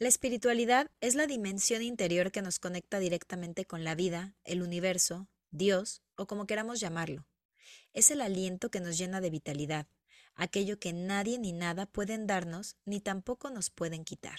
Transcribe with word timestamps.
La 0.00 0.08
espiritualidad 0.08 0.90
es 1.02 1.14
la 1.14 1.26
dimensión 1.26 1.82
interior 1.82 2.32
que 2.32 2.40
nos 2.40 2.58
conecta 2.58 3.00
directamente 3.00 3.66
con 3.66 3.84
la 3.84 3.94
vida, 3.94 4.34
el 4.44 4.62
universo, 4.62 5.28
Dios 5.50 6.02
o 6.16 6.26
como 6.26 6.46
queramos 6.46 6.80
llamarlo. 6.80 7.26
Es 7.92 8.10
el 8.10 8.22
aliento 8.22 8.70
que 8.70 8.80
nos 8.80 8.96
llena 8.96 9.20
de 9.20 9.28
vitalidad, 9.28 9.88
aquello 10.34 10.78
que 10.78 10.94
nadie 10.94 11.38
ni 11.38 11.52
nada 11.52 11.84
pueden 11.84 12.26
darnos 12.26 12.76
ni 12.86 13.00
tampoco 13.00 13.50
nos 13.50 13.68
pueden 13.68 14.04
quitar. 14.04 14.38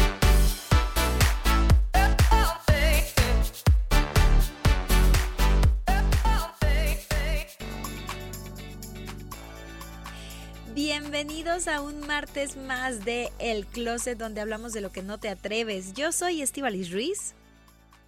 Bienvenidos 11.11 11.67
a 11.67 11.81
un 11.81 12.07
martes 12.07 12.55
más 12.55 13.03
de 13.03 13.31
El 13.37 13.65
Closet 13.65 14.17
donde 14.17 14.39
hablamos 14.39 14.71
de 14.71 14.79
lo 14.79 14.93
que 14.93 15.03
no 15.03 15.19
te 15.19 15.27
atreves. 15.27 15.91
Yo 15.91 16.13
soy 16.13 16.41
Estivalis 16.41 16.89
Ruiz. 16.89 17.35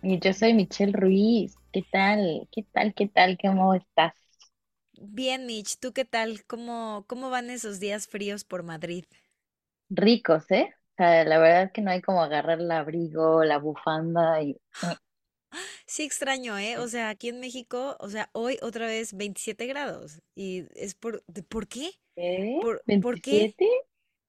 Y 0.02 0.20
yo 0.20 0.32
soy 0.32 0.54
Michelle 0.54 0.94
Ruiz. 0.94 1.54
¿Qué 1.74 1.84
tal? 1.92 2.48
¿Qué 2.50 2.64
tal? 2.72 2.94
¿Qué 2.94 3.10
tal? 3.10 3.38
¿Cómo 3.42 3.74
estás? 3.74 4.14
Bien, 4.94 5.46
Mitch, 5.46 5.80
¿tú 5.80 5.92
qué 5.92 6.06
tal? 6.06 6.46
¿Cómo, 6.46 7.04
cómo 7.06 7.30
van 7.30 7.50
esos 7.50 7.82
días 7.82 8.08
fríos 8.08 8.46
por 8.46 8.64
Madrid? 8.64 9.04
Ricos, 9.90 10.50
¿eh? 10.52 10.74
O 10.94 10.96
sea, 10.96 11.26
la 11.26 11.40
verdad 11.40 11.64
es 11.64 11.72
que 11.74 11.82
no 11.82 11.92
hay 11.92 12.02
como 12.02 12.24
agarrar 12.24 12.62
el 12.62 12.72
abrigo, 12.72 13.44
la 13.44 13.58
bufanda 13.58 14.42
y... 14.42 14.58
Sí 15.88 16.04
extraño, 16.04 16.58
¿eh? 16.58 16.78
O 16.78 16.88
sea, 16.88 17.10
aquí 17.10 17.30
en 17.30 17.40
México, 17.40 17.98
o 18.00 18.10
sea, 18.10 18.30
hoy 18.34 18.58
otra 18.62 18.86
vez 18.88 19.14
27 19.16 19.66
grados. 19.68 20.22
Y 20.36 20.66
es 20.76 20.96
por, 20.96 21.24
de- 21.28 21.44
¿por 21.44 21.68
qué? 21.68 21.92
¿Qué? 22.16 22.60
¿Por, 22.60 22.84
por 23.00 23.20
qué? 23.22 23.52
¿27? 23.52 23.68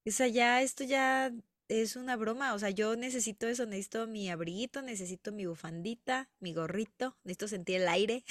O 0.08 0.10
sea, 0.10 0.28
ya 0.28 0.62
esto 0.62 0.84
ya 0.84 1.32
es 1.68 1.96
una 1.96 2.16
broma. 2.16 2.54
O 2.54 2.58
sea, 2.58 2.70
yo 2.70 2.96
necesito 2.96 3.48
eso, 3.48 3.66
necesito 3.66 4.06
mi 4.06 4.30
abriguito, 4.30 4.82
necesito 4.82 5.32
mi 5.32 5.46
bufandita, 5.46 6.30
mi 6.40 6.54
gorrito, 6.54 7.16
necesito 7.24 7.48
sentir 7.48 7.76
el 7.82 7.88
aire. 7.88 8.24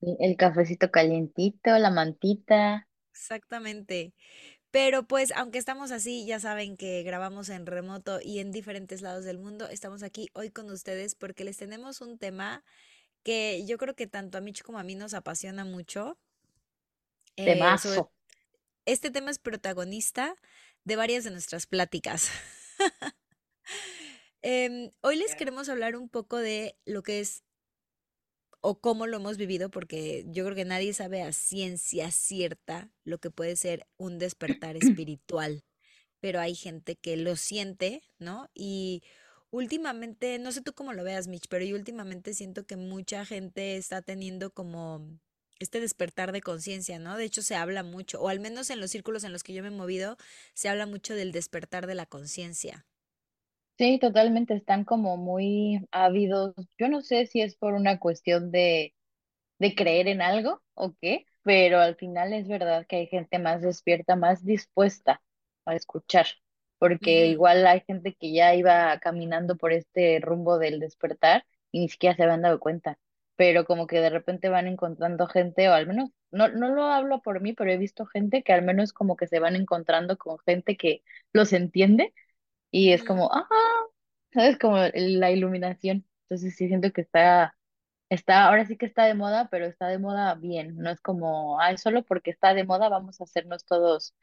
Sí, 0.00 0.16
El 0.20 0.36
cafecito 0.38 0.90
calientito, 0.90 1.76
la 1.78 1.90
mantita. 1.90 2.88
Exactamente. 3.12 4.12
Pero 4.76 5.04
pues, 5.04 5.32
aunque 5.34 5.56
estamos 5.56 5.90
así, 5.90 6.26
ya 6.26 6.38
saben 6.38 6.76
que 6.76 7.02
grabamos 7.02 7.48
en 7.48 7.64
remoto 7.64 8.20
y 8.22 8.40
en 8.40 8.52
diferentes 8.52 9.00
lados 9.00 9.24
del 9.24 9.38
mundo, 9.38 9.66
estamos 9.70 10.02
aquí 10.02 10.28
hoy 10.34 10.50
con 10.50 10.70
ustedes 10.70 11.14
porque 11.14 11.44
les 11.44 11.56
tenemos 11.56 12.02
un 12.02 12.18
tema 12.18 12.62
que 13.22 13.64
yo 13.64 13.78
creo 13.78 13.96
que 13.96 14.06
tanto 14.06 14.36
a 14.36 14.42
Mitch 14.42 14.62
como 14.62 14.78
a 14.78 14.82
mí 14.82 14.94
nos 14.94 15.14
apasiona 15.14 15.64
mucho. 15.64 16.18
Eh, 17.36 17.58
sobre, 17.78 18.02
este 18.84 19.10
tema 19.10 19.30
es 19.30 19.38
protagonista 19.38 20.36
de 20.84 20.96
varias 20.96 21.24
de 21.24 21.30
nuestras 21.30 21.66
pláticas. 21.66 22.28
Em, 24.42 24.92
hoy 25.00 25.16
les 25.16 25.34
queremos 25.34 25.70
hablar 25.70 25.96
un 25.96 26.10
poco 26.10 26.36
de 26.36 26.76
lo 26.84 27.02
que 27.02 27.20
es 27.20 27.45
o 28.68 28.80
cómo 28.80 29.06
lo 29.06 29.18
hemos 29.18 29.36
vivido, 29.36 29.70
porque 29.70 30.24
yo 30.26 30.42
creo 30.44 30.56
que 30.56 30.64
nadie 30.64 30.92
sabe 30.92 31.22
a 31.22 31.32
ciencia 31.32 32.10
cierta 32.10 32.90
lo 33.04 33.18
que 33.18 33.30
puede 33.30 33.54
ser 33.54 33.86
un 33.96 34.18
despertar 34.18 34.76
espiritual, 34.76 35.62
pero 36.18 36.40
hay 36.40 36.56
gente 36.56 36.96
que 36.96 37.16
lo 37.16 37.36
siente, 37.36 38.02
¿no? 38.18 38.50
Y 38.54 39.04
últimamente, 39.50 40.40
no 40.40 40.50
sé 40.50 40.62
tú 40.62 40.72
cómo 40.72 40.92
lo 40.94 41.04
veas, 41.04 41.28
Mitch, 41.28 41.46
pero 41.48 41.64
yo 41.64 41.76
últimamente 41.76 42.34
siento 42.34 42.66
que 42.66 42.74
mucha 42.74 43.24
gente 43.24 43.76
está 43.76 44.02
teniendo 44.02 44.50
como 44.50 45.16
este 45.60 45.78
despertar 45.78 46.32
de 46.32 46.40
conciencia, 46.40 46.98
¿no? 46.98 47.16
De 47.16 47.22
hecho, 47.22 47.42
se 47.42 47.54
habla 47.54 47.84
mucho, 47.84 48.20
o 48.20 48.28
al 48.28 48.40
menos 48.40 48.70
en 48.70 48.80
los 48.80 48.90
círculos 48.90 49.22
en 49.22 49.32
los 49.32 49.44
que 49.44 49.52
yo 49.52 49.62
me 49.62 49.68
he 49.68 49.70
movido, 49.70 50.16
se 50.54 50.68
habla 50.68 50.86
mucho 50.86 51.14
del 51.14 51.30
despertar 51.30 51.86
de 51.86 51.94
la 51.94 52.06
conciencia. 52.06 52.84
Sí, 53.78 53.98
totalmente, 53.98 54.54
están 54.54 54.84
como 54.84 55.16
muy 55.18 55.86
ávidos. 55.90 56.54
Yo 56.78 56.88
no 56.88 57.02
sé 57.02 57.26
si 57.26 57.42
es 57.42 57.56
por 57.56 57.74
una 57.74 57.98
cuestión 57.98 58.50
de 58.50 58.92
de 59.58 59.74
creer 59.76 60.08
en 60.08 60.22
algo 60.22 60.62
o 60.74 60.94
qué, 61.00 61.26
pero 61.42 61.80
al 61.80 61.96
final 61.96 62.32
es 62.34 62.48
verdad 62.48 62.86
que 62.88 62.96
hay 62.96 63.06
gente 63.08 63.38
más 63.38 63.62
despierta, 63.62 64.16
más 64.16 64.44
dispuesta 64.44 65.22
a 65.66 65.74
escuchar, 65.76 66.26
porque 66.78 67.26
Ujú, 67.26 67.28
igual 67.28 67.66
hay 67.66 67.80
gente 67.86 68.14
que 68.14 68.32
ya 68.32 68.54
iba 68.56 68.98
caminando 69.00 69.56
por 69.56 69.72
este 69.72 70.20
rumbo 70.20 70.58
del 70.58 70.80
despertar 70.80 71.46
y 71.72 71.80
ni 71.80 71.88
siquiera 71.90 72.16
se 72.16 72.24
habían 72.24 72.42
dado 72.42 72.60
cuenta, 72.60 72.98
pero 73.36 73.64
como 73.66 73.86
que 73.86 74.00
de 74.00 74.10
repente 74.10 74.48
van 74.48 74.66
encontrando 74.66 75.26
gente, 75.26 75.68
o 75.68 75.74
al 75.74 75.86
menos, 75.86 76.10
no, 76.30 76.48
no 76.48 76.68
lo 76.74 76.84
hablo 76.84 77.20
por 77.22 77.40
mí, 77.40 77.52
pero 77.52 77.70
he 77.70 77.78
visto 77.78 78.06
gente 78.06 78.42
que 78.42 78.52
al 78.52 78.62
menos 78.62 78.92
como 78.92 79.16
que 79.16 79.26
se 79.28 79.38
van 79.40 79.56
encontrando 79.56 80.16
con 80.18 80.38
gente 80.40 80.76
que 80.76 81.02
los 81.32 81.52
entiende 81.52 82.14
y 82.70 82.92
es 82.92 83.04
como, 83.04 83.30
ah, 83.32 83.48
¿sabes? 84.32 84.58
Como 84.58 84.76
la 84.94 85.30
iluminación. 85.30 86.06
Entonces 86.24 86.56
sí 86.56 86.68
siento 86.68 86.92
que 86.92 87.02
está 87.02 87.56
Está, 88.08 88.46
ahora 88.46 88.64
sí 88.66 88.76
que 88.76 88.86
está 88.86 89.04
de 89.04 89.14
moda, 89.14 89.48
pero 89.50 89.66
está 89.66 89.88
de 89.88 89.98
moda 89.98 90.34
bien. 90.36 90.76
No 90.76 90.90
es 90.90 91.00
como, 91.00 91.60
ay, 91.60 91.76
solo 91.76 92.04
porque 92.04 92.30
está 92.30 92.54
de 92.54 92.64
moda 92.64 92.88
vamos 92.88 93.20
a 93.20 93.24
hacernos 93.24 93.64
todos 93.64 94.14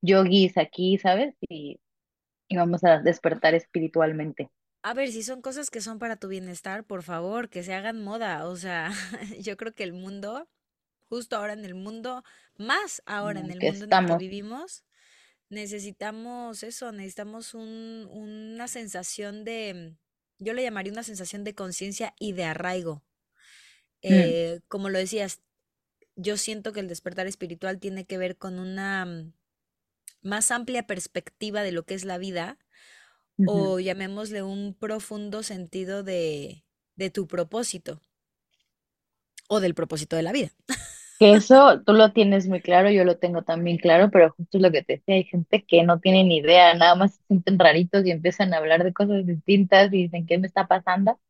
yogis 0.00 0.56
aquí, 0.58 0.98
¿sabes? 0.98 1.34
Y, 1.48 1.80
y 2.48 2.56
vamos 2.56 2.84
a 2.84 2.98
despertar 3.00 3.54
espiritualmente. 3.54 4.50
A 4.84 4.94
ver, 4.94 5.10
si 5.10 5.22
son 5.24 5.42
cosas 5.42 5.70
que 5.70 5.80
son 5.80 5.98
para 5.98 6.16
tu 6.16 6.28
bienestar, 6.28 6.84
por 6.84 7.02
favor, 7.02 7.48
que 7.48 7.64
se 7.64 7.74
hagan 7.74 8.02
moda. 8.02 8.46
O 8.46 8.56
sea, 8.56 8.90
yo 9.40 9.56
creo 9.56 9.74
que 9.74 9.84
el 9.84 9.92
mundo, 9.92 10.48
justo 11.08 11.36
ahora 11.36 11.54
en 11.54 11.64
el 11.64 11.74
mundo, 11.74 12.22
más 12.58 13.02
ahora 13.06 13.40
en 13.40 13.46
en 13.46 13.52
el 13.52 13.58
que 13.58 13.72
mundo 13.72 13.86
en 13.86 13.92
el 13.92 14.06
que 14.06 14.16
estamos. 14.16 14.18
vivimos, 14.18 14.84
necesitamos 15.52 16.62
eso, 16.62 16.92
necesitamos 16.92 17.54
un, 17.54 18.08
una 18.10 18.68
sensación 18.68 19.44
de, 19.44 19.96
yo 20.38 20.54
le 20.54 20.62
llamaría 20.62 20.92
una 20.92 21.04
sensación 21.04 21.44
de 21.44 21.54
conciencia 21.54 22.14
y 22.18 22.32
de 22.32 22.44
arraigo. 22.44 23.04
Mm, 24.08 24.12
Eh, 24.14 24.60
como 24.68 24.88
lo 24.90 24.98
decías, 24.98 25.40
yo 26.16 26.36
siento 26.36 26.72
que 26.72 26.80
el 26.80 26.88
despertar 26.88 27.26
espiritual 27.28 27.80
tiene 27.80 28.06
que 28.06 28.18
ver 28.18 28.36
con 28.38 28.58
una 28.58 29.04
mm, 29.06 29.34
más 30.22 30.50
amplia 30.50 30.86
perspectiva 30.86 31.62
de 31.62 31.72
lo 31.72 31.84
que 31.84 31.94
es 31.94 32.04
la 32.04 32.18
vida 32.18 32.58
o 33.44 33.80
llamémosle 33.80 34.42
un 34.42 34.74
profundo 34.74 35.42
sentido 35.42 36.02
de, 36.04 36.64
de 36.96 37.10
tu 37.10 37.26
propósito 37.28 38.00
o 39.48 39.60
del 39.60 39.74
propósito 39.74 40.16
de 40.16 40.22
la 40.22 40.32
vida. 40.32 40.52
Que 41.22 41.34
eso 41.34 41.80
tú 41.84 41.92
lo 41.92 42.12
tienes 42.12 42.48
muy 42.48 42.60
claro, 42.62 42.90
yo 42.90 43.04
lo 43.04 43.16
tengo 43.18 43.42
también 43.42 43.76
claro, 43.78 44.10
pero 44.10 44.30
justo 44.36 44.56
es 44.58 44.62
lo 44.62 44.72
que 44.72 44.82
te 44.82 44.94
decía, 44.94 45.14
hay 45.16 45.24
gente 45.24 45.64
que 45.64 45.84
no 45.84 46.00
tiene 46.00 46.24
ni 46.24 46.38
idea, 46.38 46.74
nada 46.74 46.96
más 46.96 47.14
se 47.14 47.22
sienten 47.28 47.58
raritos 47.60 48.04
y 48.06 48.10
empiezan 48.10 48.52
a 48.52 48.56
hablar 48.58 48.82
de 48.82 48.92
cosas 48.92 49.24
distintas 49.26 49.88
y 49.92 50.04
dicen, 50.04 50.26
¿qué 50.26 50.38
me 50.38 50.46
está 50.48 50.66
pasando? 50.66 51.20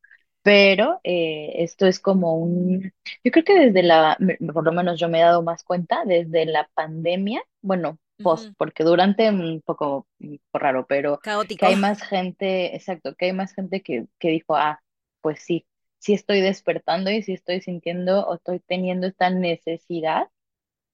pero 0.42 1.00
eh, 1.04 1.54
esto 1.64 1.86
es 1.88 2.00
como 2.00 2.36
un, 2.38 2.92
yo 3.24 3.32
creo 3.32 3.44
que 3.44 3.58
desde 3.60 3.82
la, 3.82 4.16
por 4.54 4.64
lo 4.64 4.72
menos 4.72 5.00
yo 5.00 5.08
me 5.10 5.18
he 5.20 5.22
dado 5.22 5.42
más 5.42 5.64
cuenta, 5.64 6.04
desde 6.06 6.46
la 6.46 6.70
pandemia, 6.74 7.42
bueno, 7.62 7.98
post, 8.22 8.48
Ujú, 8.48 8.54
porque 8.58 8.84
durante 8.84 9.30
un 9.30 9.62
poco, 9.66 10.06
un 10.20 10.38
poco 10.52 10.58
raro, 10.64 10.86
pero 10.88 11.22
que 11.56 11.66
Caótico. 11.66 11.66
hay 11.66 11.76
más 11.76 12.02
gente, 12.02 12.76
exacto, 12.76 13.14
que 13.16 13.26
hay 13.26 13.32
más 13.34 13.54
gente 13.54 13.82
que, 13.82 14.06
que 14.20 14.28
dijo, 14.30 14.56
ah, 14.56 14.80
pues 15.22 15.40
sí, 15.42 15.66
sí 16.02 16.14
estoy 16.14 16.40
despertando 16.42 17.10
y 17.10 17.22
sí 17.22 17.32
estoy 17.34 17.60
sintiendo 17.62 18.26
o 18.28 18.34
estoy 18.36 18.60
teniendo 18.60 19.06
esta 19.08 19.30
necesidad 19.30 20.28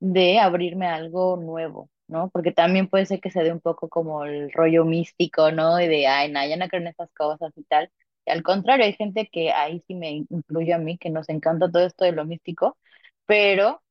de 0.00 0.38
abrirme 0.41 0.87
a 0.87 0.94
algo 0.97 1.37
nuevo, 1.37 1.91
¿no? 2.09 2.31
Porque 2.31 2.53
también 2.53 2.88
puede 2.88 3.06
ser 3.06 3.21
que 3.21 3.31
se 3.31 3.43
dé 3.43 3.53
un 3.53 3.61
poco 3.61 3.88
como 3.88 4.25
el 4.25 4.53
rollo 4.53 4.85
místico, 4.85 5.53
¿no? 5.53 5.81
Y 5.81 5.88
de, 5.88 6.06
ay, 6.06 6.31
no, 6.32 6.47
ya 6.47 6.56
no 6.56 6.69
creo 6.69 6.82
en 6.82 6.88
estas 6.88 7.12
cosas 7.15 7.53
y 7.56 7.65
tal. 7.65 7.91
Y 8.27 8.31
al 8.31 8.43
contrario, 8.43 8.85
hay 8.87 8.94
gente 8.94 9.29
que 9.32 9.53
ahí 9.53 9.82
sí 9.87 9.94
me 9.94 10.11
incluye 10.31 10.73
a 10.75 10.79
mí, 10.79 10.99
que 10.99 11.11
nos 11.11 11.29
encanta 11.29 11.71
todo 11.71 11.87
esto 11.87 12.05
de 12.05 12.12
lo 12.12 12.25
místico, 12.27 12.79
pero 13.27 13.82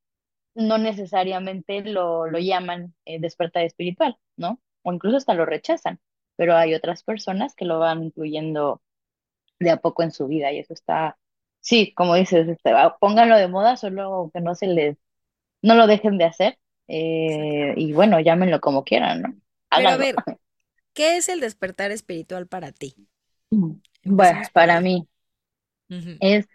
no 0.56 0.78
necesariamente 0.78 1.82
lo, 1.84 2.28
lo 2.28 2.40
llaman 2.40 2.96
eh, 3.06 3.20
despertar 3.20 3.64
espiritual, 3.66 4.18
¿no? 4.38 4.62
O 4.84 4.94
incluso 4.94 5.18
hasta 5.18 5.34
lo 5.34 5.46
rechazan, 5.46 6.00
pero 6.36 6.56
hay 6.58 6.74
otras 6.74 7.04
personas 7.04 7.56
que 7.56 7.66
lo 7.66 7.80
van 7.80 8.04
incluyendo 8.04 8.82
de 9.60 9.72
a 9.72 9.78
poco 9.78 10.04
en 10.04 10.12
su 10.12 10.28
vida 10.28 10.52
y 10.52 10.60
eso 10.60 10.74
está, 10.74 11.18
sí, 11.62 11.94
como 11.96 12.16
dices, 12.16 12.48
este, 12.48 12.72
ah, 12.72 12.98
pónganlo 13.00 13.38
de 13.38 13.48
moda, 13.48 13.78
solo 13.78 14.32
que 14.34 14.42
no 14.42 14.56
se 14.56 14.68
les 14.68 14.98
no 15.62 15.76
lo 15.76 15.88
dejen 15.88 16.18
de 16.18 16.26
hacer. 16.26 16.58
Eh, 16.88 17.74
y 17.76 17.94
bueno, 17.94 18.20
llámenlo 18.20 18.62
como 18.62 18.84
quieran, 18.84 19.22
¿no? 19.22 19.36
Pero 19.74 19.90
a 19.90 19.98
ver, 19.98 20.16
¿qué 20.94 21.18
es 21.18 21.30
el 21.30 21.40
despertar 21.40 21.92
espiritual 21.92 22.48
para 22.48 22.72
ti? 22.72 22.96
Mm. 23.52 23.74
Bueno, 24.06 24.42
para 24.54 24.80
mí 24.82 25.08
es 26.20 26.48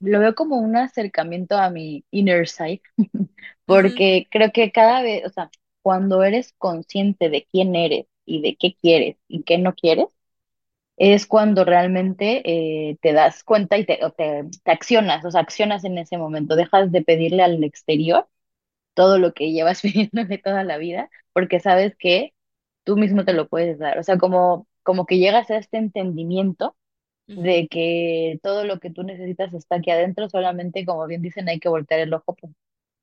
lo 0.00 0.20
veo 0.20 0.34
como 0.34 0.58
un 0.58 0.76
acercamiento 0.76 1.56
a 1.56 1.70
mi 1.70 2.04
inner 2.10 2.48
side, 2.48 2.82
Ujú, 3.68 3.88
porque 3.94 4.26
creo 4.30 4.52
que 4.52 4.72
cada 4.72 5.02
vez, 5.02 5.24
o 5.26 5.30
sea, 5.30 5.50
cuando 5.82 6.22
eres 6.24 6.52
consciente 6.58 7.28
de 7.30 7.46
quién 7.50 7.74
eres 7.76 8.06
y 8.24 8.42
de 8.42 8.56
qué 8.56 8.76
quieres 8.80 9.16
y 9.28 9.42
qué 9.44 9.58
no 9.58 9.74
quieres, 9.74 10.06
es 10.96 11.26
cuando 11.26 11.64
realmente 11.64 12.42
eh, 12.90 12.98
te 13.02 13.12
das 13.12 13.44
cuenta 13.44 13.78
y 13.78 13.86
te, 13.86 13.98
te, 14.16 14.44
te 14.64 14.70
accionas, 14.70 15.24
o 15.24 15.30
sea, 15.30 15.40
accionas 15.42 15.84
en 15.84 15.98
ese 15.98 16.18
momento, 16.18 16.56
dejas 16.56 16.92
de 16.92 17.02
pedirle 17.02 17.42
al 17.42 17.62
exterior 17.64 18.28
todo 18.94 19.18
lo 19.18 19.32
que 19.34 19.52
llevas 19.52 19.82
pidiéndole 19.82 20.38
toda 20.38 20.64
la 20.64 20.78
vida, 20.78 21.10
porque 21.32 21.60
sabes 21.60 21.96
que 21.96 22.34
tú 22.84 22.96
mismo 22.96 23.24
te 23.24 23.32
lo 23.34 23.48
puedes 23.48 23.78
dar, 23.78 23.98
o 23.98 24.02
sea, 24.02 24.18
como, 24.18 24.66
como 24.82 25.06
que 25.06 25.18
llegas 25.18 25.50
a 25.50 25.58
este 25.58 25.78
entendimiento 25.78 26.76
de 27.34 27.68
que 27.68 28.40
todo 28.42 28.64
lo 28.64 28.80
que 28.80 28.90
tú 28.90 29.04
necesitas 29.04 29.54
está 29.54 29.76
aquí 29.76 29.90
adentro, 29.90 30.28
solamente 30.30 30.86
como 30.86 31.06
bien 31.06 31.22
dicen, 31.22 31.48
hay 31.48 31.60
que 31.60 31.68
voltear 31.70 32.00
el 32.00 32.14
ojo 32.14 32.36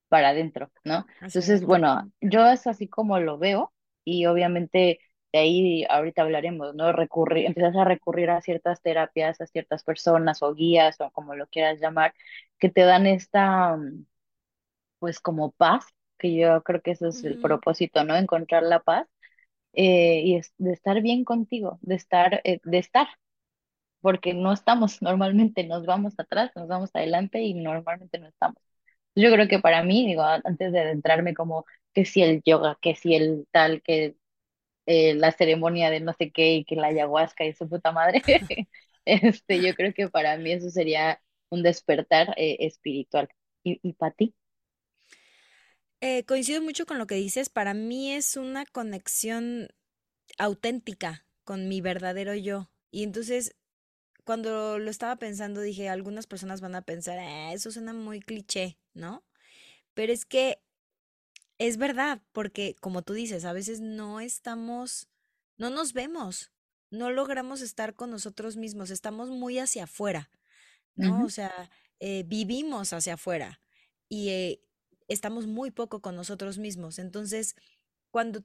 para 0.10 0.30
adentro, 0.30 0.72
¿no? 0.84 1.06
Entonces, 1.28 1.64
bueno, 1.66 2.12
yo 2.22 2.48
es 2.48 2.68
así 2.68 2.88
como 2.88 3.20
lo 3.20 3.38
veo 3.38 3.74
y 4.04 4.26
obviamente 4.26 5.00
de 5.34 5.40
ahí 5.40 5.86
ahorita 5.90 6.24
hablaremos, 6.24 6.76
¿no? 6.76 6.92
Recurrir, 6.94 7.46
empiezas 7.46 7.76
a 7.76 7.86
recurrir 7.86 8.30
a 8.32 8.42
ciertas 8.42 8.82
terapias, 8.82 9.42
a 9.42 9.48
ciertas 9.48 9.84
personas 9.84 10.42
o 10.44 10.54
guías 10.56 11.00
o 11.02 11.12
como 11.12 11.36
lo 11.36 11.48
quieras 11.48 11.80
llamar, 11.80 12.14
que 12.60 12.70
te 12.70 12.82
dan 12.82 13.08
esta, 13.08 13.78
mm, 13.78 14.06
pues 15.00 15.20
como 15.20 15.52
paz, 15.52 15.86
que 16.18 16.36
yo 16.36 16.64
creo 16.64 16.82
que 16.82 16.92
ese 16.92 17.10
es 17.10 17.24
el 17.24 17.40
propósito, 17.42 18.04
¿no? 18.04 18.16
Encontrar 18.16 18.64
la 18.64 18.82
paz 18.82 19.08
eh, 19.74 20.22
y 20.26 20.36
es 20.38 20.54
de 20.58 20.74
estar 20.74 21.02
bien 21.02 21.26
contigo, 21.26 21.80
de 21.82 21.96
estar, 21.96 22.42
eh, 22.46 22.60
de 22.64 22.80
estar 22.80 23.08
porque 24.02 24.34
no 24.34 24.54
estamos 24.54 25.02
normalmente, 25.02 25.64
nos 25.66 25.86
vamos 25.86 26.14
atrás, 26.20 26.52
nos 26.56 26.68
vamos 26.68 26.92
adelante 26.94 27.42
y 27.42 27.54
normalmente 27.54 28.20
no 28.20 28.28
estamos. 28.28 28.62
Yo 29.16 29.32
creo 29.32 29.48
que 29.48 29.60
para 29.60 29.84
mí, 29.84 30.06
digo, 30.08 30.24
antes 30.24 30.72
de 30.72 30.80
adentrarme 30.80 31.34
como 31.34 31.66
que 31.94 32.06
si 32.06 32.22
el 32.24 32.42
yoga, 32.46 32.78
que 32.82 32.96
si 32.96 33.16
el 33.16 33.48
tal, 33.52 33.82
que 33.82 34.16
eh, 34.90 35.16
la 35.16 35.32
ceremonia 35.34 35.92
de 35.92 36.02
no 36.02 36.14
sé 36.16 36.32
qué 36.32 36.56
y 36.56 36.66
que 36.66 36.78
la 36.78 36.90
ayahuasca 36.90 37.46
y 37.46 37.54
su 37.56 37.70
puta 37.70 37.94
madre, 37.94 38.24
este, 39.06 39.62
yo 39.64 39.76
creo 39.76 39.94
que 39.96 40.10
para 40.10 40.38
mí 40.38 40.54
eso 40.54 40.72
sería 40.72 41.22
un 41.52 41.64
despertar 41.64 42.36
eh, 42.38 42.58
espiritual. 42.62 43.30
¿Y, 43.64 43.80
y 43.84 43.94
para 43.96 44.14
ti? 44.16 44.36
Eh, 46.02 46.26
coincido 46.26 46.62
mucho 46.62 46.86
con 46.86 46.98
lo 46.98 47.08
que 47.08 47.16
dices. 47.16 47.50
Para 47.50 47.74
mí 47.74 48.14
es 48.14 48.38
una 48.38 48.66
conexión 48.66 49.70
auténtica 50.38 51.26
con 51.44 51.70
mi 51.70 51.82
verdadero 51.82 52.36
yo. 52.36 52.72
Y 52.92 53.04
entonces, 53.04 53.56
cuando 54.26 54.80
lo 54.80 54.92
estaba 54.92 55.18
pensando, 55.18 55.62
dije, 55.62 55.90
algunas 55.90 56.28
personas 56.28 56.62
van 56.62 56.76
a 56.76 56.84
pensar, 56.84 57.20
"Ah, 57.20 57.54
eso 57.54 57.72
suena 57.72 57.94
muy 57.94 58.22
cliché, 58.22 58.80
¿no? 58.94 59.26
Pero 59.96 60.14
es 60.14 60.26
que 60.26 60.62
es 61.60 61.78
verdad, 61.78 62.22
porque 62.32 62.76
como 62.80 63.04
tú 63.04 63.14
dices, 63.14 63.46
a 63.46 63.54
veces 63.54 63.82
no 63.82 64.20
estamos, 64.22 65.08
no 65.58 65.70
nos 65.70 65.94
vemos, 65.94 66.52
no 66.90 67.12
logramos 67.12 67.62
estar 67.62 67.94
con 67.94 68.10
nosotros 68.10 68.58
mismos, 68.58 68.90
estamos 68.90 69.30
muy 69.30 69.60
hacia 69.60 69.84
afuera. 69.84 70.32
¿no? 70.96 71.24
O 71.24 71.30
sea, 71.30 71.70
eh, 72.00 72.24
vivimos 72.26 72.92
hacia 72.94 73.14
afuera 73.14 73.62
y 74.10 74.30
eh, 74.30 74.62
estamos 75.08 75.48
muy 75.48 75.72
poco 75.72 76.02
con 76.02 76.16
nosotros 76.16 76.58
mismos. 76.58 77.00
Entonces, 77.00 77.56
cuando 78.12 78.44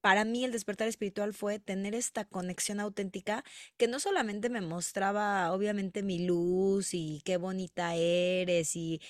para 0.00 0.24
mí 0.24 0.44
el 0.44 0.52
despertar 0.52 0.88
espiritual 0.88 1.32
fue 1.32 1.60
tener 1.60 1.94
esta 1.94 2.24
conexión 2.24 2.80
auténtica 2.80 3.44
que 3.76 3.88
no 3.88 4.00
solamente 4.00 4.50
me 4.50 4.60
mostraba, 4.60 5.52
obviamente, 5.52 6.02
mi 6.02 6.26
luz 6.26 6.92
y 6.92 7.22
qué 7.24 7.36
bonita 7.36 7.94
eres 7.94 8.74
y 8.76 9.00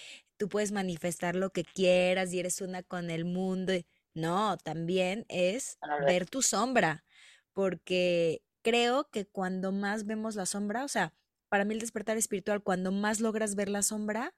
tú 0.42 0.48
puedes 0.48 0.72
manifestar 0.72 1.36
lo 1.36 1.50
que 1.50 1.62
quieras 1.62 2.32
y 2.32 2.40
eres 2.40 2.60
una 2.60 2.82
con 2.82 3.10
el 3.10 3.24
mundo. 3.24 3.74
No, 4.12 4.56
también 4.56 5.24
es 5.28 5.78
ver 6.04 6.28
tu 6.28 6.42
sombra, 6.42 7.04
porque 7.52 8.42
creo 8.62 9.08
que 9.08 9.24
cuando 9.24 9.70
más 9.70 10.04
vemos 10.04 10.34
la 10.34 10.44
sombra, 10.44 10.84
o 10.84 10.88
sea, 10.88 11.14
para 11.48 11.64
mí 11.64 11.74
el 11.74 11.80
despertar 11.80 12.16
espiritual, 12.16 12.60
cuando 12.60 12.90
más 12.90 13.20
logras 13.20 13.54
ver 13.54 13.68
la 13.68 13.82
sombra, 13.82 14.34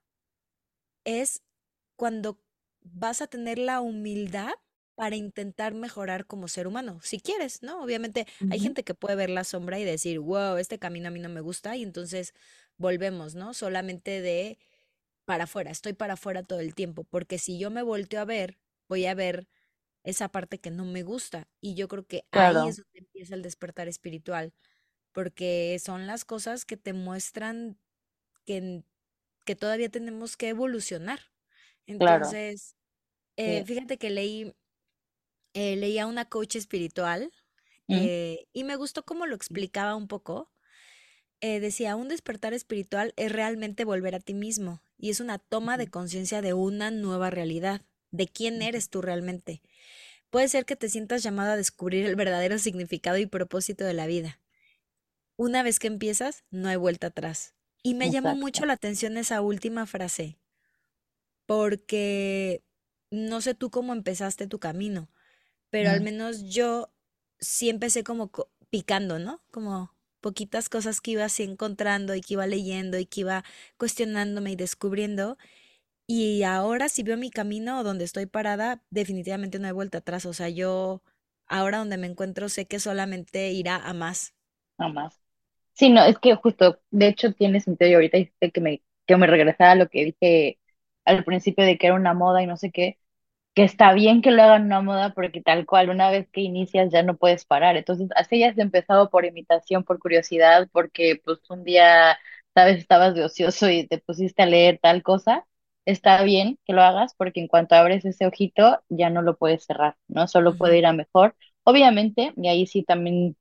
es 1.05 1.41
cuando 1.95 2.39
vas 2.81 3.23
a 3.23 3.27
tener 3.27 3.57
la 3.57 3.81
humildad 3.81 4.53
para 4.93 5.15
intentar 5.15 5.73
mejorar 5.73 6.27
como 6.27 6.47
ser 6.47 6.67
humano, 6.67 6.99
si 7.01 7.19
quieres, 7.19 7.63
¿no? 7.63 7.81
Obviamente 7.83 8.27
hay 8.51 8.59
gente 8.59 8.83
que 8.83 8.93
puede 8.93 9.15
ver 9.15 9.31
la 9.31 9.43
sombra 9.43 9.79
y 9.79 9.85
decir, 9.85 10.19
wow, 10.19 10.57
este 10.57 10.77
camino 10.77 11.07
a 11.07 11.11
mí 11.11 11.19
no 11.19 11.29
me 11.29 11.41
gusta, 11.41 11.75
y 11.75 11.81
entonces 11.81 12.35
volvemos, 12.77 13.33
¿no? 13.33 13.55
Solamente 13.55 14.21
de 14.21 14.59
para 15.25 15.45
afuera, 15.45 15.71
estoy 15.71 15.93
para 15.93 16.13
afuera 16.15 16.43
todo 16.43 16.59
el 16.61 16.75
tiempo, 16.75 17.03
porque 17.05 17.39
si 17.39 17.59
yo 17.59 17.71
me 17.71 17.83
volteo 17.83 18.21
a 18.21 18.25
ver, 18.25 18.59
voy 18.89 19.05
a 19.07 19.15
ver 19.15 19.47
esa 20.03 20.29
parte 20.29 20.59
que 20.59 20.71
no 20.71 20.85
me 20.85 21.03
gusta, 21.03 21.49
y 21.61 21.75
yo 21.75 21.87
creo 21.89 22.05
que 22.07 22.25
ahí 22.31 22.67
es 22.67 22.77
donde 22.77 22.99
empieza 22.99 23.35
el 23.35 23.43
despertar 23.43 23.87
espiritual, 23.89 24.53
porque 25.13 25.79
son 25.83 26.07
las 26.07 26.25
cosas 26.25 26.65
que 26.65 26.77
te 26.77 26.93
muestran 26.93 27.79
que, 28.45 28.83
que 29.45 29.55
todavía 29.57 29.89
tenemos 29.89 30.37
que 30.37 30.49
evolucionar. 30.49 31.21
claro, 31.97 32.37
Entonces, 32.37 32.77
eh, 33.37 33.63
fíjate 33.65 33.97
que 33.99 34.09
leí, 34.11 34.53
eh, 35.53 35.75
leí 35.75 35.97
a 35.99 36.07
una 36.07 36.25
coach 36.25 36.55
espiritual 36.55 37.31
Mm, 37.89 38.07
eh, 38.07 38.47
y 38.53 38.63
me 38.65 38.75
gustó 38.77 39.05
cómo 39.05 39.27
lo 39.27 39.35
explicaba 39.35 39.95
un 39.95 40.07
poco. 40.09 40.51
Eh, 41.41 41.61
decía, 41.61 41.97
un 41.97 42.09
despertar 42.09 42.53
espiritual 42.55 43.13
es 43.17 43.31
realmente 43.33 43.85
volver 43.85 44.15
a 44.15 44.21
ti 44.21 44.35
mismo 44.35 44.83
y 44.97 45.09
es 45.09 45.19
una 45.19 45.39
toma 45.39 45.77
de 45.77 45.89
conciencia 45.89 46.41
de 46.41 46.53
una 46.53 46.91
nueva 46.91 47.29
realidad, 47.29 47.81
de 48.11 48.27
quién 48.27 48.61
eres 48.61 48.89
tú 48.89 49.01
realmente. 49.01 49.61
Puede 50.29 50.47
ser 50.49 50.65
que 50.65 50.75
te 50.75 50.89
sientas 50.89 51.23
llamado 51.23 51.53
a 51.53 51.57
descubrir 51.57 52.05
el 52.05 52.15
verdadero 52.15 52.59
significado 52.59 53.17
y 53.17 53.25
propósito 53.25 53.85
de 53.85 53.93
la 53.93 54.07
vida. 54.07 54.39
Una 55.37 55.63
vez 55.63 55.79
que 55.79 55.87
empiezas, 55.87 56.43
no 56.51 56.69
hay 56.69 56.75
vuelta 56.77 57.07
atrás. 57.07 57.55
Y 57.83 57.93
me 57.95 58.11
llamó 58.11 58.35
mucho 58.35 58.63
Exacto. 58.63 58.67
la 58.67 58.73
atención 58.73 59.17
esa 59.17 59.41
última 59.41 59.85
frase, 59.85 60.39
porque 61.45 62.63
no 63.11 63.41
sé 63.41 63.55
tú 63.55 63.69
cómo 63.69 63.93
empezaste 63.93 64.47
tu 64.47 64.59
camino, 64.59 65.09
pero 65.71 65.91
al 65.91 66.01
menos 66.01 66.43
yo 66.45 66.91
sí 67.39 67.69
empecé 67.69 68.03
como 68.05 68.31
co- 68.31 68.51
picando, 68.71 69.19
¿no? 69.19 69.43
Como 69.51 69.94
poquitas 70.25 70.69
cosas 70.69 71.01
que 71.01 71.11
iba 71.13 71.25
así 71.25 71.43
encontrando 71.43 72.15
y 72.15 72.21
que 72.21 72.33
iba 72.35 72.47
leyendo 72.47 72.97
y 72.99 73.05
que 73.07 73.21
iba 73.21 73.45
cuestionándome 73.77 74.53
y 74.53 74.57
descubriendo. 74.57 75.37
Y 76.07 76.43
ahora 76.43 76.89
si 76.89 77.03
veo 77.03 77.17
mi 77.17 77.31
camino 77.31 77.83
donde 77.83 78.05
estoy 78.05 78.25
parada, 78.27 78.83
definitivamente 78.91 79.59
no 79.59 79.67
hay 79.67 79.73
vuelta 79.73 79.99
atrás. 79.99 80.25
O 80.25 80.33
sea, 80.33 80.49
yo 80.49 81.03
ahora 81.47 81.79
donde 81.79 81.97
me 81.97 82.07
encuentro 82.07 82.49
sé 82.49 82.67
que 82.67 82.79
solamente 82.79 83.51
irá 83.53 83.77
a 83.77 83.93
más. 83.93 84.33
Jamás. 84.77 85.19
Sí, 85.73 85.89
no, 85.89 86.03
es 86.05 86.19
que 86.19 86.35
justo, 86.35 86.79
de 86.91 87.07
hecho 87.09 87.33
tiene 87.33 87.59
sentido 87.61 87.91
y 87.91 87.93
ahorita 87.95 88.17
dijiste 88.17 88.51
que 88.51 88.61
me, 88.61 88.83
que 89.07 89.17
me 89.17 89.27
regresara 89.27 89.73
a 89.73 89.75
lo 89.75 89.89
que 89.89 90.05
dije 90.05 90.59
al 91.05 91.23
principio 91.25 91.65
de 91.65 91.77
que 91.77 91.87
era 91.87 91.95
una 91.95 92.13
moda 92.13 92.43
y 92.43 92.47
no 92.47 92.57
sé 92.57 92.71
qué, 92.71 92.99
que 93.55 93.63
está 93.63 93.93
bien 93.93 94.21
que 94.21 94.31
lo 94.31 94.43
hagan 94.43 94.65
una 94.65 94.81
moda 94.81 95.13
porque 95.13 95.41
tal 95.41 95.65
cual, 95.65 95.89
una 95.89 96.11
vez 96.11 96.29
que 96.31 96.41
inicias 96.41 96.91
ya 96.91 97.03
no 97.03 97.17
puedes 97.17 97.45
parar. 97.45 97.77
Entonces, 97.77 98.09
así 98.15 98.39
ya 98.39 98.49
has 98.49 98.57
empezado 98.59 99.09
por 99.09 99.25
imitación, 99.25 99.83
por 99.85 99.99
curiosidad, 99.99 100.69
porque 100.73 101.21
pues 101.23 101.39
un 101.49 101.63
día, 101.65 102.17
sabes, 102.53 102.77
estabas 102.79 103.15
de 103.15 103.23
ocioso 103.25 103.69
y 103.69 103.87
te 103.87 103.99
pusiste 103.99 104.43
a 104.43 104.45
leer 104.47 104.79
tal 104.81 105.03
cosa. 105.03 105.47
Está 105.85 106.23
bien 106.23 106.59
que 106.65 106.73
lo 106.73 106.81
hagas 106.83 107.15
porque 107.15 107.39
en 107.41 107.47
cuanto 107.47 107.75
abres 107.75 108.05
ese 108.05 108.25
ojito 108.27 108.83
ya 108.89 109.09
no 109.09 109.21
lo 109.21 109.37
puedes 109.37 109.65
cerrar, 109.65 109.97
¿no? 110.07 110.27
Solo 110.27 110.57
puede 110.57 110.77
ir 110.79 110.85
a 110.85 110.93
mejor. 110.93 111.35
Obviamente, 111.63 112.33
y 112.37 112.47
ahí 112.49 112.67
sí 112.67 112.83
también 112.83 113.37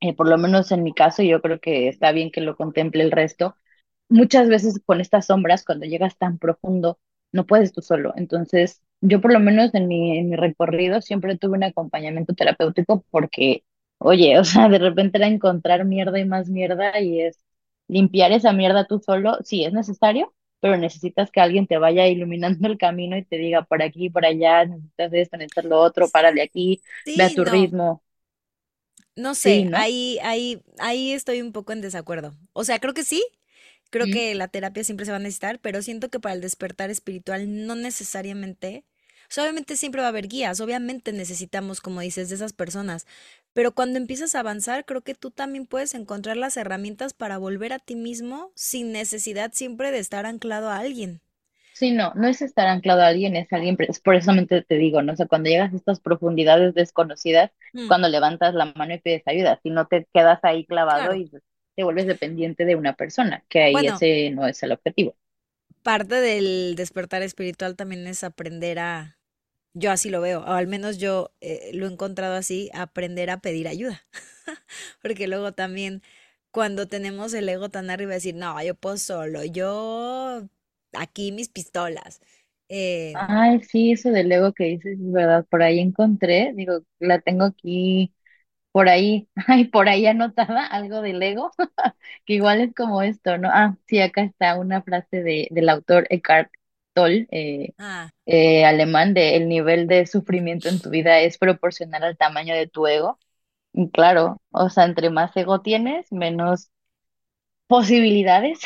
eh, 0.00 0.14
por 0.14 0.28
lo 0.28 0.38
menos 0.38 0.70
en 0.72 0.82
mi 0.82 0.92
caso, 0.94 1.22
yo 1.22 1.40
creo 1.42 1.60
que 1.60 1.88
está 1.88 2.12
bien 2.12 2.30
que 2.30 2.40
lo 2.40 2.56
contemple 2.56 3.02
el 3.04 3.10
resto, 3.12 3.56
muchas 4.08 4.48
veces 4.48 4.80
con 4.84 5.00
estas 5.00 5.26
sombras, 5.26 5.64
cuando 5.64 5.86
llegas 5.86 6.16
tan 6.18 6.38
profundo, 6.38 6.98
no 7.32 7.46
puedes 7.46 7.72
tú 7.72 7.82
solo. 7.82 8.12
Entonces, 8.16 8.82
yo 9.00 9.20
por 9.20 9.32
lo 9.32 9.40
menos 9.40 9.74
en 9.74 9.88
mi, 9.88 10.18
en 10.18 10.30
mi 10.30 10.36
recorrido 10.36 11.00
siempre 11.02 11.36
tuve 11.38 11.56
un 11.58 11.64
acompañamiento 11.64 12.34
terapéutico 12.34 13.04
porque, 13.10 13.64
oye, 13.98 14.38
o 14.38 14.44
sea, 14.44 14.68
de 14.68 14.78
repente 14.78 15.18
era 15.18 15.26
encontrar 15.28 15.84
mierda 15.84 16.18
y 16.18 16.24
más 16.24 16.48
mierda 16.48 17.00
y 17.00 17.20
es 17.22 17.38
limpiar 17.88 18.32
esa 18.32 18.52
mierda 18.52 18.86
tú 18.86 18.98
solo, 19.00 19.38
sí, 19.44 19.64
es 19.64 19.72
necesario, 19.72 20.34
pero 20.60 20.76
necesitas 20.78 21.30
que 21.30 21.40
alguien 21.40 21.66
te 21.66 21.76
vaya 21.78 22.06
iluminando 22.08 22.66
el 22.68 22.78
camino 22.78 23.16
y 23.16 23.24
te 23.24 23.36
diga 23.36 23.62
por 23.64 23.82
aquí, 23.82 24.08
por 24.10 24.24
allá, 24.24 24.64
necesitas 24.64 25.12
esto, 25.12 25.36
necesitas 25.36 25.64
lo 25.66 25.80
otro, 25.80 26.10
párale 26.10 26.42
aquí, 26.42 26.82
ve 27.14 27.24
a 27.24 27.30
Sí, 27.30 27.34
tu 27.34 27.44
no. 27.44 27.44
ritmo. 27.44 28.02
No 29.16 29.34
Sí, 29.36 29.64
sé, 29.64 29.66
¿no? 29.66 29.86
ahí, 29.86 30.18
ahí, 30.22 30.62
ahí 30.78 31.12
estoy 31.12 31.40
un 31.42 31.52
poco 31.52 31.72
en 31.72 31.80
desacuerdo. 31.80 32.34
O 32.52 32.64
sea, 32.64 32.80
creo 32.80 32.94
que 32.94 33.04
sí, 33.04 33.24
creo 33.90 34.08
Mm, 34.08 34.10
que 34.10 34.34
la 34.34 34.48
terapia 34.48 34.84
siempre 34.84 35.06
se 35.06 35.12
va 35.12 35.16
a 35.16 35.20
necesitar, 35.20 35.60
pero 35.60 35.82
siento 35.82 36.10
que 36.10 36.20
para 36.20 36.34
el 36.34 36.40
despertar 36.40 36.90
espiritual 36.90 37.66
no 37.66 37.74
necesariamente, 37.76 38.84
o 39.30 39.32
sea, 39.34 39.44
obviamente 39.44 39.76
siempre 39.76 40.00
va 40.00 40.06
a 40.08 40.10
haber 40.10 40.28
guías, 40.28 40.60
obviamente 40.60 41.12
necesitamos, 41.12 41.80
como 41.80 42.00
dices, 42.00 42.28
de 42.28 42.34
esas 42.36 42.52
personas, 42.52 43.06
Pero 43.54 43.72
cuando 43.74 43.98
empiezas 43.98 44.34
a 44.34 44.40
avanzar, 44.40 44.84
creo 44.84 45.02
que 45.02 45.14
tú 45.14 45.30
también 45.30 45.66
puedes 45.66 45.94
encontrar 45.94 46.36
las 46.36 46.56
herramientas 46.58 47.14
para 47.14 47.38
volver 47.38 47.72
a 47.72 47.78
ti 47.78 47.94
mismo 47.96 48.52
sin 48.54 48.92
necesidad 48.92 49.52
siempre 49.54 49.90
de 49.92 49.98
estar 50.00 50.26
anclado 50.26 50.68
a 50.70 50.78
alguien. 50.78 51.20
Sí, 51.72 51.90
no, 51.90 52.12
no 52.14 52.28
es 52.28 52.40
estar 52.40 52.68
anclado 52.68 53.02
a 53.02 53.08
alguien, 53.08 53.34
es 53.36 53.52
alguien, 53.52 53.76
es 53.80 53.98
por 54.00 54.14
eso 54.14 54.30
te 54.68 54.74
digo, 54.76 55.02
¿no? 55.02 55.12
O 55.12 55.16
sea, 55.16 55.26
cuando 55.26 55.48
llegas 55.50 55.72
a 55.72 55.76
estas 55.76 56.00
profundidades 56.00 56.72
desconocidas, 56.74 57.50
Mm, 57.74 57.94
cuando 57.96 58.08
levantas 58.08 58.54
la 58.54 58.66
mano 58.76 58.94
y 58.94 59.00
pides 59.00 59.22
ayuda, 59.26 59.58
si 59.62 59.70
no 59.70 59.86
te 59.88 60.06
quedas 60.14 60.38
ahí 60.44 60.64
clavado 60.66 61.12
claro. 61.12 61.14
y 61.14 61.30
te 61.76 61.84
vuelves 61.84 62.06
dependiente 62.06 62.64
de 62.64 62.76
una 62.76 62.94
persona, 62.96 63.44
que 63.48 63.62
ahí 63.62 63.84
Bueno, 63.84 63.86
ese 63.86 64.30
no 64.30 64.46
es 64.46 64.62
el 64.62 64.72
objetivo. 64.72 65.16
parte 65.82 66.16
del 66.16 66.74
despertar 66.76 67.22
espiritual 67.22 67.76
también 67.76 68.06
es 68.06 68.24
aprender 68.24 68.78
a, 68.78 69.18
yo 69.74 69.90
así 69.92 70.10
lo 70.10 70.20
veo, 70.20 70.40
o 70.42 70.46
al 70.52 70.66
menos 70.68 70.98
yo 70.98 71.32
eh, 71.40 71.72
lo 71.74 71.86
he 71.88 71.92
encontrado 71.92 72.36
así, 72.36 72.70
aprender 72.74 73.30
a 73.30 73.40
pedir 73.40 73.68
ayuda. 73.68 74.02
Porque 75.02 75.28
luego 75.28 75.52
también 75.52 76.02
cuando 76.52 76.88
tenemos 76.88 77.34
el 77.34 77.48
ego 77.48 77.70
tan 77.70 77.90
arriba, 77.90 78.14
decir, 78.14 78.34
no, 78.36 78.62
yo 78.64 78.74
puedo 78.76 78.98
solo, 78.98 79.44
yo 79.44 80.48
aquí 80.94 81.32
mis 81.32 81.48
pistolas. 81.50 82.20
eh, 82.68 83.24
Ay, 83.28 83.62
sí, 83.62 83.92
eso 83.92 84.10
del 84.10 84.30
ego 84.32 84.52
que 84.52 84.64
dices 84.64 84.98
es 84.98 85.12
verdad, 85.12 85.46
por 85.48 85.62
ahí 85.62 85.78
encontré, 85.78 86.52
digo, 86.54 86.80
la 86.98 87.20
tengo 87.20 87.44
aquí, 87.44 88.12
por 88.74 88.90
ahí, 88.90 89.28
ay, 89.48 89.66
por 89.66 89.88
ahí 89.88 90.06
anotada, 90.06 90.66
algo 90.66 91.02
del 91.02 91.22
ego, 91.22 91.52
que 92.26 92.34
igual 92.34 92.60
es 92.62 92.74
como 92.74 93.02
esto, 93.02 93.38
¿no? 93.38 93.48
Ah, 93.52 93.76
sí, 93.88 94.00
acá 94.02 94.22
está 94.24 94.58
una 94.58 94.82
frase 94.82 95.22
de, 95.22 95.48
del 95.52 95.70
autor 95.70 96.06
Eckhart 96.10 96.50
Tolle, 96.94 97.28
eh, 97.32 97.74
ah, 97.78 98.10
eh, 98.26 98.64
alemán, 98.66 99.14
de 99.14 99.36
el 99.36 99.48
nivel 99.48 99.86
de 99.88 100.06
sufrimiento 100.06 100.68
en 100.70 100.80
tu 100.80 100.90
vida 100.92 101.20
es 101.20 101.38
proporcional 101.38 102.04
al 102.04 102.18
tamaño 102.18 102.54
de 102.56 102.68
tu 102.68 102.86
ego. 102.88 103.20
Y 103.74 103.90
claro, 103.90 104.42
o 104.52 104.70
sea, 104.70 104.84
entre 104.86 105.10
más 105.10 105.36
ego 105.36 105.62
tienes, 105.62 106.12
menos 106.12 106.70
posibilidades 107.66 108.60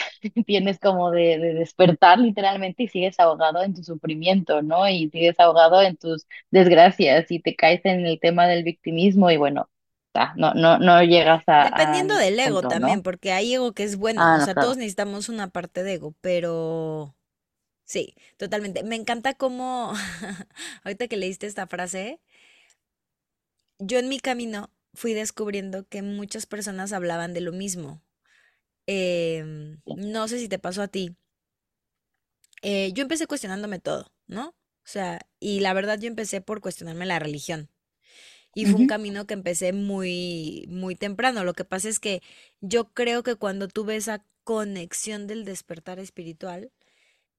tienes 0.46 0.78
como 0.80 1.10
de, 1.10 1.38
de 1.38 1.54
despertar 1.54 2.18
literalmente 2.18 2.84
y 2.84 2.88
sigues 2.88 3.18
ahogado 3.20 3.62
en 3.62 3.74
tu 3.74 3.82
sufrimiento, 3.84 4.62
¿no? 4.62 4.88
Y 4.88 5.10
sigues 5.10 5.38
ahogado 5.40 5.82
en 5.82 5.96
tus 5.96 6.26
desgracias 6.50 7.30
y 7.30 7.40
te 7.40 7.56
caes 7.56 7.80
en 7.84 8.06
el 8.06 8.20
tema 8.20 8.46
del 8.46 8.64
victimismo 8.64 9.30
y 9.30 9.36
bueno, 9.36 9.68
no, 10.36 10.54
no, 10.54 10.78
no 10.78 11.02
llegas 11.02 11.42
a, 11.46 11.62
dependiendo 11.62 12.16
del 12.16 12.38
ego 12.38 12.62
punto, 12.62 12.68
también, 12.68 13.02
¿no? 13.02 13.02
porque 13.02 13.32
hay 13.32 13.54
ego 13.54 13.72
que 13.72 13.82
es 13.84 13.96
bueno, 13.96 14.22
Ah, 14.22 14.36
o 14.36 14.40
sea, 14.40 14.54
todos 14.54 14.76
necesitamos 14.76 15.28
una 15.28 15.48
parte 15.50 15.82
de 15.82 15.94
ego, 15.94 16.14
pero 16.20 17.16
sí, 17.84 18.14
totalmente. 18.38 18.84
Me 18.84 18.96
encanta 18.96 19.34
cómo, 19.34 19.94
ahorita 20.84 21.08
que 21.08 21.16
leíste 21.16 21.46
esta 21.48 21.66
frase, 21.66 22.20
yo 23.78 23.98
en 23.98 24.08
mi 24.08 24.20
camino 24.20 24.70
fui 24.94 25.14
descubriendo 25.14 25.86
que 25.88 26.02
muchas 26.02 26.46
personas 26.46 26.92
hablaban 26.92 27.34
de 27.34 27.40
lo 27.40 27.52
mismo. 27.52 28.02
Em, 28.86 29.80
no 29.86 30.28
sé 30.28 30.38
si 30.40 30.48
te 30.48 30.58
pasó 30.60 30.82
a 30.82 30.88
ti. 30.88 31.16
eh, 32.62 32.92
yo 32.92 33.02
empecé 33.02 33.26
cuestionándome 33.26 33.78
todo, 33.78 34.12
¿no? 34.26 34.48
O 34.50 34.90
sea, 34.90 35.20
y 35.40 35.60
la 35.60 35.72
verdad 35.74 35.98
yo 36.00 36.08
empecé 36.08 36.40
por 36.40 36.60
cuestionarme 36.60 37.06
la 37.06 37.18
religión. 37.18 37.68
Y 38.58 38.66
fue 38.66 38.80
un 38.80 38.86
camino 38.88 39.24
que 39.24 39.34
empecé 39.34 39.72
muy, 39.72 40.66
muy 40.68 40.96
temprano. 40.96 41.44
Lo 41.44 41.54
que 41.54 41.64
pasa 41.64 41.88
es 41.88 42.00
que 42.00 42.22
yo 42.60 42.92
creo 42.92 43.22
que 43.22 43.36
cuando 43.36 43.68
tuve 43.68 43.94
esa 43.94 44.24
conexión 44.42 45.28
del 45.28 45.44
despertar 45.44 46.00
espiritual, 46.00 46.72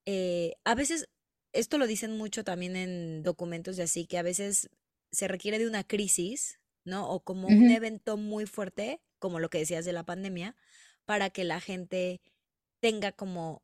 eh, 0.06 0.54
a 0.64 0.76
veces, 0.76 1.10
esto 1.52 1.78
lo 1.78 1.88
dicen 1.88 2.18
mucho 2.18 2.46
también 2.46 2.78
en 2.78 3.22
documentos 3.22 3.78
y 3.78 3.82
así, 3.82 4.06
que 4.06 4.18
a 4.18 4.24
veces 4.24 4.70
se 5.12 5.28
requiere 5.28 5.60
de 5.60 5.68
una 5.68 5.84
crisis, 5.84 6.62
¿no? 6.86 7.10
O 7.10 7.20
como 7.20 7.50
un 7.50 7.70
evento 7.70 8.16
muy 8.16 8.46
fuerte, 8.46 9.02
como 9.20 9.42
lo 9.42 9.50
que 9.50 9.58
decías 9.58 9.84
de 9.84 9.92
la 9.92 10.06
pandemia, 10.06 10.56
para 11.04 11.30
que 11.32 11.44
la 11.44 11.60
gente 11.60 12.22
tenga 12.80 13.12
como, 13.12 13.62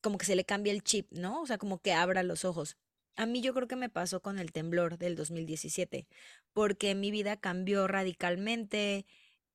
como 0.00 0.18
que 0.18 0.26
se 0.26 0.36
le 0.36 0.44
cambie 0.44 0.72
el 0.72 0.84
chip, 0.84 1.10
¿no? 1.10 1.42
O 1.42 1.46
sea, 1.46 1.58
como 1.58 1.80
que 1.80 1.92
abra 1.92 2.22
los 2.22 2.44
ojos. 2.44 2.76
A 3.16 3.26
mí 3.26 3.40
yo 3.40 3.54
creo 3.54 3.66
que 3.68 3.76
me 3.76 3.88
pasó 3.88 4.20
con 4.20 4.38
el 4.38 4.52
temblor 4.52 4.98
del 4.98 5.16
2017, 5.16 6.06
porque 6.52 6.94
mi 6.94 7.10
vida 7.10 7.36
cambió 7.38 7.86
radicalmente, 7.88 9.06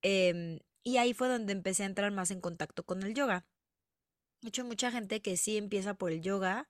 em, 0.02 0.60
y 0.84 0.98
ahí 0.98 1.14
fue 1.14 1.28
donde 1.28 1.54
empecé 1.54 1.84
a 1.84 1.88
entrar 1.88 2.12
más 2.12 2.32
en 2.32 2.42
contacto 2.42 2.84
con 2.84 3.04
el 3.04 3.14
yoga. 3.14 3.46
De 4.42 4.50
hecho, 4.50 4.66
mucha 4.66 4.92
gente 4.92 5.22
que 5.22 5.38
sí 5.38 5.58
empieza 5.58 5.94
por 5.94 6.12
el 6.12 6.22
yoga 6.22 6.68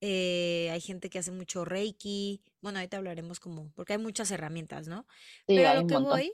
eh, 0.00 0.68
hay 0.72 0.80
gente 0.80 1.08
que 1.08 1.18
hace 1.18 1.30
mucho 1.30 1.64
Reiki. 1.64 2.42
Bueno, 2.60 2.78
ahorita 2.78 2.98
hablaremos 2.98 3.40
como, 3.40 3.70
porque 3.72 3.94
hay 3.94 3.98
muchas 3.98 4.30
herramientas, 4.30 4.88
¿no? 4.88 5.06
Sí, 5.46 5.56
Pero 5.56 5.74
lo 5.80 5.86
que 5.86 5.94
montón. 5.94 6.04
voy 6.04 6.32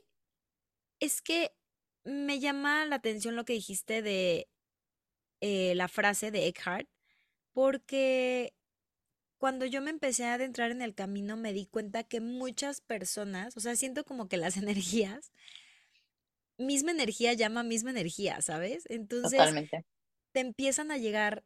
es 1.00 1.22
que 1.22 1.52
me 2.04 2.40
llama 2.40 2.84
la 2.86 2.96
atención 2.96 3.36
lo 3.36 3.44
que 3.44 3.52
dijiste 3.52 4.02
de 4.02 4.48
eh, 5.40 5.74
la 5.74 5.88
frase 5.88 6.30
de 6.30 6.46
Eckhart, 6.46 6.88
porque 7.52 8.54
cuando 9.42 9.66
yo 9.66 9.82
me 9.82 9.90
empecé 9.90 10.24
a 10.24 10.34
adentrar 10.34 10.70
en 10.70 10.82
el 10.82 10.94
camino 10.94 11.36
me 11.36 11.52
di 11.52 11.66
cuenta 11.66 12.04
que 12.04 12.20
muchas 12.20 12.80
personas, 12.80 13.56
o 13.56 13.60
sea, 13.60 13.74
siento 13.74 14.04
como 14.04 14.28
que 14.28 14.36
las 14.36 14.56
energías, 14.56 15.32
misma 16.58 16.92
energía 16.92 17.32
llama 17.32 17.64
misma 17.64 17.90
energía, 17.90 18.40
¿sabes? 18.40 18.84
Entonces 18.88 19.32
Totalmente. 19.32 19.84
te 20.30 20.38
empiezan 20.38 20.92
a 20.92 20.96
llegar 20.96 21.42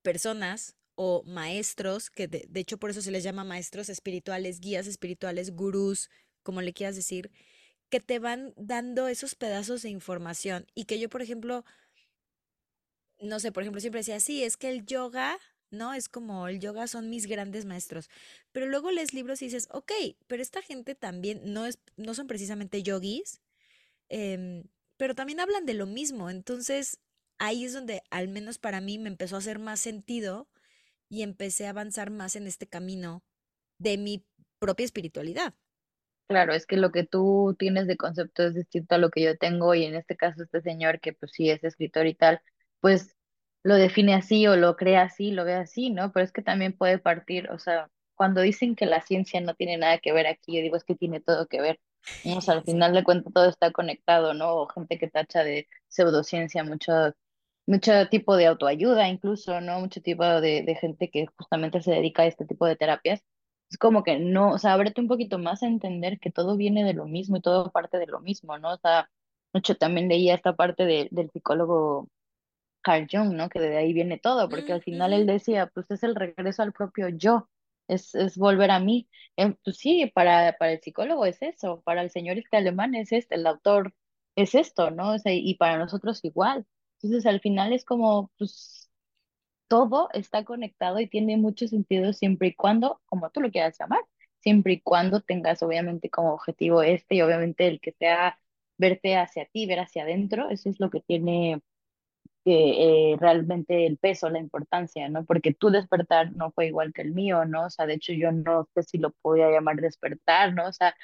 personas 0.00 0.74
o 0.94 1.22
maestros, 1.26 2.08
que 2.08 2.28
de, 2.28 2.46
de 2.48 2.60
hecho 2.60 2.78
por 2.78 2.88
eso 2.88 3.02
se 3.02 3.10
les 3.10 3.24
llama 3.24 3.44
maestros 3.44 3.90
espirituales, 3.90 4.58
guías 4.60 4.86
espirituales, 4.86 5.54
gurús, 5.54 6.08
como 6.42 6.62
le 6.62 6.72
quieras 6.72 6.96
decir, 6.96 7.30
que 7.90 8.00
te 8.00 8.18
van 8.18 8.54
dando 8.56 9.06
esos 9.06 9.34
pedazos 9.34 9.82
de 9.82 9.90
información 9.90 10.64
y 10.74 10.86
que 10.86 10.98
yo, 10.98 11.10
por 11.10 11.20
ejemplo, 11.20 11.66
no 13.20 13.38
sé, 13.38 13.52
por 13.52 13.64
ejemplo, 13.64 13.82
siempre 13.82 14.00
decía, 14.00 14.18
sí, 14.18 14.42
es 14.42 14.56
que 14.56 14.70
el 14.70 14.86
yoga, 14.86 15.38
¿no? 15.72 15.94
Es 15.94 16.08
como 16.08 16.48
el 16.48 16.60
yoga 16.60 16.86
son 16.86 17.10
mis 17.10 17.26
grandes 17.26 17.64
maestros. 17.64 18.10
Pero 18.52 18.66
luego 18.66 18.90
lees 18.90 19.14
libros 19.14 19.42
y 19.42 19.46
dices, 19.46 19.68
ok, 19.72 19.92
pero 20.26 20.42
esta 20.42 20.62
gente 20.62 20.94
también 20.94 21.40
no 21.52 21.66
es, 21.66 21.80
no 21.96 22.14
son 22.14 22.26
precisamente 22.26 22.82
yogis, 22.82 23.42
em, 24.08 24.64
pero 24.96 25.14
también 25.14 25.40
hablan 25.40 25.66
de 25.66 25.74
lo 25.74 25.86
mismo. 25.86 26.30
Entonces, 26.30 27.00
ahí 27.38 27.64
es 27.64 27.72
donde, 27.72 28.02
al 28.10 28.28
menos 28.28 28.58
para 28.58 28.80
mí, 28.80 28.98
me 28.98 29.08
empezó 29.08 29.36
a 29.36 29.38
hacer 29.40 29.58
más 29.58 29.80
sentido 29.80 30.48
y 31.08 31.22
empecé 31.22 31.66
a 31.66 31.70
avanzar 31.70 32.10
más 32.10 32.36
en 32.36 32.46
este 32.46 32.66
camino 32.66 33.24
de 33.78 33.98
mi 33.98 34.24
propia 34.58 34.84
espiritualidad. 34.84 35.54
Claro, 36.28 36.54
es 36.54 36.66
que 36.66 36.76
lo 36.76 36.92
que 36.92 37.04
tú 37.04 37.54
tienes 37.58 37.86
de 37.86 37.96
concepto 37.96 38.44
es 38.44 38.54
distinto 38.54 38.94
a 38.94 38.98
lo 38.98 39.10
que 39.10 39.22
yo 39.22 39.36
tengo 39.36 39.74
y 39.74 39.84
en 39.84 39.94
este 39.94 40.16
caso 40.16 40.42
este 40.42 40.62
señor 40.62 41.00
que 41.00 41.12
pues 41.12 41.32
sí 41.32 41.50
es 41.50 41.62
escritor 41.64 42.06
y 42.06 42.14
tal, 42.14 42.40
pues 42.80 43.14
lo 43.62 43.76
define 43.76 44.14
así 44.14 44.46
o 44.46 44.56
lo 44.56 44.76
crea 44.76 45.02
así, 45.02 45.30
lo 45.32 45.44
ve 45.44 45.54
así, 45.54 45.90
¿no? 45.90 46.12
Pero 46.12 46.24
es 46.24 46.32
que 46.32 46.42
también 46.42 46.72
puede 46.76 46.98
partir, 46.98 47.50
o 47.50 47.58
sea, 47.58 47.90
cuando 48.14 48.40
dicen 48.40 48.76
que 48.76 48.86
la 48.86 49.00
ciencia 49.02 49.40
no 49.40 49.54
tiene 49.54 49.76
nada 49.78 49.98
que 49.98 50.12
ver 50.12 50.26
aquí, 50.26 50.56
yo 50.56 50.62
digo 50.62 50.76
es 50.76 50.84
que 50.84 50.94
tiene 50.96 51.20
todo 51.20 51.46
que 51.48 51.60
ver. 51.60 51.80
O 52.24 52.40
sea, 52.40 52.54
al 52.54 52.64
final 52.64 52.92
de 52.94 53.04
cuentas 53.04 53.32
todo 53.32 53.48
está 53.48 53.72
conectado, 53.72 54.34
¿no? 54.34 54.54
O 54.56 54.68
gente 54.68 54.98
que 54.98 55.08
tacha 55.10 55.42
de 55.44 55.66
pseudociencia, 55.88 56.62
mucho, 56.64 56.92
mucho 57.66 57.92
tipo 58.10 58.36
de 58.36 58.46
autoayuda 58.46 59.08
incluso, 59.08 59.60
¿no? 59.60 59.80
Mucho 59.80 60.00
tipo 60.02 60.24
de, 60.24 60.62
de 60.62 60.74
gente 60.76 61.10
que 61.10 61.26
justamente 61.36 61.80
se 61.82 61.92
dedica 61.92 62.22
a 62.22 62.26
este 62.26 62.44
tipo 62.46 62.66
de 62.66 62.76
terapias 62.76 63.22
es 63.70 63.78
como 63.78 64.02
que 64.04 64.18
no, 64.18 64.50
o 64.52 64.58
sea, 64.58 64.74
ábrete 64.74 65.00
un 65.00 65.08
poquito 65.08 65.38
más 65.38 65.62
a 65.62 65.66
entender 65.66 66.18
que 66.20 66.30
todo 66.30 66.56
viene 66.58 66.84
de 66.84 66.92
lo 66.94 67.06
mismo 67.06 67.38
y 67.38 67.40
todo 67.40 67.70
parte 67.72 67.98
de 67.98 68.06
lo 68.06 68.20
mismo, 68.20 68.58
¿no? 68.58 68.74
O 68.74 68.78
sea, 68.78 69.08
mucho 69.54 69.76
también 69.76 70.08
leía 70.08 70.34
esta 70.34 70.54
parte 70.56 70.84
de- 70.84 71.08
del 71.10 71.30
psicólogo 71.30 72.08
Carl 72.82 73.06
Jung, 73.10 73.34
¿no? 73.34 73.48
Que 73.48 73.60
de 73.60 73.76
ahí 73.76 73.92
viene 73.92 74.18
todo, 74.18 74.48
porque 74.48 74.72
al 74.72 74.82
final 74.82 75.12
él 75.12 75.26
decía, 75.26 75.68
pues 75.68 75.90
es 75.90 76.02
el 76.02 76.14
regreso 76.14 76.62
al 76.62 76.72
propio 76.72 77.08
yo, 77.08 77.48
es, 77.88 78.14
es 78.14 78.36
volver 78.38 78.70
a 78.70 78.80
mí. 78.80 79.08
Em, 79.36 79.56
pues 79.64 79.78
sí, 79.78 80.10
para, 80.14 80.56
para 80.58 80.72
el 80.72 80.80
psicólogo 80.80 81.24
es 81.26 81.40
eso, 81.42 81.82
para 81.84 82.02
el 82.02 82.10
señor 82.10 82.38
este 82.38 82.56
alemán 82.58 82.94
es 82.94 83.12
este, 83.12 83.36
el 83.36 83.46
autor 83.46 83.94
es 84.36 84.54
esto, 84.54 84.90
¿no? 84.90 85.12
O 85.14 85.18
sea, 85.18 85.32
y 85.34 85.54
para 85.56 85.78
nosotros 85.78 86.24
igual. 86.24 86.66
Entonces 87.02 87.26
al 87.26 87.40
final 87.40 87.72
es 87.72 87.84
como, 87.84 88.30
pues 88.38 88.90
todo 89.68 90.08
está 90.12 90.44
conectado 90.44 91.00
y 91.00 91.08
tiene 91.08 91.36
mucho 91.36 91.66
sentido 91.68 92.12
siempre 92.12 92.48
y 92.48 92.54
cuando, 92.54 93.00
como 93.06 93.30
tú 93.30 93.40
lo 93.40 93.50
quieras 93.50 93.76
llamar, 93.78 94.00
siempre 94.40 94.74
y 94.74 94.80
cuando 94.82 95.20
tengas 95.22 95.62
obviamente 95.62 96.10
como 96.10 96.34
objetivo 96.34 96.82
este 96.82 97.16
y 97.16 97.22
obviamente 97.22 97.66
el 97.66 97.80
que 97.80 97.92
sea 97.92 98.38
verte 98.78 99.16
hacia 99.16 99.46
ti, 99.46 99.66
ver 99.66 99.80
hacia 99.80 100.02
adentro, 100.02 100.50
eso 100.50 100.68
es 100.70 100.80
lo 100.80 100.90
que 100.90 101.00
tiene 101.00 101.62
eh, 102.44 103.12
eh, 103.14 103.16
realmente 103.20 103.86
el 103.86 103.98
peso, 103.98 104.30
la 104.30 104.38
importancia, 104.40 105.08
¿no? 105.08 105.24
Porque 105.24 105.54
tu 105.54 105.70
despertar 105.70 106.32
no 106.34 106.52
fue 106.52 106.66
igual 106.68 106.92
que 106.92 107.02
el 107.02 107.12
mío, 107.12 107.44
¿no? 107.44 107.66
O 107.66 107.70
sea, 107.70 107.86
de 107.86 107.94
hecho 107.94 108.12
yo 108.12 108.32
no 108.32 108.68
sé 108.74 108.82
si 108.82 108.98
lo 108.98 109.12
podía 109.22 109.50
llamar 109.50 109.76
despertar, 109.76 110.54
¿no? 110.54 110.66
O 110.68 110.72
sea, 110.72 110.94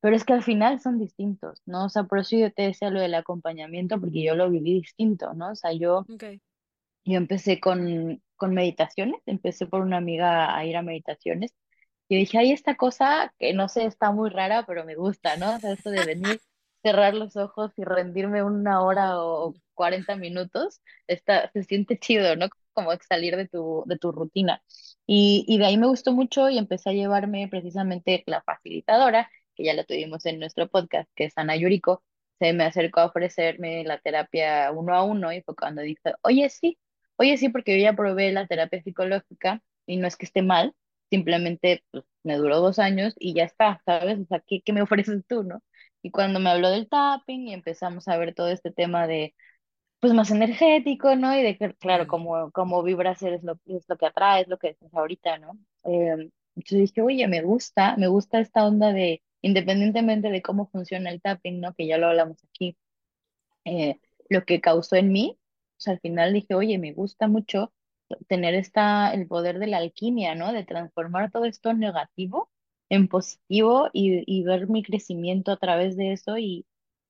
pero 0.00 0.16
es 0.16 0.24
que 0.24 0.32
al 0.32 0.42
final 0.42 0.80
son 0.80 0.98
distintos, 0.98 1.62
¿no? 1.66 1.86
O 1.86 1.88
sea, 1.88 2.04
por 2.04 2.18
eso 2.18 2.36
yo 2.36 2.52
te 2.52 2.62
decía 2.62 2.90
lo 2.90 3.00
del 3.00 3.14
acompañamiento, 3.14 4.00
porque 4.00 4.22
yo 4.22 4.34
lo 4.34 4.50
viví 4.50 4.74
distinto, 4.74 5.32
¿no? 5.34 5.52
O 5.52 5.54
sea, 5.54 5.72
yo 5.72 6.08
ok. 6.08 6.24
yo 7.04 7.16
empecé 7.18 7.60
con, 7.60 8.22
con 8.36 8.54
meditaciones, 8.54 9.20
empecé 9.26 9.66
por 9.66 9.80
una 9.82 9.96
amiga 9.98 10.56
a 10.56 10.64
ir 10.66 10.76
a 10.76 10.82
meditaciones 10.82 11.52
Y 12.08 12.18
dije, 12.18 12.38
hay 12.38 12.52
esta 12.52 12.76
cosa 12.76 13.34
que 13.40 13.54
no 13.54 13.68
sé, 13.70 13.86
está 13.86 14.12
muy 14.12 14.30
rara, 14.30 14.64
pero 14.66 14.84
me 14.86 14.96
gusta, 14.96 15.38
¿no? 15.38 15.56
O 15.56 15.60
sea, 15.60 15.72
esto 15.74 15.90
de 15.90 16.04
venir, 16.04 16.40
cerrar 16.82 17.14
los 17.14 17.36
ojos 17.36 17.72
y 17.76 17.84
rendirme 17.84 18.42
una 18.42 18.82
hora 18.82 19.20
o 19.22 19.54
40 19.74 20.16
minutos, 20.16 20.80
está, 21.06 21.50
se 21.52 21.64
siente 21.64 21.98
chido, 21.98 22.36
¿no? 22.36 22.48
Como 22.72 22.90
salir 23.08 23.36
de 23.36 23.48
tu, 23.48 23.84
de 23.86 23.98
tu 23.98 24.12
rutina. 24.12 24.62
Y, 25.06 25.58
de 25.58 25.66
ahí 25.66 25.76
me 25.76 25.86
gustó 25.88 26.12
mucho 26.12 26.48
y 26.48 26.58
empecé 26.58 26.90
a 26.90 26.92
llevarme 26.92 27.48
precisamente 27.48 28.22
la 28.26 28.42
facilitadora, 28.42 29.30
que 29.54 29.64
ya 29.64 29.74
la 29.74 29.84
tuvimos 29.84 30.24
en 30.26 30.38
nuestro 30.38 30.68
podcast, 30.68 31.10
que 31.14 31.24
es 31.24 31.32
Ana 31.36 31.56
Yuriko, 31.56 32.02
se 32.38 32.52
me 32.52 32.64
acercó 32.64 33.00
a 33.00 33.06
ofrecerme 33.06 33.84
la 33.84 33.98
terapia 33.98 34.72
uno 34.72 34.94
a 34.94 35.04
uno 35.04 35.32
y 35.32 35.42
fue 35.42 35.54
cuando 35.54 35.82
dije, 35.82 36.14
oye, 36.22 36.48
sí, 36.50 36.78
oye, 37.16 37.36
sí, 37.36 37.48
porque 37.50 37.76
yo 37.78 37.82
ya 37.82 37.94
probé 37.94 38.32
la 38.32 38.46
terapia 38.46 38.82
psicológica 38.82 39.62
y 39.86 39.96
no 39.96 40.06
es 40.08 40.16
que 40.16 40.26
esté 40.26 40.42
mal, 40.42 40.74
simplemente 41.10 41.84
pues, 41.90 42.04
me 42.24 42.36
duró 42.36 42.60
dos 42.60 42.78
años 42.78 43.14
y 43.18 43.34
ya 43.34 43.44
está, 43.44 43.82
¿sabes? 43.84 44.18
O 44.20 44.26
sea, 44.26 44.40
¿qué, 44.46 44.62
qué 44.64 44.72
me 44.72 44.82
ofreces 44.82 45.22
tú, 45.28 45.42
no? 45.44 45.62
Y 46.02 46.10
cuando 46.10 46.40
me 46.40 46.50
habló 46.50 46.70
del 46.70 46.88
tapping 46.88 47.48
y 47.48 47.54
empezamos 47.54 48.08
a 48.08 48.16
ver 48.16 48.34
todo 48.34 48.48
este 48.48 48.72
tema 48.72 49.06
de, 49.06 49.34
pues 50.00 50.14
más 50.14 50.30
energético, 50.32 51.16
¿no? 51.16 51.36
Y 51.36 51.42
de 51.42 51.58
que, 51.58 51.74
claro, 51.76 52.06
como, 52.08 52.50
como 52.52 52.82
vibras 52.82 53.22
es 53.22 53.42
lo, 53.44 53.58
es 53.66 53.84
lo 53.88 53.96
que 53.98 54.06
atrae, 54.06 54.42
es 54.42 54.48
lo 54.48 54.58
que 54.58 54.68
decías 54.70 54.94
ahorita, 54.94 55.38
¿no? 55.38 55.58
Eh, 55.84 56.30
entonces 56.56 56.78
dije, 56.90 57.02
oye, 57.02 57.28
me 57.28 57.42
gusta, 57.42 57.96
me 57.96 58.08
gusta 58.08 58.40
esta 58.40 58.66
onda 58.66 58.92
de, 58.92 59.22
independientemente 59.42 60.30
de 60.30 60.42
cómo 60.42 60.68
funciona 60.70 61.10
el 61.10 61.22
tapping, 61.22 61.60
¿no? 61.60 61.74
Que 61.74 61.86
ya 61.86 61.98
lo 61.98 62.08
hablamos 62.08 62.38
aquí, 62.44 62.76
eh, 63.66 64.00
lo 64.30 64.44
que 64.44 64.60
causó 64.60 64.96
en 64.96 65.12
mí, 65.12 65.38
pues 65.76 65.88
al 65.88 66.00
final 66.00 66.34
dije, 66.34 66.54
oye, 66.54 66.78
me 66.78 66.92
gusta 66.94 67.28
mucho 67.28 67.72
tener 68.28 68.54
esta, 68.54 69.14
el 69.14 69.28
poder 69.28 69.58
de 69.60 69.68
la 69.68 69.78
alquimia, 69.78 70.36
¿no? 70.36 70.52
De 70.52 70.64
transformar 70.64 71.32
todo 71.32 71.46
esto 71.46 71.74
negativo 71.74 72.51
en 72.92 73.08
positivo 73.08 73.88
y, 73.94 74.22
y 74.26 74.44
ver 74.44 74.68
mi 74.68 74.82
crecimiento 74.82 75.50
a 75.50 75.56
través 75.56 75.96
de 75.96 76.12
eso 76.12 76.36
y, 76.36 76.66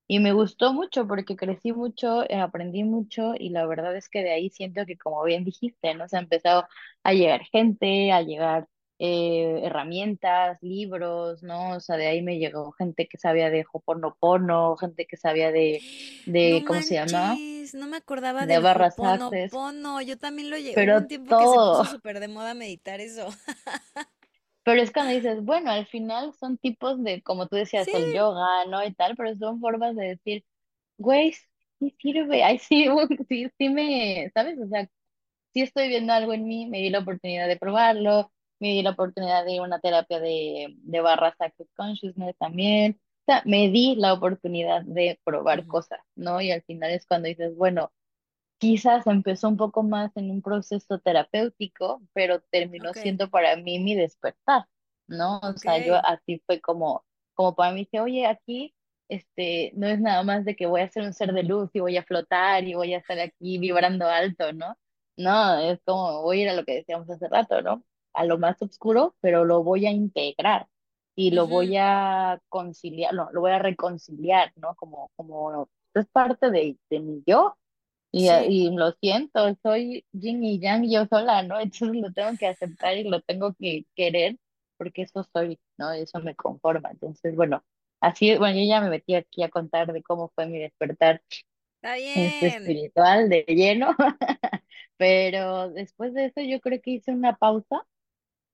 y 0.07 0.21
me 0.21 0.33
gustó 0.33 0.73
mucho 0.73 1.09
porque 1.09 1.35
crecí 1.35 1.73
mucho, 1.73 2.23
eh, 2.31 2.37
aprendí 2.39 2.85
mucho 2.85 3.33
y 3.37 3.51
la 3.51 3.67
verdad 3.67 3.97
es 3.97 4.09
que 4.09 4.23
de 4.23 4.31
ahí 4.31 4.49
siento 4.51 4.87
que 4.87 4.97
como 4.97 5.25
bien 5.25 5.45
dijiste, 5.45 5.95
¿no? 5.95 6.07
Se 6.09 6.17
ha 6.17 6.21
empezado 6.21 6.67
a 7.03 7.12
llegar 7.15 7.43
gente, 7.51 8.12
a 8.12 8.23
llegar 8.23 8.69
eh, 9.01 9.62
herramientas, 9.65 10.59
libros, 10.62 11.43
¿no? 11.43 11.71
O 11.71 11.81
sea, 11.81 11.97
de 11.97 12.07
ahí 12.07 12.23
me 12.23 12.39
llegó 12.39 12.71
gente 12.71 13.09
que 13.09 13.19
sabía 13.19 13.51
de 13.51 13.65
Ho'oponopono, 13.73 14.77
gente 14.77 15.07
que 15.07 15.17
sabía 15.17 15.51
de, 15.51 15.81
No 16.27 16.33
de, 16.33 16.65
¿cómo 16.65 16.81
se 16.81 16.95
llama? 16.95 17.37
no 17.75 17.89
me 17.89 17.97
acordaba 17.97 18.47
De 18.47 18.61
barras 18.61 18.97
access, 19.01 19.53
Ho'oponopono. 19.53 20.01
Yo 20.03 20.17
también 20.17 20.49
lo 20.49 20.57
llegué. 20.59 20.75
Pero 20.75 20.99
un 20.99 21.09
tiempo 21.09 21.37
que 21.37 21.45
se 21.45 21.55
todo. 21.55 21.81
puso 21.81 21.97
súper 21.97 22.21
de 22.21 22.29
moda 22.29 22.55
meditar 22.55 23.01
eso. 23.01 23.27
Pero 24.64 24.81
es 24.83 24.92
cuando 24.92 25.12
dices, 25.12 25.45
bueno, 25.45 25.71
al 25.73 25.87
final 25.87 26.33
son 26.35 26.57
tipos 26.59 27.02
de, 27.02 27.23
como 27.23 27.49
tú 27.49 27.57
decías, 27.57 27.88
Sí. 27.88 27.92
el 27.92 28.12
yoga, 28.12 28.47
¿no? 28.69 28.85
Y 28.85 28.95
tal, 28.95 29.16
pero 29.16 29.35
son 29.37 29.61
formas 29.61 29.97
de 29.97 30.07
decir, 30.11 30.45
güey, 30.99 31.35
sí 31.81 31.97
sirve, 32.00 32.45
ay, 32.45 32.59
sí, 32.59 32.87
sí, 33.28 33.49
sí 33.59 33.69
me, 33.71 34.31
¿sabes? 34.35 34.59
O 34.61 34.69
sea, 34.69 34.88
sí 35.52 35.62
estoy 35.62 35.88
viendo 35.88 36.12
algo 36.12 36.33
en 36.33 36.45
mí, 36.47 36.66
me 36.69 36.78
di 36.78 36.90
la 36.90 37.00
oportunidad 37.00 37.49
de 37.49 37.57
probarlo, 37.59 38.33
me 38.61 38.69
di 38.71 38.83
la 38.83 38.90
oportunidad 38.90 39.45
de 39.45 39.52
ir 39.54 39.61
a 39.61 39.64
una 39.64 39.81
terapia 39.81 40.21
de, 40.21 40.75
de 40.78 41.00
barras 41.00 41.35
Access 41.40 41.69
Consciousness 41.76 42.37
también, 42.38 43.00
o 43.23 43.25
sea, 43.33 43.42
me 43.47 43.69
di 43.71 43.97
la 43.97 44.12
oportunidad 44.14 44.83
de 44.85 45.21
probar 45.25 45.66
cosas, 45.66 46.00
¿no? 46.16 46.40
Y 46.40 46.50
al 46.52 46.62
final 46.62 46.90
es 46.92 47.07
cuando 47.07 47.28
dices, 47.28 47.57
bueno, 47.57 47.92
quizás 48.62 49.07
empezó 49.09 49.49
un 49.49 49.57
poco 49.57 49.83
más 49.83 50.16
en 50.16 50.31
un 50.31 50.40
proceso 50.42 51.00
terapéutico, 51.00 52.00
pero 52.12 52.40
terminó 52.42 52.95
Ok, 52.95 52.97
siendo 52.97 53.28
para 53.31 53.57
mí 53.57 53.81
mi 53.81 53.97
despertar, 53.97 54.66
¿no? 55.09 55.38
O 55.40 55.57
ok. 55.57 55.64
sea, 55.64 55.78
yo 55.81 55.97
así 56.04 56.40
fue 56.47 56.61
como, 56.61 57.04
como 57.35 57.57
para 57.57 57.73
mí 57.73 57.81
dije, 57.81 58.00
oye, 58.00 58.26
aquí, 58.26 58.75
este, 59.09 59.73
no 59.75 59.88
es 59.88 60.00
nada 60.00 60.23
más 60.23 60.45
de 60.45 60.54
que 60.57 60.66
voy 60.66 60.81
a 60.83 60.88
ser 60.90 61.02
un 61.04 61.12
ser 61.12 61.33
de 61.33 61.42
luz 61.42 61.71
y 61.75 61.81
voy 61.81 61.97
a 61.97 62.04
flotar 62.04 62.64
y 62.64 62.75
voy 62.75 62.95
a 62.95 62.99
estar 62.99 63.19
aquí 63.21 63.59
vibrando 63.59 64.07
alto, 64.09 64.52
¿no? 64.52 64.76
No, 65.16 65.59
es 65.59 65.81
como 65.85 66.23
voy 66.23 66.40
a 66.40 66.42
ir 66.45 66.49
a 66.50 66.54
lo 66.54 66.64
que 66.64 66.75
decíamos 66.76 67.11
hace 67.11 67.28
rato, 67.28 67.61
¿no? 67.62 67.85
A 68.14 68.25
lo 68.25 68.38
más 68.38 68.61
oscuro, 68.62 69.16
pero 69.20 69.44
lo 69.44 69.62
voy 69.64 69.87
a 69.87 69.90
integrar 69.90 70.68
y 71.16 71.33
lo 71.33 71.46
Ujú. 71.46 71.48
voy 71.48 71.77
a 71.79 72.40
conciliar, 72.48 73.12
no, 73.14 73.29
lo 73.33 73.40
voy 73.40 73.51
a 73.53 73.59
reconciliar, 73.59 74.53
¿no? 74.57 74.75
Como, 74.77 75.11
como, 75.16 75.68
es 75.94 76.07
parte 76.09 76.51
de, 76.51 76.79
de 76.90 77.01
mi 77.01 77.22
yo 77.27 77.57
y, 78.12 78.29
Sí, 78.29 78.35
y 78.48 78.70
lo 78.77 78.92
siento, 79.01 79.57
soy 79.64 80.07
yin 80.12 80.44
y 80.44 80.61
yang 80.61 80.90
yo 80.90 81.07
sola, 81.07 81.42
¿no? 81.44 81.61
Entonces 81.61 81.96
lo 82.03 82.12
tengo 82.12 82.37
que 82.38 82.48
aceptar 82.48 82.98
y 82.98 83.05
lo 83.09 83.22
tengo 83.22 83.55
que 83.55 83.87
querer 83.96 84.38
porque 84.79 85.03
eso 85.03 85.25
soy, 85.35 85.61
¿no? 85.79 85.92
Eso 85.92 86.20
me 86.20 86.37
conforma. 86.37 86.90
Entonces, 86.92 87.37
bueno, 87.37 87.64
así, 88.01 88.37
bueno, 88.38 88.59
yo 88.61 88.66
ya 88.68 88.81
me 88.83 88.90
metí 88.90 89.14
aquí 89.16 89.42
a 89.44 89.51
contar 89.51 89.92
de 89.92 90.03
cómo 90.05 90.31
fue 90.35 90.46
mi 90.46 90.59
despertar 90.61 91.22
está 91.77 91.96
este 92.14 92.48
bien. 92.48 92.48
espiritual 92.48 93.29
de 93.29 93.44
lleno, 93.48 93.96
pero 94.96 95.70
después 95.70 96.14
de 96.14 96.27
eso 96.27 96.40
yo 96.42 96.61
creo 96.61 96.81
que 96.83 96.92
hice 96.92 97.12
una 97.12 97.37
pausa 97.37 97.87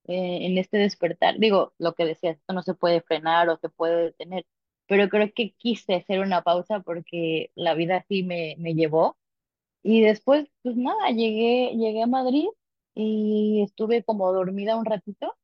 eh, 0.09 0.47
en 0.47 0.59
este 0.59 0.79
despertar. 0.79 1.39
Digo, 1.39 1.75
lo 1.79 1.95
que 1.95 2.05
decías, 2.07 2.37
esto 2.39 2.53
no 2.55 2.63
se 2.63 2.75
puede 2.75 3.03
frenar 3.03 3.49
o 3.49 3.59
se 3.59 3.69
puede 3.69 4.05
detener, 4.07 4.47
pero 4.87 5.09
creo 5.09 5.33
que 5.35 5.53
quise 5.55 5.95
hacer 5.97 6.21
una 6.21 6.43
pausa 6.43 6.81
porque 6.81 7.51
la 7.55 7.75
vida 7.75 7.99
así 7.99 8.23
me, 8.23 8.57
me 8.59 8.75
llevó 8.75 9.19
y 9.83 10.03
después, 10.03 10.49
pues 10.63 10.77
nada, 10.77 11.11
llegué, 11.11 11.75
llegué 11.77 12.03
a 12.03 12.07
Madrid 12.07 12.49
y 12.95 13.63
estuve 13.63 14.03
como 14.05 14.33
dormida 14.33 14.77
un 14.77 14.85
ratito 14.85 15.37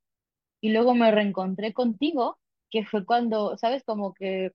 y 0.60 0.70
luego 0.72 0.94
me 0.94 1.10
reencontré 1.10 1.72
contigo, 1.72 2.38
que 2.70 2.84
fue 2.84 3.04
cuando, 3.04 3.56
¿sabes? 3.58 3.84
Como 3.84 4.14
que 4.14 4.52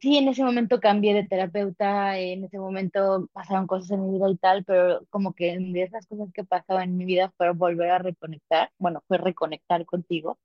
sí, 0.00 0.18
en 0.18 0.28
ese 0.28 0.44
momento 0.44 0.80
cambié 0.80 1.14
de 1.14 1.24
terapeuta, 1.26 2.18
en 2.18 2.44
ese 2.44 2.58
momento 2.58 3.28
pasaron 3.32 3.66
cosas 3.66 3.90
en 3.92 4.04
mi 4.06 4.18
vida 4.18 4.30
y 4.30 4.36
tal, 4.36 4.64
pero 4.64 5.04
como 5.10 5.32
que 5.34 5.58
de 5.58 5.82
esas 5.82 6.06
cosas 6.06 6.30
que 6.34 6.44
pasaban 6.44 6.90
en 6.90 6.96
mi 6.98 7.04
vida 7.06 7.32
fue 7.36 7.50
volver 7.52 7.90
a 7.90 7.98
reconectar, 7.98 8.70
bueno, 8.78 9.02
fue 9.08 9.18
reconectar 9.18 9.86
contigo. 9.86 10.38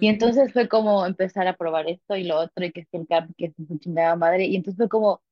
Y 0.00 0.08
entonces 0.08 0.52
fue 0.52 0.68
como 0.68 1.06
empezar 1.06 1.46
a 1.46 1.56
probar 1.56 1.88
esto 1.88 2.16
y 2.16 2.24
lo 2.24 2.38
otro, 2.38 2.64
y 2.64 2.72
que 2.72 2.80
es 2.80 2.88
el 2.92 3.06
CAP, 3.06 3.30
que 3.36 3.46
es 3.46 3.54
su 3.56 3.78
chingada 3.78 4.16
madre. 4.16 4.46
Y 4.46 4.56
entonces 4.56 4.76
fue 4.78 4.88
como, 4.88 5.22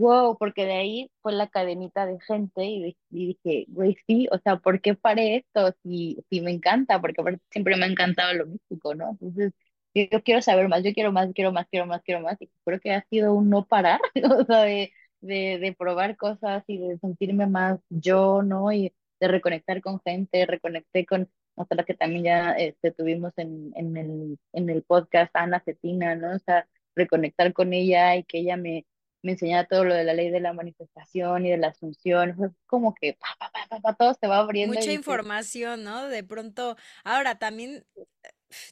Wow, 0.00 0.38
porque 0.38 0.64
de 0.64 0.72
ahí 0.72 1.10
fue 1.20 1.32
la 1.32 1.48
cadenita 1.48 2.06
de 2.06 2.18
gente 2.20 2.64
y, 2.64 2.82
di- 2.82 2.96
y 3.10 3.26
dije, 3.34 3.66
güey, 3.68 3.96
sí, 4.06 4.28
o 4.32 4.38
sea, 4.38 4.56
¿por 4.56 4.80
qué 4.80 4.94
paré 4.94 5.36
esto? 5.36 5.74
Si, 5.82 6.16
si 6.30 6.40
me 6.40 6.52
encanta, 6.52 7.00
porque 7.00 7.22
siempre 7.50 7.76
me 7.76 7.84
ha 7.84 7.88
encantado 7.88 8.32
lo 8.32 8.46
místico, 8.46 8.94
¿no? 8.94 9.10
Entonces, 9.10 9.52
yo, 9.94 10.22
quiero 10.22 10.40
saber 10.40 10.68
más, 10.68 10.82
yo 10.84 10.94
quiero 10.94 11.12
más, 11.12 11.30
quiero 11.34 11.52
más, 11.52 11.66
quiero 11.70 11.86
más, 11.86 12.00
quiero 12.02 12.20
más, 12.22 12.40
y 12.40 12.48
creo 12.64 12.80
que 12.80 12.92
ha 12.94 13.04
sido 13.10 13.34
un 13.34 13.50
no 13.50 13.66
parar, 13.66 14.00
o 14.40 14.44
sea, 14.46 14.62
de, 14.62 14.90
de, 15.20 15.58
de 15.58 15.74
probar 15.78 16.16
cosas 16.16 16.64
y 16.66 16.78
de 16.78 16.98
sentirme 16.98 17.46
más 17.46 17.78
yo, 17.90 18.42
¿no? 18.42 18.72
Y 18.72 18.94
de 19.20 19.28
reconectar 19.28 19.82
con 19.82 20.00
gente, 20.00 20.46
reconecté 20.46 21.04
con 21.04 21.28
otra 21.56 21.84
que 21.84 21.92
también 21.94 22.24
ya 22.24 22.52
este, 22.52 22.90
tuvimos 22.92 23.36
en, 23.36 23.72
en 23.76 23.96
el, 23.98 24.38
en 24.54 24.70
el 24.70 24.82
podcast, 24.82 25.30
Ana 25.36 25.60
Cetina, 25.64 26.14
¿no? 26.14 26.34
O 26.36 26.38
sea, 26.38 26.66
reconectar 26.94 27.52
con 27.52 27.72
ella 27.74 28.16
y 28.16 28.24
que 28.24 28.38
ella 28.38 28.56
me 28.56 28.86
me 29.22 29.32
enseñaba 29.32 29.66
todo 29.66 29.84
lo 29.84 29.94
de 29.94 30.04
la 30.04 30.14
ley 30.14 30.30
de 30.30 30.40
la 30.40 30.52
manifestación 30.52 31.46
y 31.46 31.50
de 31.50 31.58
la 31.58 31.68
asunción, 31.68 32.34
fue 32.36 32.50
como 32.66 32.94
que 32.94 33.14
pa, 33.14 33.28
pa, 33.38 33.50
pa, 33.50 33.66
pa, 33.68 33.80
pa, 33.80 33.94
todo 33.94 34.14
se 34.14 34.26
va 34.26 34.38
abriendo 34.38 34.74
Mucha 34.74 34.92
información, 34.92 35.84
¿no? 35.84 36.08
De 36.08 36.24
pronto, 36.24 36.76
ahora 37.04 37.38
también 37.38 37.84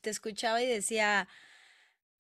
te 0.02 0.11
escuchaba 0.11 0.62
y 0.62 0.66
decía, 0.66 1.28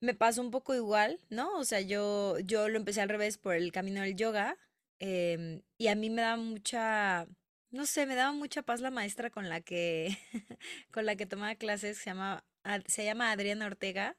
me 0.00 0.14
pasó 0.14 0.42
un 0.42 0.50
poco 0.50 0.74
igual, 0.74 1.20
¿no? 1.30 1.56
O 1.58 1.64
sea, 1.64 1.80
yo, 1.80 2.38
yo 2.40 2.68
lo 2.68 2.76
empecé 2.76 3.00
al 3.00 3.08
revés 3.08 3.38
por 3.38 3.54
el 3.54 3.72
camino 3.72 4.02
del 4.02 4.16
yoga 4.16 4.56
em, 4.98 5.62
y 5.78 5.88
a 5.88 5.94
mí 5.94 6.10
me 6.10 6.22
daba 6.22 6.36
mucha, 6.36 7.26
no 7.70 7.86
sé, 7.86 8.06
me 8.06 8.14
daba 8.14 8.32
mucha 8.32 8.62
paz 8.62 8.80
la 8.80 8.90
maestra 8.90 9.30
con 9.30 9.48
la 9.48 9.60
que, 9.60 10.16
con 10.92 11.06
la 11.06 11.16
que 11.16 11.26
tomaba 11.26 11.54
clases, 11.56 11.98
se 11.98 12.06
llama, 12.10 12.44
se 12.86 13.04
llama 13.04 13.30
Adriana 13.32 13.66
Ortega. 13.66 14.16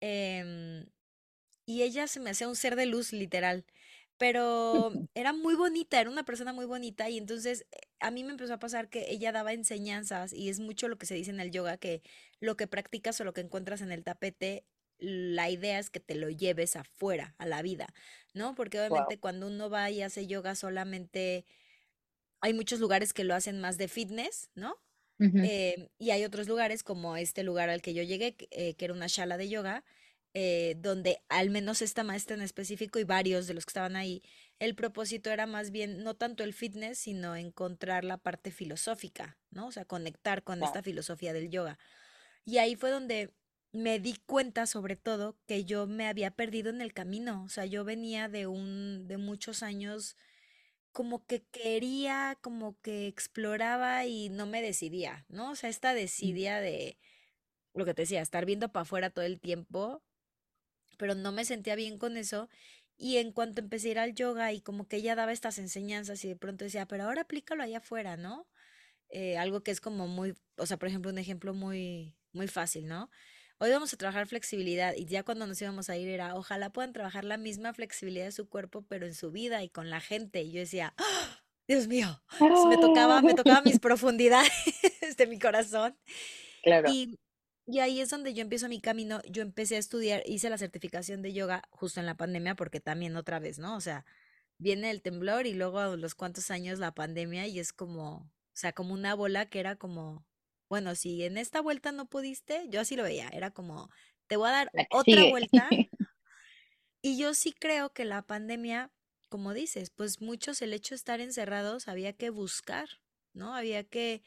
em, 0.00 0.86
y 1.70 1.84
ella 1.84 2.08
se 2.08 2.18
me 2.18 2.30
hacía 2.30 2.48
un 2.48 2.56
ser 2.56 2.74
de 2.74 2.84
luz, 2.84 3.12
literal. 3.12 3.64
Pero 4.18 4.90
era 5.14 5.32
muy 5.32 5.54
bonita, 5.54 6.00
era 6.00 6.10
una 6.10 6.24
persona 6.24 6.52
muy 6.52 6.66
bonita 6.66 7.08
y 7.08 7.16
entonces 7.16 7.64
eh, 7.70 7.78
a 8.00 8.10
mí 8.10 8.24
me 8.24 8.32
empezó 8.32 8.54
a 8.54 8.58
pasar 8.58 8.88
que 8.88 9.06
ella 9.08 9.30
daba 9.30 9.52
enseñanzas 9.52 10.32
y 10.32 10.48
es 10.48 10.58
mucho 10.58 10.88
lo 10.88 10.98
que 10.98 11.06
se 11.06 11.14
dice 11.14 11.30
en 11.30 11.38
el 11.38 11.52
yoga, 11.52 11.76
que 11.76 12.02
lo 12.40 12.56
que 12.56 12.66
practicas 12.66 13.20
o 13.20 13.24
lo 13.24 13.32
que 13.32 13.42
encuentras 13.42 13.82
en 13.82 13.92
el 13.92 14.02
tapete, 14.02 14.64
la 14.98 15.48
idea 15.48 15.78
es 15.78 15.90
que 15.90 16.00
te 16.00 16.16
lo 16.16 16.28
lleves 16.28 16.74
afuera, 16.74 17.36
a 17.38 17.46
la 17.46 17.62
vida, 17.62 17.86
¿no? 18.34 18.56
Porque 18.56 18.78
wow. 18.78 18.88
obviamente 18.88 19.20
cuando 19.20 19.46
uno 19.46 19.70
va 19.70 19.92
y 19.92 20.02
hace 20.02 20.26
yoga 20.26 20.56
solamente 20.56 21.46
hay 22.40 22.52
muchos 22.52 22.80
lugares 22.80 23.12
que 23.12 23.22
lo 23.22 23.36
hacen 23.36 23.60
más 23.60 23.78
de 23.78 23.86
fitness, 23.86 24.50
¿no? 24.56 24.74
Em, 25.20 25.88
y 25.98 26.10
hay 26.10 26.24
otros 26.24 26.48
lugares 26.48 26.82
como 26.82 27.16
este 27.16 27.42
lugar 27.44 27.68
al 27.68 27.80
que 27.80 27.94
yo 27.94 28.02
llegué, 28.02 28.34
que 28.34 28.48
eh, 28.50 28.74
que 28.74 28.86
era 28.86 28.94
una 28.94 29.08
sala 29.08 29.36
de 29.36 29.50
yoga, 29.50 29.84
eh, 30.34 30.76
donde 30.78 31.22
al 31.28 31.50
menos 31.50 31.82
esta 31.82 32.04
maestra 32.04 32.36
en 32.36 32.42
específico 32.42 32.98
y 32.98 33.04
varios 33.04 33.46
de 33.46 33.54
los 33.54 33.66
que 33.66 33.70
estaban 33.70 33.96
ahí, 33.96 34.22
el 34.58 34.74
propósito 34.74 35.30
era 35.30 35.46
más 35.46 35.70
bien 35.70 36.02
no 36.04 36.14
tanto 36.14 36.44
el 36.44 36.52
fitness, 36.54 36.98
sino 36.98 37.36
encontrar 37.36 38.04
la 38.04 38.18
parte 38.18 38.50
filosófica, 38.50 39.38
¿no? 39.50 39.68
O 39.68 39.72
sea, 39.72 39.84
conectar 39.84 40.42
con 40.44 40.62
esta 40.62 40.82
filosofía 40.82 41.32
del 41.32 41.50
yoga. 41.50 41.78
Y 42.44 42.58
ahí 42.58 42.76
fue 42.76 42.90
donde 42.90 43.34
me 43.72 43.98
di 44.00 44.16
cuenta, 44.26 44.66
sobre 44.66 44.96
todo, 44.96 45.38
que 45.46 45.64
yo 45.64 45.86
me 45.86 46.06
había 46.08 46.32
perdido 46.32 46.70
en 46.70 46.80
el 46.80 46.92
camino. 46.92 47.44
O 47.44 47.48
sea, 47.48 47.66
yo 47.66 47.84
venía 47.84 48.28
de 48.28 48.46
un, 48.46 49.06
de 49.08 49.16
muchos 49.18 49.62
años 49.62 50.16
como 50.92 51.24
que 51.26 51.44
quería, 51.52 52.36
como 52.42 52.80
que 52.80 53.06
exploraba 53.06 54.06
y 54.06 54.28
no 54.28 54.46
me 54.46 54.62
decidía, 54.62 55.24
¿no? 55.28 55.52
O 55.52 55.54
sea, 55.56 55.70
esta 55.70 55.94
Mm. 55.94 55.94
decidia 55.94 56.60
de 56.60 56.98
lo 57.74 57.84
que 57.84 57.94
te 57.94 58.02
decía, 58.02 58.22
estar 58.22 58.46
viendo 58.46 58.70
para 58.72 58.82
afuera 58.82 59.10
todo 59.10 59.24
el 59.24 59.40
tiempo, 59.40 60.02
pero 61.00 61.16
no 61.16 61.32
me 61.32 61.44
sentía 61.46 61.76
bien 61.76 61.98
con 61.98 62.16
eso. 62.18 62.50
Y 62.98 63.16
en 63.18 63.32
cuanto 63.32 63.60
empecé 63.62 63.88
a 63.88 63.92
ir 63.92 63.98
al 64.00 64.14
yoga 64.14 64.52
y 64.52 64.60
como 64.62 64.86
que 64.88 64.98
ella 64.98 65.16
daba 65.16 65.32
estas 65.32 65.58
enseñanzas 65.58 66.24
y 66.24 66.28
de 66.28 66.36
pronto 66.36 66.64
decía, 66.66 66.86
pero 66.86 67.04
ahora 67.04 67.22
aplícalo 67.22 67.62
allá 67.64 67.78
afuera, 67.78 68.16
¿no? 68.18 68.48
Eh, 69.10 69.36
algo 69.38 69.62
que 69.62 69.70
es 69.72 69.80
como 69.80 70.06
muy, 70.08 70.34
o 70.56 70.66
sea, 70.66 70.78
por 70.78 70.88
ejemplo, 70.88 71.10
un 71.10 71.18
ejemplo 71.18 71.54
muy, 71.54 72.16
muy 72.32 72.48
fácil, 72.48 72.86
¿no? 72.88 73.10
Hoy 73.58 73.70
vamos 73.70 73.92
a 73.92 73.96
trabajar 73.96 74.26
flexibilidad 74.28 74.94
y 74.96 75.06
ya 75.06 75.22
cuando 75.24 75.46
nos 75.46 75.60
íbamos 75.62 75.90
a 75.90 75.96
ir 75.96 76.08
era, 76.08 76.36
ojalá 76.36 76.70
puedan 76.72 76.92
trabajar 76.92 77.24
la 77.24 77.36
misma 77.38 77.74
flexibilidad 77.74 78.24
de 78.26 78.32
su 78.32 78.48
cuerpo, 78.48 78.82
pero 78.88 79.06
en 79.06 79.14
su 79.14 79.30
vida 79.32 79.62
y 79.64 79.70
con 79.70 79.90
la 79.90 80.00
gente. 80.00 80.42
Y 80.42 80.52
yo 80.52 80.60
decía, 80.60 80.94
"Ah, 80.98 81.40
Dios 81.68 81.88
mío, 81.88 82.22
me 82.64 82.78
tocaba, 82.78 83.22
me 83.22 83.34
tocaba 83.34 83.62
mis 83.62 83.78
profundidades 83.80 84.52
de 85.18 85.26
mi 85.26 85.38
corazón. 85.38 85.98
Claro, 86.62 86.96
Y, 86.96 87.18
y 87.70 87.80
ahí 87.80 88.00
es 88.00 88.10
donde 88.10 88.34
yo 88.34 88.42
empiezo 88.42 88.68
mi 88.68 88.80
camino. 88.80 89.20
Yo 89.28 89.42
empecé 89.42 89.76
a 89.76 89.78
estudiar, 89.78 90.22
hice 90.26 90.50
la 90.50 90.58
certificación 90.58 91.22
de 91.22 91.32
yoga 91.32 91.62
justo 91.70 92.00
en 92.00 92.06
la 92.06 92.16
pandemia, 92.16 92.54
porque 92.56 92.80
también 92.80 93.16
otra 93.16 93.38
vez, 93.38 93.58
¿no? 93.58 93.76
O 93.76 93.80
sea, 93.80 94.04
viene 94.58 94.90
el 94.90 95.02
temblor 95.02 95.46
y 95.46 95.54
luego 95.54 95.78
a 95.80 95.96
los 95.96 96.14
cuantos 96.14 96.50
años 96.50 96.78
la 96.78 96.94
pandemia 96.94 97.46
y 97.48 97.58
es 97.60 97.72
como, 97.72 98.16
o 98.18 98.30
sea, 98.54 98.72
como 98.72 98.94
una 98.94 99.14
bola 99.14 99.46
que 99.50 99.60
era 99.60 99.76
como, 99.76 100.26
bueno, 100.68 100.94
si 100.94 101.24
en 101.24 101.38
esta 101.38 101.60
vuelta 101.60 101.92
no 101.92 102.08
pudiste, 102.08 102.66
yo 102.70 102.80
así 102.80 102.96
lo 102.96 103.04
veía, 103.04 103.28
era 103.30 103.50
como, 103.52 103.90
te 104.28 104.36
voy 104.36 104.48
a 104.48 104.52
dar 104.52 104.72
que 104.72 104.86
otra 104.90 105.26
sigue. 105.26 105.26
vuelta. 105.26 105.68
Y 107.02 107.18
yo 107.18 107.34
sí 107.34 107.52
creo 107.52 107.92
que 107.92 108.04
la 108.04 108.22
pandemia, 108.22 108.92
como 109.28 109.54
dices, 109.54 109.90
pues 109.90 110.20
muchos 110.20 110.60
el 110.62 110.72
hecho 110.72 110.94
de 110.94 110.96
estar 110.96 111.20
encerrados 111.20 111.88
había 111.88 112.12
que 112.12 112.30
buscar, 112.30 112.88
¿no? 113.32 113.54
Había 113.54 113.84
que 113.84 114.22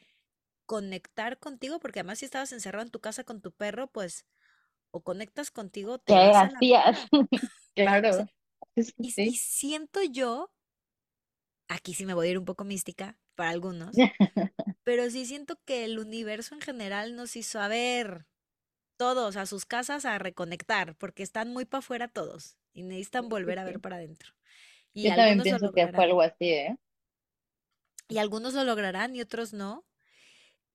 conectar 0.66 1.38
contigo, 1.38 1.78
porque 1.80 2.00
además 2.00 2.18
si 2.18 2.24
estabas 2.24 2.52
encerrado 2.52 2.84
en 2.84 2.90
tu 2.90 3.00
casa 3.00 3.24
con 3.24 3.40
tu 3.40 3.52
perro, 3.52 3.88
pues 3.88 4.26
o 4.90 5.02
conectas 5.02 5.50
contigo, 5.50 5.98
te 5.98 6.12
¿Qué 6.12 6.14
vas 6.14 6.36
a 6.36 6.44
la 6.44 6.56
hacías? 6.56 7.08
mierda. 7.10 7.10
O 7.32 7.38
sea, 7.38 7.50
Claro, 7.74 8.26
sí, 8.76 8.94
y, 8.98 9.34
siento 9.34 10.00
yo, 10.04 10.52
aquí 11.68 11.92
sí 11.92 12.06
me 12.06 12.14
voy 12.14 12.28
a 12.28 12.30
ir 12.30 12.38
un 12.38 12.44
poco 12.44 12.64
mística 12.64 13.18
para 13.34 13.50
algunos, 13.50 13.96
pero 14.84 15.10
sí 15.10 15.26
siento 15.26 15.58
que 15.64 15.84
el 15.84 15.98
universo 15.98 16.54
en 16.54 16.60
general 16.60 17.16
nos 17.16 17.34
hizo 17.34 17.60
a 17.60 17.66
ver 17.66 18.26
todos 18.96 19.36
a 19.36 19.46
sus 19.46 19.66
casas 19.66 20.04
a 20.04 20.18
reconectar, 20.18 20.94
porque 20.94 21.24
están 21.24 21.52
muy 21.52 21.64
para 21.64 21.80
afuera 21.80 22.08
todos 22.08 22.56
y 22.72 22.84
necesitan 22.84 23.28
volver 23.28 23.58
a 23.58 23.64
ver 23.64 23.80
para 23.80 23.96
adentro. 23.96 24.32
Y 24.92 25.08
Yo 25.08 25.16
también 25.16 25.42
pienso 25.42 25.72
que 25.72 25.88
fue 25.88 26.04
algo 26.04 26.22
así, 26.22 26.50
¿eh? 26.50 26.78
Y 28.08 28.18
algunos 28.18 28.54
lo 28.54 28.64
lograrán 28.64 29.16
y 29.16 29.20
otros 29.20 29.52
no. 29.52 29.84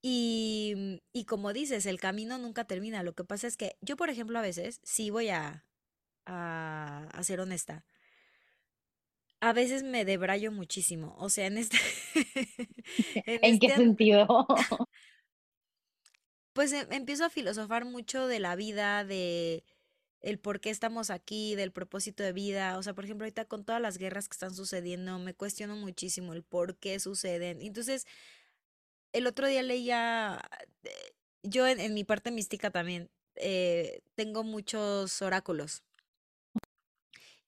Y, 0.02 1.02
y 1.14 1.26
como 1.26 1.54
dices, 1.54 1.86
el 1.86 2.00
camino 2.00 2.38
nunca 2.38 2.66
termina. 2.66 3.04
Lo 3.04 3.14
que 3.14 3.24
pasa 3.26 3.48
es 3.48 3.58
que 3.58 3.78
yo, 3.82 3.98
por 3.98 4.10
ejemplo, 4.10 4.40
a 4.40 4.42
veces, 4.42 4.80
sí 4.84 5.10
voy 5.10 5.30
a, 5.30 5.66
a, 6.26 7.10
a 7.14 7.24
ser 7.24 7.42
honesta, 7.42 7.86
a 9.42 9.54
veces 9.54 9.84
me 9.84 10.06
debrayo 10.06 10.52
muchísimo. 10.52 11.16
O 11.20 11.30
sea, 11.30 11.48
en 11.48 11.58
este, 11.58 11.78
en 13.26 13.40
¿En 13.42 13.60
qué 13.60 13.70
este, 13.70 13.72
sentido? 13.72 14.46
pues 16.54 16.72
em- 16.74 16.88
empiezo 16.92 17.26
a 17.26 17.30
filosofar 17.30 17.86
mucho 17.86 18.28
de 18.28 18.40
la 18.40 18.56
vida, 18.56 19.04
de 19.06 19.64
el 20.22 20.40
por 20.40 20.60
qué 20.62 20.70
estamos 20.72 21.10
aquí, 21.12 21.56
del 21.56 21.72
propósito 21.72 22.24
de 22.24 22.34
vida. 22.34 22.78
O 22.78 22.84
sea, 22.84 22.94
por 22.94 23.06
ejemplo, 23.06 23.26
ahorita 23.26 23.46
con 23.46 23.66
todas 23.66 23.82
las 23.82 23.98
guerras 23.98 24.28
que 24.30 24.36
están 24.36 24.54
sucediendo, 24.56 25.20
me 25.20 25.34
cuestiono 25.36 25.76
muchísimo 25.78 26.34
el 26.34 26.44
por 26.44 26.78
qué 26.78 27.00
suceden. 27.00 27.62
Entonces, 27.62 28.06
el 29.14 29.28
otro 29.28 29.48
día 29.48 29.64
leía, 29.64 30.42
eh, 30.84 31.14
yo 31.44 31.68
en, 31.68 31.80
en 31.80 31.94
mi 31.94 32.04
parte 32.04 32.32
mística 32.32 32.72
también, 32.72 33.10
eh, 33.36 34.02
tengo 34.16 34.44
muchos 34.44 35.22
oráculos 35.22 35.84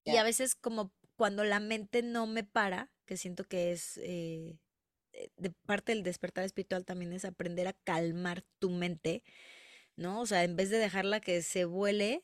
y 0.04 0.18
a 0.18 0.24
veces 0.24 0.56
como 0.56 0.92
cuando 1.16 1.44
la 1.44 1.60
mente 1.60 2.02
no 2.02 2.28
me 2.28 2.44
para, 2.44 2.92
que 3.06 3.18
siento 3.18 3.44
que 3.44 3.72
es 3.72 3.98
eh, 3.98 4.58
de 5.38 5.52
parte 5.66 5.92
del 5.92 6.04
despertar 6.04 6.44
espiritual 6.44 6.86
también 6.86 7.14
es 7.14 7.26
aprender 7.26 7.68
a 7.68 7.74
calmar 7.74 8.44
tu 8.60 8.70
mente, 8.70 9.24
¿no? 9.96 10.22
O 10.22 10.26
sea, 10.26 10.44
en 10.44 10.56
vez 10.56 10.70
de 10.70 10.78
dejarla 10.78 11.20
que 11.20 11.42
se 11.42 11.66
vuele, 11.66 12.24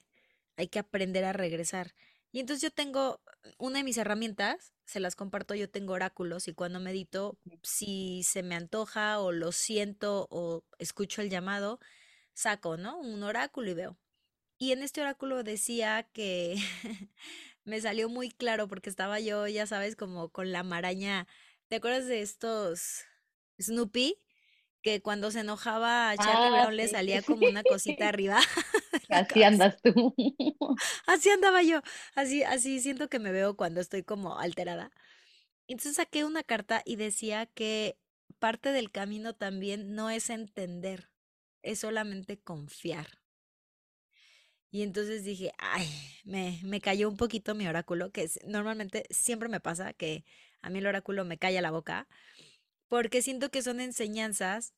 hay 0.55 0.67
que 0.67 0.79
aprender 0.79 1.25
a 1.25 1.33
regresar. 1.33 1.93
Y 2.31 2.39
entonces 2.39 2.63
yo 2.63 2.71
tengo 2.71 3.21
una 3.57 3.79
de 3.79 3.83
mis 3.83 3.97
herramientas, 3.97 4.73
se 4.87 5.01
las 5.01 5.15
comparto, 5.15 5.53
yo 5.53 5.69
tengo 5.69 5.93
oráculos 5.93 6.47
y 6.47 6.53
cuando 6.53 6.79
medito, 6.79 7.37
si 7.61 8.23
se 8.23 8.41
me 8.41 8.55
antoja 8.55 9.19
o 9.19 9.33
lo 9.33 9.51
siento 9.51 10.27
o 10.31 10.63
escucho 10.79 11.21
el 11.21 11.29
llamado, 11.29 11.79
saco, 12.33 12.77
¿no? 12.77 12.97
Un 12.99 13.21
oráculo 13.23 13.69
y 13.69 13.73
veo. 13.73 13.99
Y 14.57 14.71
en 14.71 14.83
este 14.83 15.01
oráculo 15.01 15.43
decía 15.43 16.03
que 16.13 16.55
me 17.65 17.81
salió 17.81 18.09
muy 18.09 18.31
claro 18.31 18.67
porque 18.69 18.89
estaba 18.89 19.19
yo, 19.19 19.45
ya 19.47 19.67
sabes, 19.67 19.95
como 19.97 20.29
con 20.29 20.51
la 20.53 20.63
maraña. 20.63 21.27
¿Te 21.67 21.75
acuerdas 21.77 22.07
de 22.07 22.21
estos 22.21 23.03
Snoopy? 23.61 24.15
Que 24.81 25.01
cuando 25.01 25.31
se 25.31 25.41
enojaba 25.41 26.11
a 26.11 26.17
Charlie 26.17 26.49
Ah, 26.49 26.51
Brown 26.51 26.77
le 26.77 26.87
sí, 26.87 26.93
salía 26.93 27.21
como 27.23 27.47
una 27.47 27.63
cosita 27.65 28.07
arriba 28.09 28.39
Así 29.09 29.43
andas 29.43 29.81
tú. 29.81 30.15
Así 31.05 31.29
andaba 31.29 31.63
yo, 31.63 31.81
así, 32.15 32.43
así 32.43 32.79
siento 32.81 33.09
que 33.09 33.19
me 33.19 33.31
veo 33.31 33.55
cuando 33.57 33.81
estoy 33.81 34.03
como 34.03 34.39
alterada. 34.39 34.91
Entonces 35.67 35.95
saqué 35.97 36.25
una 36.25 36.43
carta 36.43 36.81
y 36.85 36.95
decía 36.97 37.47
que 37.47 37.97
parte 38.39 38.71
del 38.71 38.91
camino 38.91 39.35
también 39.35 39.95
no 39.95 40.09
es 40.09 40.29
entender, 40.29 41.09
es 41.63 41.79
solamente 41.79 42.39
confiar. 42.39 43.07
Y 44.71 44.81
entonces 44.83 45.23
dije, 45.23 45.51
ay, 45.57 45.87
me, 46.25 46.59
me 46.63 46.81
cayó 46.81 47.09
un 47.09 47.17
poquito 47.17 47.55
mi 47.55 47.67
oráculo, 47.67 48.11
que 48.11 48.23
es- 48.23 48.39
normalmente 48.45 49.05
siempre 49.09 49.49
me 49.49 49.59
pasa 49.61 49.93
que 49.93 50.25
a 50.61 50.69
mí 50.69 50.79
el 50.79 50.87
oráculo 50.87 51.23
me 51.25 51.37
calla 51.37 51.61
la 51.61 51.71
boca, 51.71 52.07
porque 52.89 53.21
siento 53.23 53.51
que 53.51 53.63
son 53.63 53.81
enseñanzas 53.81 54.73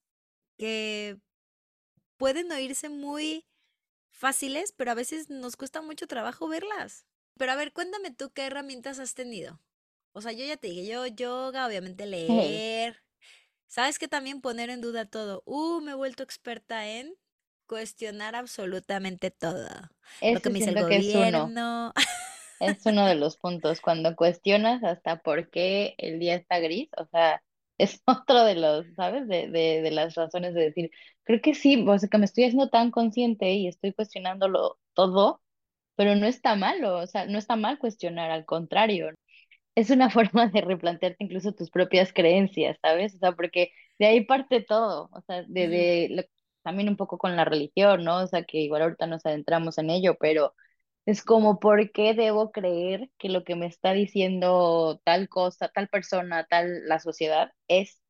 que 0.57 1.19
pueden 2.17 2.51
oírse 2.51 2.89
muy 2.89 3.45
fáciles, 4.11 4.73
pero 4.75 4.91
a 4.91 4.95
veces 4.95 5.29
nos 5.29 5.55
cuesta 5.55 5.81
mucho 5.81 6.07
trabajo 6.07 6.47
verlas. 6.47 7.05
Pero 7.37 7.51
a 7.51 7.55
ver, 7.55 7.71
cuéntame 7.71 8.11
tú 8.11 8.31
qué 8.31 8.45
herramientas 8.45 8.99
has 8.99 9.13
tenido. 9.13 9.61
O 10.11 10.21
sea, 10.21 10.31
yo 10.31 10.45
ya 10.45 10.57
te 10.57 10.67
dije, 10.67 10.87
yo 10.87 11.05
yoga, 11.07 11.65
obviamente 11.65 12.05
leer. 12.05 13.01
¿Sabes 13.67 13.99
que 13.99 14.07
también 14.07 14.41
poner 14.41 14.69
en 14.69 14.81
duda 14.81 15.05
todo? 15.05 15.43
Uh, 15.45 15.79
me 15.81 15.91
he 15.91 15.95
vuelto 15.95 16.23
experta 16.23 16.87
en 16.87 17.15
cuestionar 17.67 18.35
absolutamente 18.35 19.29
todo. 19.29 19.69
Lo 20.21 20.41
que 20.41 20.49
me 20.49 20.59
dice 20.59 20.71
el 20.71 20.87
que 20.87 20.97
es 20.97 21.15
uno. 21.15 21.19
gobierno. 21.19 21.93
Es 22.59 22.85
uno 22.85 23.05
de 23.05 23.15
los 23.15 23.37
puntos, 23.41 23.79
cuando 23.79 24.15
cuestionas 24.15 24.83
hasta 24.83 25.21
por 25.21 25.49
qué 25.49 25.93
el 25.97 26.19
día 26.19 26.35
está 26.35 26.59
gris, 26.59 26.89
o 26.97 27.05
sea, 27.05 27.41
es 27.79 28.01
otro 28.07 28.45
de 28.45 28.55
los, 28.57 28.87
¿sabes? 28.95 29.27
De, 29.29 29.49
de, 29.49 29.81
de 29.83 29.91
las 29.91 30.15
razones 30.15 30.55
de 30.55 30.63
decir, 30.63 30.91
creo 31.25 31.41
que 31.41 31.55
sí, 31.55 31.85
o 31.87 31.99
sea, 31.99 32.09
que 32.09 32.19
me 32.19 32.25
estoy 32.25 32.45
haciendo 32.45 32.69
tan 32.71 32.91
consciente 32.91 33.53
y 33.53 33.67
estoy 33.69 33.93
cuestionándolo 33.93 34.79
todo, 34.95 35.41
pero 35.95 36.15
no 36.15 36.27
está 36.27 36.55
malo, 36.55 36.97
o 36.99 37.07
sea, 37.07 37.25
no 37.27 37.37
está 37.39 37.55
mal 37.57 37.79
cuestionar, 37.79 38.31
al 38.31 38.45
contrario, 38.45 39.11
es 39.75 39.89
una 39.89 40.09
forma 40.33 40.47
de 40.47 40.61
replantearte 40.61 41.23
incluso 41.23 41.53
tus 41.53 41.69
propias 41.71 42.13
creencias, 42.13 42.77
¿sabes? 42.81 43.15
O 43.15 43.19
sea, 43.19 43.31
porque 43.33 43.71
de 43.99 44.05
ahí 44.07 44.25
parte 44.25 44.61
todo, 44.61 45.09
o 45.11 45.21
sea, 45.21 45.43
de, 45.47 45.67
de 45.67 46.07
lo- 46.11 46.23
también 46.63 46.89
un 46.89 46.97
poco 46.97 47.17
con 47.17 47.35
la 47.35 47.45
religión, 47.45 48.03
¿no? 48.03 48.17
O 48.23 48.27
sea, 48.27 48.43
que 48.43 48.59
igual 48.59 48.81
ahorita 48.83 49.07
nos 49.07 49.25
adentramos 49.25 49.77
en 49.77 49.89
ello, 49.89 50.15
pero 50.19 50.53
es 51.09 51.23
como, 51.23 51.59
¿por 51.59 51.91
qué 51.91 52.13
debo 52.13 52.51
creer 52.51 53.09
que 53.17 53.29
lo 53.29 53.43
que 53.43 53.55
me 53.55 53.67
está 53.67 53.93
diciendo 53.93 55.01
tal 55.05 55.29
cosa, 55.29 55.69
tal 55.69 55.87
persona, 55.89 56.45
tal 56.49 56.87
la 56.87 56.99
sociedad 56.99 57.51
es 57.67 58.01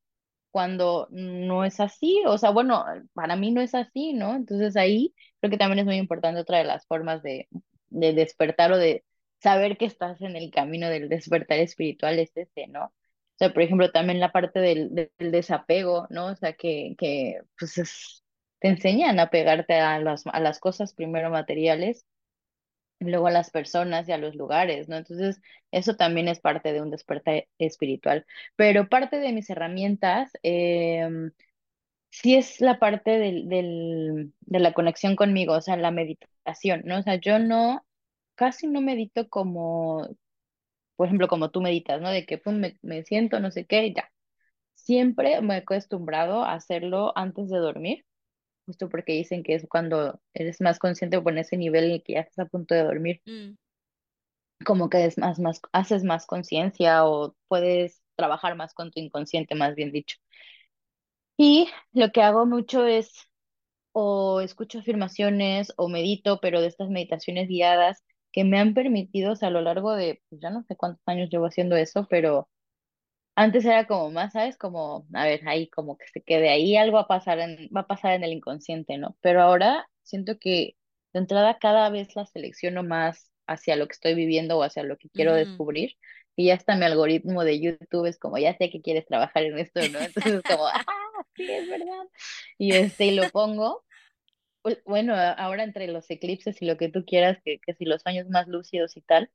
cuando 0.52 1.08
no 1.12 1.66
es 1.66 1.80
así? 1.80 2.24
O 2.28 2.38
sea, 2.38 2.52
bueno, 2.52 2.86
para 3.14 3.36
mí 3.36 3.52
no 3.52 3.62
es 3.62 3.76
así, 3.76 4.14
¿no? 4.14 4.36
Entonces 4.36 4.76
ahí 4.78 5.14
creo 5.40 5.52
que 5.52 5.58
también 5.58 5.80
es 5.80 5.86
muy 5.86 5.98
importante 5.98 6.42
otra 6.42 6.60
de 6.60 6.66
las 6.66 6.86
formas 6.88 7.24
de, 7.24 7.48
de 7.90 8.14
despertar 8.14 8.72
o 8.72 8.78
de 8.78 9.06
saber 9.42 9.78
que 9.78 9.86
estás 9.86 10.22
en 10.22 10.36
el 10.36 10.52
camino 10.52 10.90
del 10.90 11.10
despertar 11.10 11.60
espiritual 11.60 12.20
es 12.20 12.36
ese, 12.36 12.68
¿no? 12.68 12.86
O 12.88 12.94
sea, 13.40 13.54
por 13.54 13.64
ejemplo, 13.64 13.92
también 13.92 14.20
la 14.20 14.32
parte 14.32 14.60
del, 14.60 15.12
desapego, 15.20 16.08
¿no? 16.10 16.28
O 16.28 16.36
sea, 16.36 16.54
que, 16.54 16.96
que 16.98 17.42
pues 17.58 17.78
es- 17.78 18.24
te 18.60 18.68
enseñan 18.70 19.20
a 19.20 19.30
pegarte 19.30 19.76
a 19.76 20.00
las, 20.00 20.26
a 20.28 20.40
las 20.42 20.60
cosas 20.60 20.94
primero 20.94 21.30
materiales 21.30 22.06
luego 23.00 23.28
a 23.28 23.32
las 23.32 23.52
personas 23.52 24.08
y 24.10 24.12
a 24.12 24.18
los 24.18 24.36
lugares, 24.36 24.90
¿no? 24.90 24.98
Entonces, 24.98 25.42
eso 25.72 25.96
también 25.96 26.28
es 26.28 26.40
parte 26.40 26.74
de 26.74 26.82
un 26.82 26.92
despertar 26.92 27.48
espiritual. 27.58 28.26
Pero 28.56 28.90
parte 28.90 29.20
de 29.20 29.34
mis 29.34 29.50
herramientas, 29.50 30.32
em, 30.44 31.32
sí 32.12 32.36
es 32.36 32.62
la 32.62 32.80
parte 32.80 33.12
del, 33.20 33.50
del, 33.50 34.34
de 34.42 34.60
la 34.60 34.74
conexión 34.74 35.16
conmigo, 35.16 35.54
o 35.54 35.62
sea, 35.62 35.78
la 35.78 35.92
meditación, 35.92 36.82
¿no? 36.86 37.00
O 37.00 37.04
sea, 37.04 37.16
yo 37.16 37.40
no, 37.40 37.86
casi 38.36 38.68
no 38.68 38.82
medito 38.82 39.30
como, 39.30 40.08
por 40.96 41.08
ejemplo, 41.08 41.28
como 41.28 41.52
tú 41.52 41.62
meditas, 41.62 42.02
¿no? 42.02 42.10
De 42.12 42.26
que 42.26 42.38
pum, 42.38 42.56
me, 42.58 42.78
me 42.82 43.04
siento, 43.04 43.40
no 43.40 43.52
sé 43.52 43.66
qué, 43.66 43.94
ya. 43.94 44.12
Siempre 44.76 45.42
me 45.42 45.56
he 45.56 45.58
acostumbrado 45.60 46.44
a 46.44 46.54
hacerlo 46.56 47.14
antes 47.18 47.50
de 47.50 47.58
dormir, 47.60 48.06
justo 48.70 48.90
porque 48.90 49.14
dicen 49.14 49.44
que 49.44 49.56
es 49.56 49.68
cuando 49.70 50.22
eres 50.34 50.62
más 50.62 50.80
consciente 50.80 51.18
o 51.18 51.30
en 51.30 51.40
ese 51.40 51.58
nivel 51.58 51.86
en 51.86 51.92
el 51.94 52.04
que 52.04 52.14
ya 52.14 52.22
estás 52.22 52.46
a 52.48 52.50
punto 52.50 52.76
de 52.76 52.84
dormir, 52.84 53.22
Mm, 53.28 53.58
como 54.66 54.90
que 54.90 55.06
es 55.06 55.18
más, 55.18 55.40
más, 55.40 55.62
haces 55.74 56.04
más 56.04 56.26
conciencia 56.26 57.06
o 57.06 57.36
puedes 57.48 58.02
trabajar 58.16 58.56
más 58.56 58.74
con 58.74 58.92
tu 58.92 59.00
inconsciente, 59.00 59.56
más 59.56 59.76
bien 59.76 59.92
dicho. 59.92 60.18
Y 61.38 61.70
lo 61.94 62.12
que 62.12 62.22
hago 62.22 62.46
mucho 62.46 62.86
es 62.86 63.12
o 63.94 64.42
escucho 64.42 64.80
afirmaciones 64.80 65.74
o 65.78 65.90
medito, 65.90 66.40
pero 66.42 66.62
de 66.62 66.68
estas 66.68 66.90
meditaciones 66.90 67.48
guiadas 67.50 68.04
que 68.34 68.44
me 68.46 68.60
han 68.60 68.74
permitido, 68.76 69.34
o 69.34 69.36
sea, 69.36 69.50
a 69.50 69.52
lo 69.52 69.62
largo 69.62 69.94
de, 69.96 70.22
pues 70.30 70.42
ya 70.42 70.50
no 70.52 70.64
sé 70.64 70.76
cuántos 70.78 71.04
años 71.08 71.30
llevo 71.32 71.48
haciendo 71.48 71.76
eso, 71.78 72.08
pero 72.10 72.50
antes 73.40 73.66
era 73.66 73.88
como 73.88 74.12
más, 74.12 74.34
¿sabes? 74.34 74.58
Como, 74.58 75.08
a 75.14 75.26
ver, 75.26 75.48
ahí 75.48 75.70
como 75.70 75.98
que 75.98 76.08
se 76.08 76.22
quede 76.24 76.50
ahí, 76.50 76.76
algo 76.78 76.96
va 76.98 77.02
a 77.04 77.08
pasar 77.08 77.40
en, 77.40 77.70
va 77.76 77.82
a 77.82 77.88
pasar 77.88 78.14
en 78.14 78.24
el 78.24 78.34
inconsciente, 78.34 78.98
¿no? 78.98 79.18
Pero 79.22 79.42
ahora 79.42 79.88
siento 80.04 80.38
que 80.40 80.76
de 81.14 81.20
entrada 81.20 81.58
cada 81.60 81.90
vez 81.90 82.16
la 82.16 82.26
selecciono 82.26 82.84
más 82.84 83.32
hacia 83.48 83.76
lo 83.76 83.88
que 83.88 83.94
estoy 83.94 84.14
viviendo 84.16 84.58
o 84.58 84.64
hacia 84.64 84.84
lo 84.84 84.98
que 84.98 85.10
quiero 85.10 85.34
ujú. 85.34 85.36
descubrir. 85.36 85.94
Y 86.36 86.48
ya 86.48 86.54
está 86.56 86.76
mi 86.76 86.86
algoritmo 86.86 87.44
de 87.44 87.60
YouTube 87.60 88.06
es 88.08 88.20
como, 88.20 88.38
ya 88.38 88.56
sé 88.58 88.70
que 88.70 88.82
quieres 88.82 89.06
trabajar 89.06 89.44
en 89.44 89.58
esto, 89.60 89.88
¿no? 89.90 90.02
Entonces 90.04 90.34
es 90.36 90.44
como, 90.46 90.68
ah, 90.68 90.86
sí, 91.36 91.52
es 91.52 91.68
verdad. 91.68 92.08
Y 92.58 92.76
este, 92.76 93.06
y 93.08 93.16
lo 93.16 93.32
pongo. 93.32 93.86
Pues, 94.62 94.82
Bueno, 94.86 95.16
ahora 95.16 95.64
entre 95.64 95.88
los 95.88 96.10
eclipses 96.12 96.62
y 96.62 96.66
lo 96.66 96.78
que 96.78 96.90
tú 96.90 97.06
quieras, 97.06 97.40
que, 97.44 97.60
que 97.60 97.74
si 97.76 97.86
los 97.86 98.02
sueños 98.04 98.30
más 98.30 98.48
lúcidos 98.48 98.98
y 98.98 99.02
tal, 99.02 99.32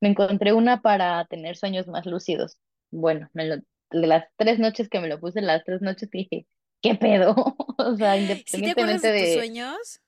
me 0.00 0.08
encontré 0.10 0.52
una 0.52 0.82
para 0.82 1.24
tener 1.26 1.56
sueños 1.56 1.88
más 1.88 2.06
lúcidos. 2.06 2.58
Bueno, 2.90 3.28
me 3.34 3.46
lo- 3.46 3.56
de 3.90 4.06
las 4.06 4.26
tres 4.36 4.58
noches 4.58 4.88
que 4.88 5.00
me 5.00 5.08
lo 5.08 5.20
puse, 5.20 5.40
las 5.42 5.64
tres 5.64 5.80
noches 5.82 6.10
dije, 6.12 6.46
¿qué 6.82 6.94
pedo? 6.94 7.34
O 7.78 7.96
sea, 7.96 8.16
¿Sí 8.46 8.62
te 8.62 8.74
independientemente 8.74 9.08
de 9.08 9.12
tus 9.14 9.30
sueños? 9.32 10.00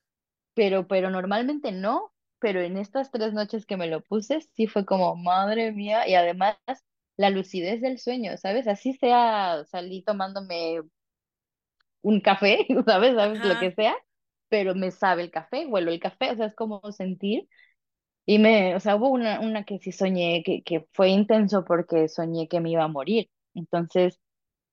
pero, 0.53 0.87
pero 0.87 1.09
normalmente 1.09 1.71
no, 1.71 2.13
pero 2.39 2.61
en 2.61 2.77
estas 2.77 3.11
tres 3.11 3.33
noches 3.33 3.65
que 3.65 3.77
me 3.77 3.87
lo 3.87 4.01
puse, 4.03 4.41
sí 4.55 4.67
fue 4.67 4.85
como, 4.85 5.15
madre 5.15 5.71
mía, 5.71 6.07
y 6.07 6.15
además 6.15 6.57
la 7.17 7.29
lucidez 7.29 7.81
del 7.81 7.99
sueño, 7.99 8.37
¿sabes? 8.37 8.67
Así 8.67 8.93
sea, 8.93 9.63
salí 9.65 10.03
tomándome 10.03 10.81
un 12.01 12.21
café, 12.21 12.65
¿sabes? 12.85 13.15
¿Sabes? 13.15 13.43
Lo 13.43 13.57
que 13.57 13.71
sea, 13.71 13.95
pero 14.49 14.75
me 14.75 14.91
sabe 14.91 15.23
el 15.23 15.31
café, 15.31 15.65
huelo 15.67 15.91
el 15.91 15.99
café, 15.99 16.31
o 16.31 16.35
sea, 16.35 16.47
es 16.47 16.55
como 16.55 16.81
sentir. 16.91 17.47
Y 18.25 18.39
me, 18.39 18.75
o 18.75 18.79
sea, 18.79 18.95
hubo 18.95 19.09
una, 19.09 19.39
una 19.41 19.63
que 19.65 19.79
sí 19.79 19.91
soñé, 19.91 20.43
que, 20.43 20.63
que 20.63 20.87
fue 20.93 21.09
intenso 21.09 21.65
porque 21.65 22.07
soñé 22.07 22.47
que 22.47 22.61
me 22.61 22.71
iba 22.71 22.83
a 22.83 22.87
morir. 22.87 23.29
Entonces, 23.55 24.19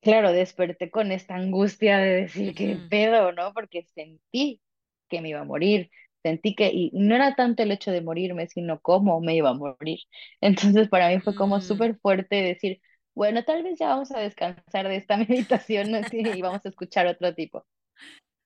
claro, 0.01 0.33
desperté 0.33 0.91
con 0.91 1.13
esta 1.13 1.35
angustia 1.37 1.99
de 1.99 2.23
decir, 2.23 2.55
qué 2.55 2.81
ujú, 2.81 2.89
pedo, 2.89 3.33
¿no? 3.33 3.53
Porque 3.55 3.85
sentí 3.95 4.61
que 5.09 5.21
me 5.21 5.31
iba 5.31 5.41
a 5.41 5.45
morir. 5.45 5.91
Sentí 6.23 6.55
que, 6.55 6.71
y 6.73 6.91
no 6.95 7.15
era 7.15 7.35
tanto 7.37 7.63
el 7.63 7.73
hecho 7.73 7.91
de 7.93 8.03
morirme, 8.03 8.49
sino 8.49 8.81
cómo 8.81 9.21
me 9.21 9.35
iba 9.37 9.51
a 9.51 9.55
morir. 9.55 10.01
Entonces, 10.41 10.89
para 10.89 11.09
mí 11.09 11.21
fue 11.21 11.35
como 11.35 11.61
mm, 11.61 11.61
súper 11.61 11.99
fuerte 12.01 12.37
decir, 12.37 12.81
bueno, 13.15 13.45
tal 13.45 13.63
vez 13.65 13.79
ya 13.79 13.89
vamos 13.89 14.11
a 14.13 14.21
descansar 14.21 14.89
de 14.89 14.97
esta 14.97 15.17
meditación, 15.19 15.91
¿no? 15.93 16.05
Sí, 16.05 16.19
y 16.21 16.43
vamos 16.43 16.65
a 16.67 16.69
escuchar 16.69 17.07
otro 17.07 17.35
tipo. 17.35 17.67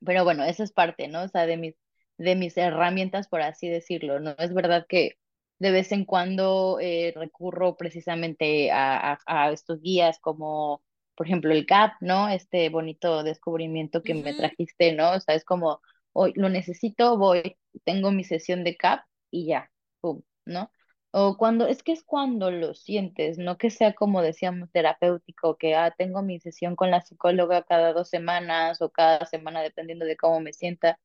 Pero 0.05 0.25
bueno, 0.25 0.45
eso 0.45 0.63
es 0.65 0.73
parte, 0.73 1.09
¿no? 1.09 1.23
O 1.25 1.29
sea, 1.29 1.47
de 1.47 1.57
mis, 1.57 1.75
de 2.19 2.37
mis 2.37 2.57
herramientas, 2.57 3.29
por 3.29 3.43
así 3.43 3.69
decirlo, 3.69 4.21
¿no? 4.21 4.33
Es 4.39 4.55
verdad 4.55 4.87
que 4.89 5.19
de 5.59 5.71
vez 5.71 5.93
en 5.93 6.05
cuando 6.05 6.79
eh, 6.81 7.13
recurro 7.17 7.77
precisamente 7.77 8.71
a, 8.73 9.13
a, 9.15 9.19
a 9.27 9.53
estos 9.53 9.81
guías 9.81 10.19
como, 10.21 10.83
por 11.15 11.27
ejemplo, 11.27 11.53
el 11.53 11.65
GAP, 11.67 11.95
¿no? 12.01 12.29
Este 12.29 12.69
bonito 12.69 13.23
descubrimiento 13.23 14.03
que 14.03 14.15
me 14.15 14.35
ujú, 14.35 14.35
trajiste, 14.35 14.93
¿no? 14.95 15.13
O 15.13 15.21
sea, 15.21 15.35
es 15.37 15.45
como, 15.45 15.81
hoy 16.13 16.33
lo 16.37 16.49
necesito, 16.49 17.17
voy, 17.19 17.57
tengo 17.85 18.11
mi 18.13 18.25
sesión 18.25 18.65
de 18.65 18.77
CAP 18.77 19.05
y 19.31 19.47
ya, 19.47 19.71
pum, 20.01 20.23
¿no? 20.45 20.71
O 21.11 21.37
cuando, 21.37 21.67
es 21.67 21.83
que 21.83 21.93
es 21.93 22.03
cuando 22.05 22.51
lo 22.51 22.75
sientes, 22.75 23.37
no 23.39 23.59
que 23.59 23.71
sea 23.71 23.93
como 23.95 24.23
decíamos 24.23 24.71
terapéutico, 24.73 25.57
que 25.59 25.75
ah, 25.75 25.95
tengo 25.97 26.23
mi 26.23 26.41
sesión 26.41 26.75
con 26.77 26.91
la 26.91 27.03
psicóloga 27.03 27.63
cada 27.65 27.93
dos 27.93 28.09
semanas 28.09 28.81
o 28.81 28.91
cada 28.91 29.27
semana, 29.27 29.61
dependiendo 29.63 30.07
de 30.07 30.17
cómo 30.17 30.41
me 30.41 30.53
sienta, 30.55 30.99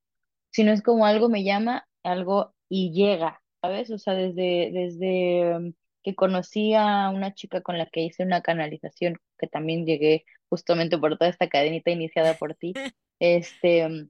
sino 0.51 0.71
es 0.71 0.81
como 0.81 1.05
algo 1.05 1.29
me 1.29 1.43
llama, 1.43 1.87
algo 2.03 2.53
y 2.69 2.91
llega, 2.93 3.41
¿sabes? 3.61 3.91
O 3.91 3.97
sea, 3.99 4.13
desde, 4.13 4.71
desde 4.73 5.59
mm, 5.59 5.73
que 6.03 6.15
conocí 6.15 6.73
a 6.73 7.09
una 7.09 7.33
chica 7.33 7.61
con 7.61 7.77
la 7.77 7.85
que 7.87 8.01
hice 8.03 8.23
una 8.23 8.41
canalización, 8.41 9.17
que 9.37 9.47
también 9.47 9.85
llegué 9.85 10.25
justamente 10.49 10.97
por 10.97 11.17
toda 11.17 11.29
esta 11.29 11.49
cadenita 11.49 11.91
iniciada 11.91 12.35
por 12.35 12.55
ti, 12.55 12.73
este 13.19 13.87
mm, 13.89 14.09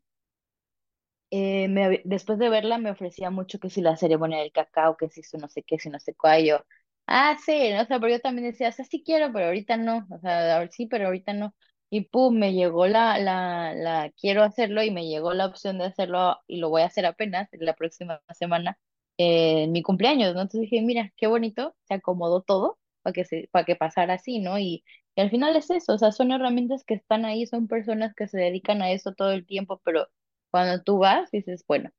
eh, 1.32 1.68
me 1.68 2.02
después 2.06 2.40
de 2.40 2.50
verla 2.50 2.78
me 2.78 2.92
ofrecía 2.92 3.30
mucho 3.32 3.60
que 3.60 3.70
si 3.70 3.82
la 3.82 3.98
ceremonia 3.98 4.40
del 4.40 4.52
cacao, 4.52 4.98
que 4.98 5.10
si 5.10 5.24
su 5.24 5.38
no 5.38 5.50
sé 5.50 5.64
qué, 5.64 5.80
si 5.80 5.90
no 5.90 6.00
sé 6.00 6.16
cuál, 6.16 6.46
yo, 6.46 6.60
ah, 7.08 7.38
sí, 7.46 7.72
¿no? 7.74 7.82
o 7.84 7.86
sea, 7.86 8.00
pero 8.00 8.10
yo 8.14 8.20
también 8.22 8.50
decía, 8.52 8.70
o 8.70 8.72
sea, 8.72 8.86
sí 8.86 9.04
quiero, 9.06 9.32
pero 9.34 9.48
ahorita 9.48 9.78
no, 9.78 10.08
o 10.10 10.20
sea, 10.20 10.68
sí, 10.72 10.88
pero 10.88 11.08
ahorita 11.08 11.34
no. 11.34 11.54
Y 11.90 12.02
pum, 12.02 12.38
me 12.38 12.54
llegó 12.54 12.88
la, 12.88 13.18
la, 13.18 13.74
la, 13.74 14.12
quiero 14.20 14.44
hacerlo 14.44 14.84
y 14.84 14.92
me 14.92 15.08
llegó 15.08 15.34
la 15.34 15.46
opción 15.46 15.78
de 15.78 15.86
hacerlo 15.86 16.38
y 16.48 16.58
lo 16.58 16.70
voy 16.70 16.82
a 16.82 16.86
hacer 16.88 17.06
apenas 17.06 17.48
la 17.54 17.76
próxima 17.76 18.22
semana, 18.38 18.78
eh, 19.18 19.64
en 19.64 19.72
mi 19.72 19.82
cumpleaños, 19.84 20.34
¿no? 20.36 20.42
Entonces 20.42 20.70
dije, 20.70 20.82
mira, 20.84 21.14
qué 21.18 21.28
bonito, 21.28 21.76
se 21.88 21.94
acomodó 21.96 22.42
todo 22.42 22.78
para 23.04 23.14
que 23.14 23.24
se, 23.26 23.48
para 23.52 23.66
que 23.66 23.76
pasara 23.78 24.16
así, 24.16 24.40
¿no? 24.40 24.60
Y, 24.60 24.84
y 25.16 25.22
al 25.22 25.30
final 25.30 25.56
es 25.56 25.70
eso, 25.70 25.94
o 25.94 25.98
sea, 25.98 26.12
son 26.12 26.32
herramientas 26.32 26.84
que 26.84 26.94
están 26.96 27.24
ahí, 27.26 27.46
son 27.48 27.68
personas 27.70 28.14
que 28.16 28.28
se 28.28 28.38
dedican 28.38 28.82
a 28.82 28.92
eso 28.92 29.14
todo 29.14 29.32
el 29.32 29.46
tiempo, 29.46 29.82
pero 29.86 30.08
cuando 30.52 30.84
tú 30.84 30.98
vas, 31.00 31.32
dices, 31.32 31.64
bueno, 31.68 31.92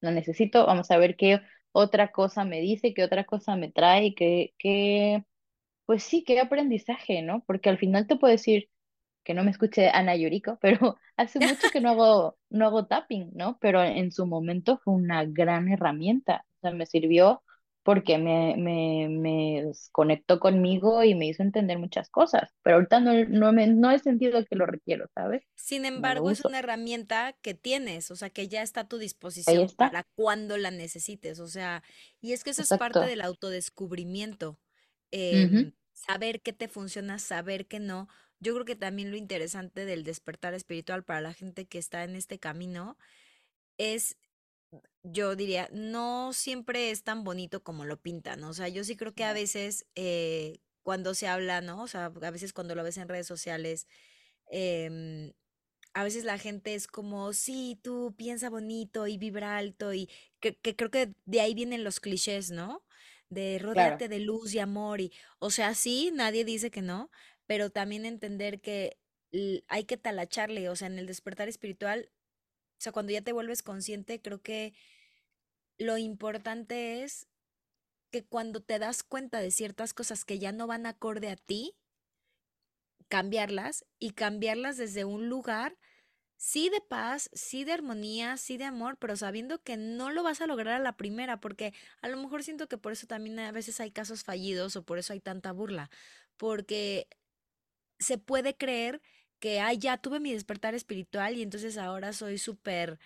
lo 0.00 0.10
necesito, 0.10 0.66
vamos 0.66 0.90
a 0.90 0.98
ver 0.98 1.16
qué 1.16 1.40
otra 1.72 2.12
cosa 2.12 2.44
me 2.44 2.60
dice, 2.60 2.94
qué 2.94 3.04
otra 3.04 3.24
cosa 3.24 3.56
me 3.56 3.70
trae, 3.72 4.14
qué, 4.14 4.54
qué, 4.58 5.24
pues 5.86 6.02
sí, 6.04 6.24
qué 6.24 6.40
aprendizaje, 6.40 7.22
¿no? 7.22 7.44
Porque 7.46 7.70
al 7.70 7.78
final 7.78 8.06
te 8.06 8.16
puedo 8.16 8.32
decir 8.32 8.70
que 9.28 9.34
no 9.34 9.44
me 9.44 9.52
escuche 9.52 9.90
Ana 9.90 10.16
Yuriko, 10.16 10.58
pero 10.62 10.98
hace 11.18 11.40
mucho 11.40 11.70
que 11.70 11.82
no 11.82 11.90
hago, 11.90 12.38
no 12.50 12.66
hago 12.66 12.86
tapping, 12.88 13.30
¿no? 13.34 13.58
Pero 13.60 13.84
en 13.84 14.12
su 14.12 14.26
momento 14.26 14.78
fue 14.84 14.94
una 14.94 15.26
gran 15.26 15.68
herramienta, 15.70 16.46
o 16.58 16.60
sea, 16.62 16.72
me 16.72 16.86
sirvió 16.86 17.44
porque 17.84 18.18
me, 18.18 18.56
me, 18.58 19.08
me 19.10 19.72
conectó 19.92 20.40
conmigo 20.40 21.04
y 21.04 21.14
me 21.14 21.26
hizo 21.28 21.42
entender 21.44 21.78
muchas 21.78 22.10
cosas, 22.10 22.50
pero 22.62 22.76
ahorita 22.76 23.00
no, 23.00 23.12
no, 23.26 23.52
me, 23.52 23.66
no 23.68 23.90
he 23.90 23.98
sentido 24.00 24.44
que 24.46 24.56
lo 24.56 24.66
requiero, 24.66 25.06
¿sabes? 25.14 25.44
Sin 25.56 25.84
No 25.96 26.04
embargo, 26.04 26.30
es 26.30 26.44
una 26.44 26.60
herramienta 26.60 27.34
que 27.42 27.52
tienes, 27.54 28.10
o 28.12 28.16
sea, 28.16 28.30
que 28.30 28.48
ya 28.48 28.62
está 28.62 28.82
a 28.82 28.88
tu 28.88 28.98
disposición 28.98 29.70
para 29.76 30.04
cuando 30.14 30.56
la 30.56 30.70
necesites, 30.70 31.40
o 31.40 31.48
sea, 31.48 31.82
y 32.20 32.32
es 32.32 32.44
que 32.44 32.50
eso 32.50 32.62
es 32.62 32.74
parte 32.74 33.06
del 33.06 33.20
autodescubrimiento, 33.22 34.60
em, 35.10 35.72
saber 35.92 36.40
qué 36.42 36.52
te 36.52 36.68
funciona, 36.68 37.18
saber 37.18 37.66
qué 37.66 37.80
no. 37.80 38.08
Yo 38.40 38.54
creo 38.54 38.64
que 38.64 38.76
también 38.76 39.10
lo 39.10 39.16
interesante 39.16 39.84
del 39.84 40.04
despertar 40.04 40.54
espiritual 40.54 41.04
para 41.04 41.20
la 41.20 41.34
gente 41.34 41.66
que 41.66 41.78
está 41.78 42.04
en 42.04 42.14
este 42.14 42.38
camino 42.38 42.96
es, 43.78 44.16
yo 45.02 45.36
diría, 45.36 45.68
no 45.72 46.32
siempre 46.32 46.90
es 46.90 47.04
tan 47.04 47.24
bonito 47.24 47.62
como 47.62 47.84
lo 47.84 48.00
pintan, 48.00 48.40
¿no? 48.40 48.50
O 48.50 48.54
sea, 48.54 48.68
yo 48.68 48.84
sí 48.84 48.96
creo 48.96 49.14
que 49.14 49.24
a 49.24 49.32
veces 49.32 49.86
eh, 49.94 50.58
cuando 50.82 51.14
se 51.14 51.28
habla, 51.28 51.60
¿no? 51.60 51.82
O 51.82 51.88
sea, 51.88 52.06
a 52.06 52.30
veces 52.30 52.52
cuando 52.52 52.74
lo 52.74 52.82
ves 52.84 52.98
en 52.98 53.08
redes 53.08 53.26
sociales, 53.26 53.86
em, 54.50 55.32
a 55.94 56.04
veces 56.04 56.24
la 56.24 56.38
gente 56.38 56.74
es 56.74 56.86
como, 56.86 57.32
sí, 57.32 57.78
tú 57.82 58.14
piensa 58.16 58.50
bonito 58.50 59.06
y 59.06 59.18
vibra 59.18 59.56
alto 59.56 59.94
y 59.94 60.08
que, 60.40 60.56
que 60.58 60.76
creo 60.76 60.90
que 60.90 61.14
de 61.26 61.40
ahí 61.40 61.54
vienen 61.54 61.84
los 61.84 62.00
clichés, 62.00 62.50
¿no? 62.50 62.84
De 63.30 63.58
Claro, 63.70 63.96
rodéate 63.96 64.08
de 64.08 64.20
luz 64.20 64.54
y 64.54 64.58
amor 64.60 65.00
y, 65.00 65.12
o 65.38 65.50
sea, 65.50 65.74
sí, 65.74 66.10
nadie 66.14 66.44
dice 66.44 66.70
que 66.70 66.82
no, 66.82 67.10
pero 67.48 67.70
también 67.70 68.06
entender 68.06 68.60
que 68.60 68.98
hay 69.66 69.84
que 69.84 69.96
talacharle, 69.96 70.68
o 70.68 70.76
sea, 70.76 70.86
en 70.86 70.98
el 70.98 71.06
despertar 71.06 71.48
espiritual, 71.48 72.12
o 72.78 72.80
sea, 72.80 72.92
cuando 72.92 73.12
ya 73.12 73.22
te 73.22 73.32
vuelves 73.32 73.64
consciente, 73.64 74.22
creo 74.22 74.40
que 74.40 74.74
lo 75.78 75.98
importante 75.98 77.02
es 77.02 77.26
que 78.12 78.24
cuando 78.24 78.60
te 78.62 78.78
das 78.78 79.02
cuenta 79.02 79.40
de 79.40 79.50
ciertas 79.50 79.94
cosas 79.94 80.24
que 80.24 80.38
ya 80.38 80.52
no 80.52 80.66
van 80.68 80.86
acorde 80.86 81.30
a 81.30 81.36
ti, 81.36 81.74
cambiarlas 83.08 83.86
y 83.98 84.12
cambiarlas 84.12 84.76
desde 84.76 85.04
un 85.04 85.28
lugar 85.28 85.76
Sí 86.40 86.70
de 86.70 86.80
paz, 86.80 87.30
sí 87.32 87.64
de 87.64 87.72
armonía, 87.72 88.36
sí 88.36 88.58
de 88.58 88.64
amor, 88.64 88.96
pero 88.98 89.16
sabiendo 89.16 89.60
que 89.60 89.76
no 89.76 90.10
lo 90.10 90.22
vas 90.22 90.40
a 90.40 90.46
lograr 90.46 90.74
a 90.74 90.78
la 90.78 90.96
primera, 90.96 91.40
porque 91.40 91.74
a 92.00 92.08
lo 92.08 92.16
mejor 92.16 92.44
siento 92.44 92.68
que 92.68 92.78
por 92.78 92.92
eso 92.92 93.08
también 93.08 93.40
a 93.40 93.50
veces 93.50 93.80
hay 93.80 93.90
casos 93.90 94.22
fallidos 94.22 94.76
o 94.76 94.84
por 94.84 94.98
eso 94.98 95.12
hay 95.12 95.18
tanta 95.20 95.50
burla, 95.50 95.90
porque 96.36 97.08
se 97.98 98.18
puede 98.18 98.56
creer 98.56 99.00
que, 99.40 99.60
ay, 99.60 99.78
ya 99.78 99.98
tuve 99.98 100.20
mi 100.20 100.32
despertar 100.32 100.74
espiritual 100.74 101.36
y 101.36 101.42
entonces 101.42 101.78
ahora 101.78 102.12
soy 102.12 102.38
súper 102.38 102.98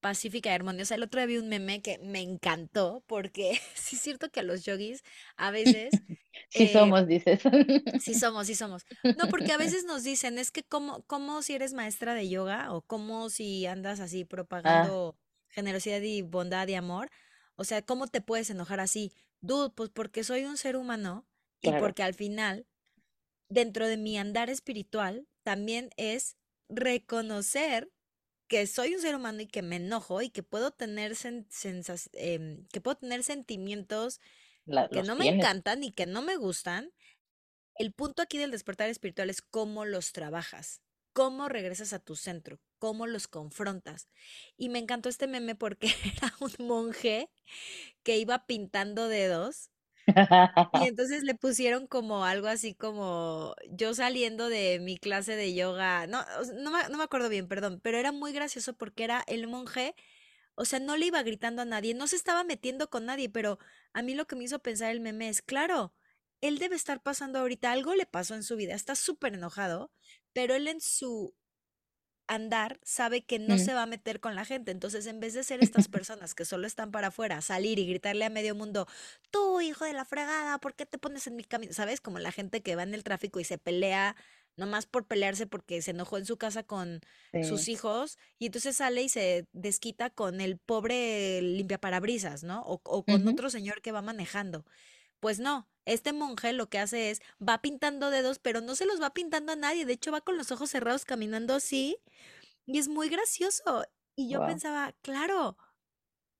pacífica 0.00 0.50
y 0.50 0.54
armoniosa. 0.54 0.94
El 0.94 1.02
otro 1.02 1.20
día 1.20 1.26
vi 1.26 1.36
un 1.38 1.48
meme 1.48 1.82
que 1.82 1.98
me 1.98 2.20
encantó 2.20 3.04
porque 3.06 3.60
sí 3.74 3.96
es 3.96 4.02
cierto 4.02 4.30
que 4.30 4.40
a 4.40 4.42
los 4.42 4.64
yogis 4.64 5.02
a 5.36 5.50
veces... 5.50 6.02
Sí 6.48 6.64
eh, 6.64 6.72
somos, 6.72 7.06
dices. 7.06 7.40
Sí 7.98 8.14
somos, 8.14 8.46
sí 8.46 8.54
somos. 8.54 8.86
No, 9.14 9.28
porque 9.28 9.52
a 9.52 9.56
veces 9.58 9.84
nos 9.84 10.02
dicen, 10.04 10.38
es 10.38 10.50
que 10.50 10.62
como, 10.64 11.02
como 11.02 11.42
si 11.42 11.54
eres 11.54 11.74
maestra 11.74 12.14
de 12.14 12.28
yoga 12.28 12.72
o 12.72 12.82
como 12.82 13.30
si 13.30 13.66
andas 13.66 14.00
así 14.00 14.24
Ah, 14.64 14.84
propagando 14.84 15.16
generosidad 15.48 16.00
y 16.00 16.22
bondad 16.22 16.66
y 16.68 16.74
amor. 16.74 17.10
O 17.56 17.64
sea, 17.64 17.82
¿cómo 17.82 18.06
te 18.08 18.20
puedes 18.20 18.50
enojar 18.50 18.80
así? 18.80 19.12
Dude, 19.40 19.70
pues 19.70 19.90
porque 19.90 20.24
soy 20.24 20.44
un 20.44 20.56
ser 20.56 20.76
humano 20.76 21.26
y 21.60 21.68
claro, 21.68 21.80
porque 21.80 22.02
al 22.02 22.14
final, 22.14 22.66
dentro 23.50 23.86
de 23.88 23.98
mi 23.98 24.18
andar 24.18 24.50
espiritual, 24.50 25.28
también 25.44 25.90
es 25.98 26.36
reconocer 26.70 27.90
que 28.48 28.66
soy 28.66 28.94
un 28.94 29.02
ser 29.02 29.14
humano 29.16 29.42
y 29.42 29.46
que 29.48 29.62
me 29.62 29.76
enojo 29.76 30.22
y 30.22 30.30
que 30.30 30.42
puedo 30.42 30.72
tener 30.72 31.12
sen- 31.12 31.46
sensas- 31.50 32.10
em, 32.14 32.66
que 32.72 32.80
puedo 32.80 32.96
tener 32.98 33.22
sentimientos 33.24 34.20
la- 34.66 34.88
que 34.90 35.02
no 35.02 35.16
me 35.16 35.26
encantan 35.26 35.84
y 35.84 35.92
que 35.92 36.06
no 36.06 36.22
me 36.22 36.36
gustan 36.36 36.92
el 37.78 37.92
punto 37.92 38.22
aquí 38.22 38.38
del 38.38 38.50
despertar 38.50 38.90
espiritual 38.90 39.30
es 39.30 39.42
cómo 39.42 39.84
los 39.86 40.12
trabajas, 40.12 40.82
cómo 41.12 41.48
regresas 41.48 41.92
a 41.92 41.98
tu 41.98 42.16
centro, 42.16 42.60
cómo 42.78 43.06
los 43.06 43.28
confrontas. 43.28 44.08
Y 44.56 44.68
me 44.68 44.78
encantó 44.78 45.08
este 45.08 45.26
meme 45.26 45.54
porque 45.54 45.88
era 46.22 46.34
un 46.40 46.66
monje 46.66 47.30
que 48.02 48.18
iba 48.18 48.46
pintando 48.46 49.08
dedos 49.08 49.69
y 50.72 50.86
entonces 50.88 51.22
le 51.24 51.34
pusieron 51.34 51.86
como 51.86 52.24
algo 52.24 52.48
así 52.48 52.74
como 52.74 53.54
yo 53.70 53.94
saliendo 53.94 54.48
de 54.48 54.78
mi 54.80 54.98
clase 54.98 55.36
de 55.36 55.54
yoga, 55.54 56.06
no, 56.06 56.24
no 56.54 56.70
me, 56.70 56.88
no 56.88 56.98
me 56.98 57.04
acuerdo 57.04 57.28
bien, 57.28 57.48
perdón, 57.48 57.80
pero 57.82 57.98
era 57.98 58.12
muy 58.12 58.32
gracioso 58.32 58.74
porque 58.76 59.04
era 59.04 59.22
el 59.26 59.46
monje, 59.48 59.94
o 60.54 60.64
sea, 60.64 60.80
no 60.80 60.96
le 60.96 61.06
iba 61.06 61.22
gritando 61.22 61.62
a 61.62 61.64
nadie, 61.64 61.94
no 61.94 62.06
se 62.06 62.16
estaba 62.16 62.44
metiendo 62.44 62.90
con 62.90 63.06
nadie, 63.06 63.28
pero 63.30 63.58
a 63.92 64.02
mí 64.02 64.14
lo 64.14 64.26
que 64.26 64.36
me 64.36 64.44
hizo 64.44 64.60
pensar 64.60 64.90
el 64.90 65.00
meme 65.00 65.28
es, 65.28 65.42
claro, 65.42 65.94
él 66.40 66.58
debe 66.58 66.76
estar 66.76 67.02
pasando 67.02 67.38
ahorita, 67.38 67.72
algo 67.72 67.94
le 67.94 68.06
pasó 68.06 68.34
en 68.34 68.42
su 68.42 68.56
vida, 68.56 68.74
está 68.74 68.94
súper 68.94 69.34
enojado, 69.34 69.92
pero 70.32 70.54
él 70.54 70.68
en 70.68 70.80
su 70.80 71.34
andar 72.34 72.78
sabe 72.82 73.24
que 73.24 73.38
no 73.38 73.56
Mm. 73.56 73.58
se 73.58 73.74
va 73.74 73.82
a 73.82 73.86
meter 73.86 74.20
con 74.20 74.34
la 74.34 74.44
gente. 74.44 74.70
Entonces, 74.70 75.06
en 75.06 75.20
vez 75.20 75.34
de 75.34 75.44
ser 75.44 75.62
estas 75.62 75.88
personas 75.88 76.34
que 76.34 76.44
solo 76.44 76.66
están 76.66 76.90
para 76.92 77.08
afuera, 77.08 77.40
salir 77.42 77.78
y 77.78 77.86
gritarle 77.86 78.24
a 78.24 78.30
medio 78.30 78.54
mundo, 78.54 78.86
tú, 79.30 79.60
hijo 79.60 79.84
de 79.84 79.92
la 79.92 80.04
fregada, 80.04 80.58
¿por 80.58 80.74
qué 80.74 80.86
te 80.86 80.98
pones 80.98 81.26
en 81.26 81.36
mi 81.36 81.44
camino? 81.44 81.72
¿Sabes? 81.72 82.00
Como 82.00 82.18
la 82.18 82.32
gente 82.32 82.62
que 82.62 82.76
va 82.76 82.82
en 82.84 82.94
el 82.94 83.04
tráfico 83.04 83.40
y 83.40 83.44
se 83.44 83.58
pelea 83.58 84.16
nomás 84.56 84.86
por 84.86 85.06
pelearse 85.06 85.46
porque 85.46 85.80
se 85.82 85.92
enojó 85.92 86.18
en 86.18 86.26
su 86.26 86.36
casa 86.36 86.62
con 86.64 87.00
sus 87.40 87.68
hijos 87.68 88.18
y 88.38 88.46
entonces 88.46 88.76
sale 88.76 89.02
y 89.02 89.08
se 89.08 89.46
desquita 89.52 90.10
con 90.10 90.40
el 90.40 90.58
pobre 90.58 91.40
limpiaparabrisas, 91.42 92.42
¿no? 92.44 92.62
O, 92.62 92.80
o 92.84 93.06
con 93.06 93.26
otro 93.28 93.48
señor 93.50 93.80
que 93.82 93.92
va 93.92 94.02
manejando. 94.02 94.64
Pues 95.20 95.38
no, 95.40 95.68
este 95.84 96.12
monje 96.12 96.52
lo 96.52 96.68
que 96.70 96.78
hace 96.78 97.10
es, 97.10 97.20
va 97.46 97.60
pintando 97.62 98.10
dedos, 98.10 98.38
pero 98.38 98.60
no 98.60 98.74
se 98.74 98.86
los 98.86 99.00
va 99.02 99.10
pintando 99.14 99.52
a 99.52 99.56
nadie, 99.56 99.84
de 99.86 99.92
hecho 99.94 100.12
va 100.12 100.20
con 100.22 100.36
los 100.38 100.50
ojos 100.52 100.70
cerrados 100.70 101.04
caminando 101.04 101.54
así 101.54 101.98
y 102.66 102.78
es 102.78 102.88
muy 102.88 103.08
gracioso. 103.10 103.84
Y 104.16 104.30
yo 104.30 104.40
Wow. 104.40 104.44
pensaba, 104.44 104.94
claro, 105.02 105.56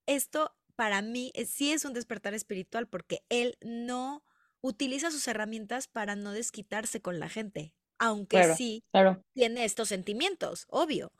esto 0.06 0.56
para 0.76 1.02
mí 1.02 1.30
es- 1.34 1.50
sí 1.50 1.72
es 1.72 1.84
un 1.84 1.92
despertar 1.94 2.34
espiritual 2.34 2.88
porque 2.88 3.24
él 3.28 3.56
no 3.62 4.24
utiliza 4.62 5.10
sus 5.10 5.26
herramientas 5.28 5.88
para 5.88 6.16
no 6.16 6.32
desquitarse 6.32 7.00
con 7.02 7.18
la 7.20 7.28
gente, 7.28 7.74
aunque 7.98 8.42
Claro, 8.42 8.56
sí 8.56 8.84
claro, 8.90 9.24
tiene 9.34 9.64
estos 9.64 9.88
sentimientos, 9.88 10.66
obvio. 10.68 11.12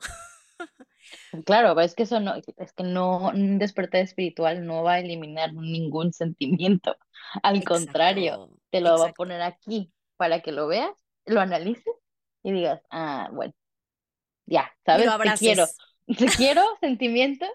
Claro, 1.45 1.79
es 1.79 1.95
que 1.95 2.03
eso 2.03 2.19
no, 2.19 2.35
es 2.35 2.73
que 2.73 2.83
no, 2.83 3.29
un 3.29 3.59
despertar 3.59 4.01
espiritual 4.01 4.65
no 4.65 4.83
va 4.83 4.93
a 4.93 4.99
eliminar 4.99 5.53
ningún 5.53 6.13
sentimiento. 6.13 6.95
Al 7.43 7.63
contrario, 7.63 8.33
Exacto, 8.33 8.61
te 8.69 8.81
lo 8.81 8.89
va 8.89 8.95
a 8.95 8.97
exacto. 8.97 9.15
poner 9.17 9.41
aquí 9.41 9.91
para 10.17 10.41
que 10.41 10.51
lo 10.51 10.67
veas, 10.67 10.91
lo 11.25 11.41
analices 11.41 11.93
y 12.43 12.51
digas, 12.51 12.81
ah, 12.89 13.29
bueno. 13.31 13.53
ya, 14.45 14.71
¿sabes? 14.85 15.07
Te 15.23 15.33
quiero, 15.37 15.65
te 16.17 16.25
quiero, 16.27 16.63
sentimiento, 16.79 17.45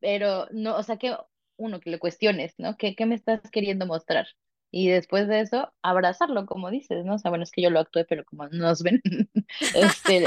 pero 0.00 0.46
no, 0.50 0.76
o 0.76 0.82
sea 0.82 0.96
que 0.96 1.16
uno, 1.56 1.80
que 1.80 1.90
lo 1.90 1.98
cuestiones, 1.98 2.54
¿no? 2.58 2.76
¿Qué, 2.76 2.94
qué 2.94 3.06
me 3.06 3.14
estás 3.14 3.50
queriendo 3.50 3.86
mostrar? 3.86 4.28
Y 4.70 4.88
después 4.88 5.28
de 5.28 5.40
eso, 5.40 5.72
abrazarlo, 5.82 6.46
como 6.46 6.70
dices, 6.70 7.04
¿no? 7.04 7.14
O 7.14 7.18
sea, 7.18 7.30
bueno, 7.30 7.44
es 7.44 7.50
que 7.50 7.62
yo 7.62 7.70
lo 7.70 7.80
actué, 7.80 8.04
pero 8.04 8.24
como 8.24 8.46
no 8.48 8.58
nos 8.58 8.82
ven, 8.82 9.00
este, 9.74 10.26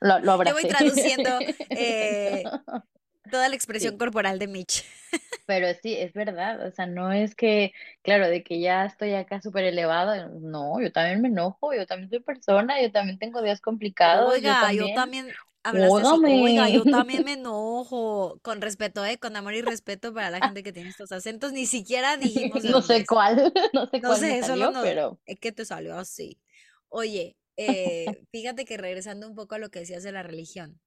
lo, 0.00 0.20
lo 0.20 0.38
Yo 0.42 0.54
voy 0.54 0.66
traduciendo 0.66 1.44
eh, 1.74 2.52
toda 3.30 3.48
la 3.48 3.54
expresión 3.56 3.96
Sí, 3.96 3.98
corporal 3.98 4.38
de 4.38 4.48
Mitch. 4.48 4.84
pero 5.44 5.66
sí, 5.82 5.94
es 5.94 6.12
verdad, 6.14 6.66
o 6.66 6.70
sea, 6.70 6.86
no 6.86 7.12
es 7.12 7.34
que, 7.34 7.72
claro, 8.02 8.28
de 8.28 8.42
que 8.44 8.60
ya 8.60 8.84
estoy 8.86 9.14
acá 9.14 9.40
súper 9.42 9.64
elevado, 9.64 10.30
no, 10.40 10.80
yo 10.80 10.92
también 10.92 11.20
me 11.20 11.28
enojo, 11.28 11.74
yo 11.74 11.86
también 11.86 12.10
soy 12.10 12.20
persona, 12.20 12.80
yo 12.80 12.92
también 12.92 13.18
tengo 13.18 13.42
días 13.42 13.60
complicados, 13.60 14.40
yo 14.42 14.56
Oiga, 14.56 14.58
yo 14.74 14.90
también, 14.90 14.92
también 14.92 15.36
hablaste 15.62 16.02
así. 16.02 16.20
Oiga, 16.26 16.68
yo 16.68 16.86
también 16.86 17.24
me 17.24 17.34
enojo. 17.34 18.38
Con 18.42 18.60
respeto, 18.60 19.04
¿eh? 19.04 19.18
Con 19.18 19.36
amor 19.36 19.54
y 19.54 19.62
respeto 19.62 20.12
para 20.14 20.30
la 20.30 20.40
gente 20.40 20.62
que 20.62 20.72
tiene 20.72 20.90
estos 20.90 21.12
acentos. 21.12 21.52
Ni 21.52 21.66
siquiera 21.66 22.16
dijimos 22.16 22.64
No 22.64 22.82
sé 22.82 23.06
cuál, 23.06 23.52
no 23.72 23.86
sé 23.86 24.02
No 24.02 24.08
cuál 24.08 24.22
me 24.22 24.34
sé, 24.34 24.42
solo 24.44 24.68
salió, 24.68 24.70
no. 24.70 24.80
pero, 24.82 25.18
Es 25.26 25.38
que 25.40 25.52
te 25.52 25.64
salió 25.64 25.96
así. 25.98 26.40
Oye, 26.88 27.36
eh, 27.56 28.24
fíjate 28.30 28.64
que 28.64 28.76
regresando 28.76 29.28
un 29.28 29.34
poco 29.34 29.54
a 29.54 29.58
lo 29.58 29.70
que 29.70 29.80
decías 29.80 30.02
de 30.02 30.12
la 30.12 30.22
religión, 30.22 30.80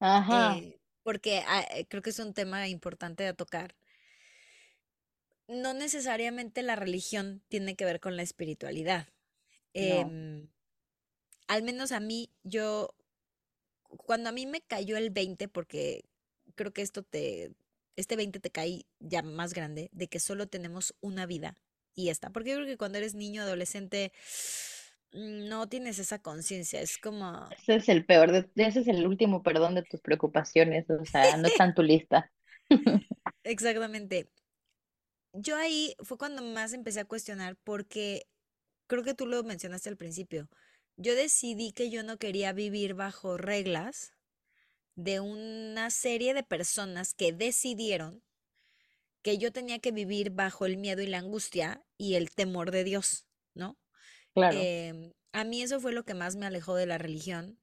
ajá, 0.00 0.56
eh, 0.56 0.80
porque 1.02 1.42
ah, 1.46 1.64
eh, 1.70 1.86
creo 1.86 2.02
que 2.02 2.10
es 2.10 2.18
un 2.18 2.34
tema 2.34 2.68
importante 2.68 3.22
de 3.22 3.34
tocar. 3.34 3.76
No 5.46 5.74
necesariamente 5.74 6.62
la 6.62 6.74
religión 6.74 7.42
tiene 7.48 7.76
que 7.76 7.84
ver 7.84 8.00
con 8.00 8.16
la 8.16 8.22
espiritualidad. 8.22 9.08
no, 9.74 9.82
Em, 9.84 10.48
al 11.48 11.62
menos 11.62 11.92
a 11.92 12.00
mí, 12.00 12.30
yo 12.42 12.94
cuando 13.88 14.30
a 14.30 14.32
mí 14.32 14.46
me 14.46 14.62
cayó 14.62 14.96
el 14.96 15.10
20, 15.10 15.48
porque 15.48 16.04
creo 16.54 16.72
que 16.72 16.82
esto 16.82 17.02
te, 17.02 17.52
este 17.96 18.16
20 18.16 18.40
te 18.40 18.50
cae 18.50 18.86
ya 19.00 19.22
más 19.22 19.54
grande, 19.54 19.90
de 19.92 20.08
que 20.08 20.20
solo 20.20 20.46
tenemos 20.46 20.94
una 21.00 21.26
vida 21.26 21.56
y 21.94 22.06
ya 22.06 22.12
está. 22.12 22.30
Porque 22.30 22.50
yo 22.50 22.56
creo 22.56 22.66
que 22.66 22.78
cuando 22.78 22.98
eres 22.98 23.14
niño, 23.14 23.42
adolescente, 23.42 24.12
no 25.14 25.68
tienes 25.68 25.98
esa 25.98 26.18
conciencia. 26.18 26.80
Es 26.80 26.98
como, 26.98 27.48
ese 27.50 27.76
es 27.76 27.88
el 27.88 28.04
peor, 28.04 28.32
de, 28.32 28.50
ese 28.56 28.80
es 28.80 28.88
el 28.88 29.06
último 29.06 29.42
perdón 29.42 29.76
de 29.76 29.82
tus 29.82 30.00
preocupaciones, 30.00 30.90
o 30.90 31.04
sea, 31.04 31.36
no 31.36 31.46
está 31.46 31.64
en 31.64 31.74
tu 31.74 31.82
lista. 31.82 32.30
exactamente. 33.44 34.28
Yo 35.32 35.56
ahí 35.56 35.94
fue 36.00 36.18
cuando 36.18 36.42
más 36.42 36.72
empecé 36.72 37.00
a 37.00 37.04
cuestionar 37.04 37.56
porque 37.64 38.26
creo 38.86 39.02
que 39.02 39.14
tú 39.14 39.26
lo 39.26 39.42
mencionaste 39.42 39.88
al 39.88 39.96
principio. 39.96 40.48
Yo 40.96 41.14
decidí 41.14 41.72
que 41.72 41.90
yo 41.90 42.02
no 42.02 42.18
quería 42.18 42.52
vivir 42.52 42.94
bajo 42.94 43.36
reglas 43.36 44.14
de 44.96 45.20
una 45.20 45.90
serie 45.90 46.34
de 46.34 46.44
personas 46.44 47.14
que 47.14 47.32
decidieron 47.32 48.22
que 49.22 49.38
yo 49.38 49.52
tenía 49.52 49.78
que 49.78 49.90
vivir 49.90 50.30
bajo 50.30 50.66
el 50.66 50.76
miedo 50.76 51.02
y 51.02 51.06
la 51.06 51.18
angustia 51.18 51.82
y 51.96 52.14
el 52.14 52.30
temor 52.30 52.70
de 52.70 52.84
Dios, 52.84 53.26
¿no? 53.54 53.78
Claro, 54.34 54.58
Em, 54.60 55.12
a 55.32 55.44
mí 55.44 55.62
eso 55.62 55.80
fue 55.80 55.92
lo 55.92 56.04
que 56.04 56.14
más 56.14 56.36
me 56.36 56.46
alejó 56.46 56.74
de 56.74 56.86
la 56.86 56.98
religión. 56.98 57.58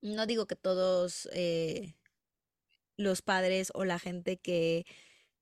No 0.00 0.26
digo 0.26 0.46
que 0.46 0.56
todos 0.56 1.28
eh, 1.32 1.94
los 2.96 3.22
padres 3.22 3.70
o 3.74 3.84
la 3.84 3.98
gente 3.98 4.38
que 4.38 4.84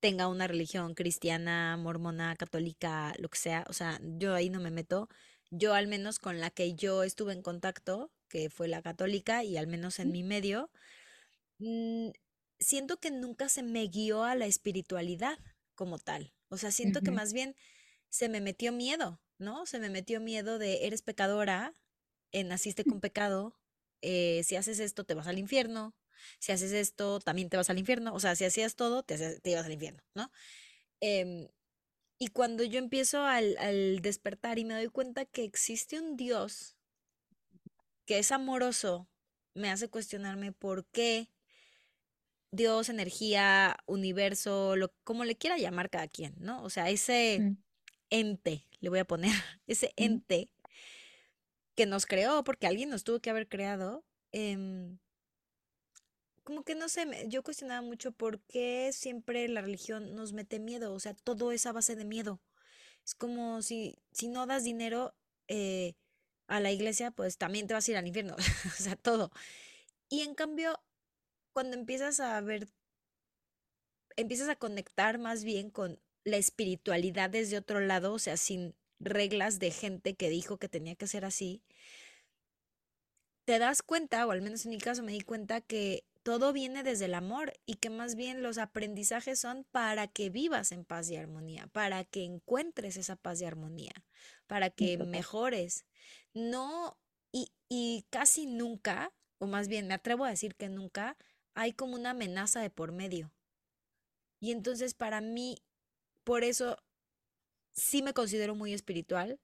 tenga 0.01 0.29
una 0.29 0.47
religión 0.47 0.95
cristiana, 0.95 1.77
mormona, 1.77 2.37
católica, 2.37 3.15
lo 3.19 3.29
que 3.29 3.39
sea, 3.39 3.65
o 3.69 3.73
sea, 3.73 4.01
yo 4.03 4.35
ahí 4.35 4.51
no 4.51 4.61
me 4.61 4.71
meto. 4.71 5.09
Yo 5.51 5.75
al 5.75 5.89
menos 5.89 6.19
con 6.19 6.41
la 6.41 6.51
que 6.51 6.75
yo 6.75 7.03
estuve 7.05 7.33
en 7.33 7.43
contacto, 7.43 8.11
que 8.29 8.51
fue 8.51 8.69
la 8.69 8.83
católica, 8.83 9.45
y 9.45 9.57
al 9.57 9.67
menos 9.67 9.99
en 9.99 10.13
mi 10.13 10.23
medio, 10.23 10.71
mm, 11.59 12.11
siento 12.59 12.99
que 12.99 13.11
nunca 13.11 13.49
se 13.49 13.63
me 13.63 13.87
guió 13.89 14.25
a 14.25 14.35
la 14.37 14.47
espiritualidad 14.47 15.39
como 15.75 15.99
tal. 15.99 16.33
O 16.49 16.57
sea, 16.57 16.71
siento 16.71 17.03
que 17.03 17.11
más 17.11 17.33
bien 17.33 17.57
se 18.09 18.29
me 18.29 18.41
metió 18.41 18.73
miedo, 18.73 19.21
¿no? 19.41 19.67
Se 19.67 19.79
me 19.79 19.91
metió 19.91 20.21
miedo 20.21 20.59
de 20.59 20.87
eres 20.87 21.03
pecadora, 21.03 21.75
eh, 22.33 22.45
naciste 22.45 22.85
con 22.85 23.01
pecado, 23.01 23.57
eh, 24.03 24.43
si 24.45 24.57
haces 24.57 24.79
esto 24.79 25.05
te 25.05 25.15
vas 25.15 25.27
al 25.27 25.39
infierno, 25.39 25.95
si 26.39 26.53
haces 26.53 26.73
esto 26.73 27.21
también 27.21 27.49
te 27.49 27.57
vas 27.57 27.71
al 27.71 27.79
infierno, 27.79 28.15
o 28.15 28.21
sea, 28.21 28.37
si 28.37 28.45
hacías 28.45 28.77
todo 28.77 29.03
te, 29.03 29.41
te 29.41 29.51
ibas 29.51 29.67
al 29.67 29.73
infierno, 29.73 30.03
¿no? 30.15 30.31
Em, 31.01 31.49
y 32.19 32.29
cuando 32.29 32.65
yo 32.65 32.79
empiezo 32.79 33.25
al, 33.25 33.57
al 33.59 34.01
despertar 34.01 34.59
y 34.59 34.65
me 34.65 34.75
doy 34.75 34.89
cuenta 34.89 35.25
que 35.25 35.45
existe 35.45 35.99
un 35.99 36.17
Dios 36.17 36.77
que 38.07 38.19
es 38.19 38.33
amoroso, 38.33 39.09
me 39.55 39.71
hace 39.71 39.89
cuestionarme 39.89 40.53
por 40.53 40.87
qué 40.87 41.31
Dios, 42.53 42.89
energía, 42.89 43.77
universo, 43.87 44.77
lo, 44.77 44.93
como 45.05 45.25
le 45.25 45.37
quiera 45.37 45.57
llamar 45.57 45.89
cada 45.89 46.09
quien, 46.09 46.35
¿no? 46.39 46.63
O 46.65 46.71
sea, 46.71 46.91
ese 46.91 47.39
mm, 47.41 47.57
ente, 48.11 48.67
le 48.81 48.89
voy 48.89 48.99
a 48.99 49.05
poner, 49.05 49.31
ese 49.67 49.93
ente 49.97 50.51
que 51.75 51.87
nos 51.87 52.07
creó, 52.07 52.45
porque 52.45 52.67
alguien 52.67 52.91
nos 52.91 53.05
tuvo 53.05 53.21
que 53.21 53.31
haber 53.31 53.49
creado, 53.49 54.05
em, 54.33 54.99
como 56.45 56.65
que 56.65 56.75
no 56.75 56.89
sé, 56.89 57.07
yo 57.29 57.43
cuestionaba 57.43 57.83
mucho 57.83 58.13
por 58.13 58.41
qué 58.41 58.91
siempre 58.93 59.49
la 59.49 59.61
religión 59.61 60.15
nos 60.15 60.33
mete 60.33 60.59
miedo, 60.59 60.93
o 60.93 61.01
sea, 61.01 61.15
todo 61.15 61.53
es 61.53 61.67
a 61.67 61.73
base 61.73 61.95
de 61.97 62.05
miedo. 62.05 62.41
Es 63.05 63.15
como 63.15 63.63
si, 63.63 63.99
si 64.13 64.29
no 64.29 64.47
das 64.47 64.65
dinero 64.65 65.15
eh, 65.49 65.95
a 66.49 66.61
la 66.61 66.73
iglesia, 66.73 67.11
pues 67.13 67.39
también 67.39 67.67
te 67.67 67.75
vas 67.75 67.87
a 67.89 67.91
ir 67.93 67.97
al 67.97 68.07
infierno, 68.07 68.37
o 68.67 68.83
sea, 68.83 68.97
todo. 68.97 69.31
Y 70.09 70.23
en 70.23 70.35
cambio, 70.35 70.81
cuando 71.53 71.77
empiezas 71.77 72.21
a 72.21 72.41
ver, 72.41 72.69
empiezas 74.17 74.49
a 74.49 74.57
conectar 74.57 75.19
más 75.19 75.45
bien 75.45 75.71
con 75.71 76.01
la 76.25 76.37
espiritualidad 76.37 77.31
desde 77.31 77.59
otro 77.59 77.81
lado, 77.81 78.13
o 78.13 78.19
sea, 78.19 78.37
sin 78.37 78.75
reglas 78.99 79.59
de 79.59 79.71
gente 79.71 80.15
que 80.15 80.29
dijo 80.29 80.59
que 80.59 80.69
tenía 80.69 80.95
que 80.95 81.07
ser 81.07 81.25
así, 81.25 81.63
te 83.45 83.59
das 83.59 83.83
cuenta, 83.83 84.27
o 84.27 84.31
al 84.31 84.43
menos 84.43 84.65
en 84.65 84.71
mi 84.71 84.79
caso 84.79 85.03
me 85.03 85.13
di 85.13 85.23
cuenta 85.23 85.61
que 85.61 86.05
todo 86.23 86.53
viene 86.53 86.83
desde 86.83 87.07
el 87.07 87.15
amor 87.15 87.55
y 87.67 87.75
que 87.75 87.91
más 87.91 88.15
bien 88.15 88.43
los 88.43 88.59
aprendizajes 88.59 89.41
son 89.41 89.65
para 89.71 90.07
que 90.07 90.29
vivas 90.29 90.71
en 90.71 90.85
paz 90.85 91.11
y 91.11 91.17
armonía, 91.17 91.67
para 91.69 92.05
que 92.05 92.25
encuentres 92.25 92.97
esa 92.97 93.17
paz 93.17 93.41
y 93.41 93.47
armonía, 93.47 93.93
para 94.47 94.71
que 94.71 94.99
mejores. 94.99 95.87
No, 96.35 96.99
y, 97.33 97.51
y 97.69 98.05
casi 98.11 98.47
nunca, 98.47 99.13
o 99.39 99.47
más 99.47 99.69
bien 99.69 99.89
me 99.89 99.95
atrevo 99.95 100.25
a 100.25 100.31
decir 100.31 100.55
que 100.55 100.69
nunca, 100.69 101.17
hay 101.55 101.73
como 101.73 101.95
una 101.95 102.11
amenaza 102.11 102.61
de 102.61 102.71
por 102.71 102.93
medio. 102.93 103.33
Y 104.41 104.53
entonces 104.53 104.95
para 104.95 105.21
mí, 105.21 105.57
por 106.31 106.45
eso 106.45 106.79
sí 107.73 108.03
me 108.03 108.15
considero 108.15 108.55
muy 108.55 108.73
espiritual, 108.73 109.41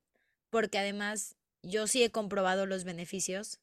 porque 0.50 0.78
además 0.78 1.36
yo 1.62 1.86
sí 1.88 2.02
he 2.04 2.10
comprobado 2.12 2.66
los 2.66 2.84
beneficios 2.84 3.60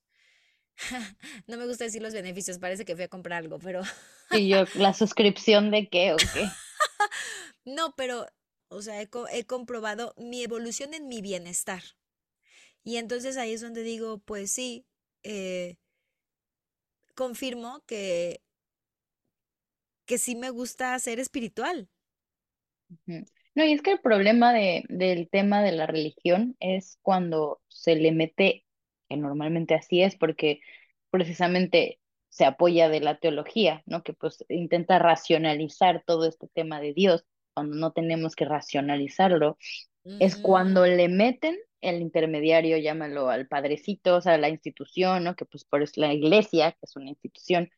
No 1.48 1.58
me 1.58 1.68
gusta 1.68 1.86
decir 1.86 2.02
los 2.02 2.14
beneficios, 2.14 2.60
parece 2.60 2.86
que 2.86 2.96
fui 2.96 3.06
a 3.06 3.08
comprar 3.08 3.40
algo, 3.44 3.60
pero 3.60 3.82
Y 4.32 4.50
yo, 4.50 4.66
¿la 4.74 4.94
suscripción 4.94 5.72
de 5.72 5.88
qué 5.88 6.14
o 6.14 6.18
qué? 6.18 6.50
no, 7.66 7.94
pero, 7.96 8.28
o 8.70 8.82
sea, 8.82 9.02
he, 9.02 9.08
co- 9.10 9.28
he 9.30 9.46
comprobado 9.46 10.14
mi 10.18 10.44
evolución 10.44 10.94
en 10.94 11.08
mi 11.08 11.22
bienestar. 11.22 11.84
Y 12.84 12.98
entonces 12.98 13.38
ahí 13.38 13.54
es 13.54 13.62
donde 13.62 13.84
digo, 13.84 14.20
pues 14.20 14.52
sí, 14.52 14.86
eh, 15.24 15.78
confirmo 17.16 17.82
que, 17.86 18.42
que 20.06 20.18
sí 20.18 20.36
me 20.36 20.50
gusta 20.50 20.98
ser 21.00 21.20
espiritual. 21.20 21.90
Ujú. 23.08 23.26
No, 23.56 23.66
y 23.66 23.74
es 23.74 23.82
que 23.82 23.92
el 23.94 24.00
problema 24.02 24.54
de, 24.54 24.84
del 24.90 25.30
tema 25.30 25.62
de 25.64 25.72
la 25.72 25.86
religión 25.88 26.56
es 26.60 26.98
cuando 27.02 27.62
se 27.68 27.96
le 27.96 28.12
mete, 28.12 28.66
que 29.10 29.18
normalmente 29.18 29.76
así 29.76 30.02
es, 30.02 30.16
porque 30.16 30.62
precisamente 31.12 32.00
se 32.30 32.46
apoya 32.46 32.90
de 32.90 33.00
la 33.02 33.20
teología, 33.20 33.84
¿no? 33.86 34.04
Que 34.04 34.14
pues 34.14 34.44
intenta 34.50 34.98
racionalizar 35.00 36.04
todo 36.06 36.26
este 36.28 36.48
tema 36.48 36.80
de 36.82 36.94
Dios, 36.94 37.26
cuando 37.54 37.76
no 37.76 37.92
tenemos 37.92 38.36
que 38.36 38.46
racionalizarlo, 38.46 39.58
es 40.20 40.38
Ujú, 40.38 40.38
cuando 40.38 40.86
le 40.86 41.10
meten 41.10 41.58
el 41.82 42.02
intermediario, 42.02 42.78
llámalo 42.78 43.30
al 43.30 43.48
padrecito, 43.48 44.18
o 44.18 44.22
sea, 44.22 44.38
la 44.38 44.50
institución, 44.50 45.24
¿no? 45.26 45.36
Que 45.36 45.46
pues 45.46 45.66
por 45.66 45.84
eso 45.84 45.94
la 46.02 46.14
iglesia, 46.14 46.72
que 46.74 46.80
es 46.84 46.96
una 46.96 47.10
institución 47.10 47.70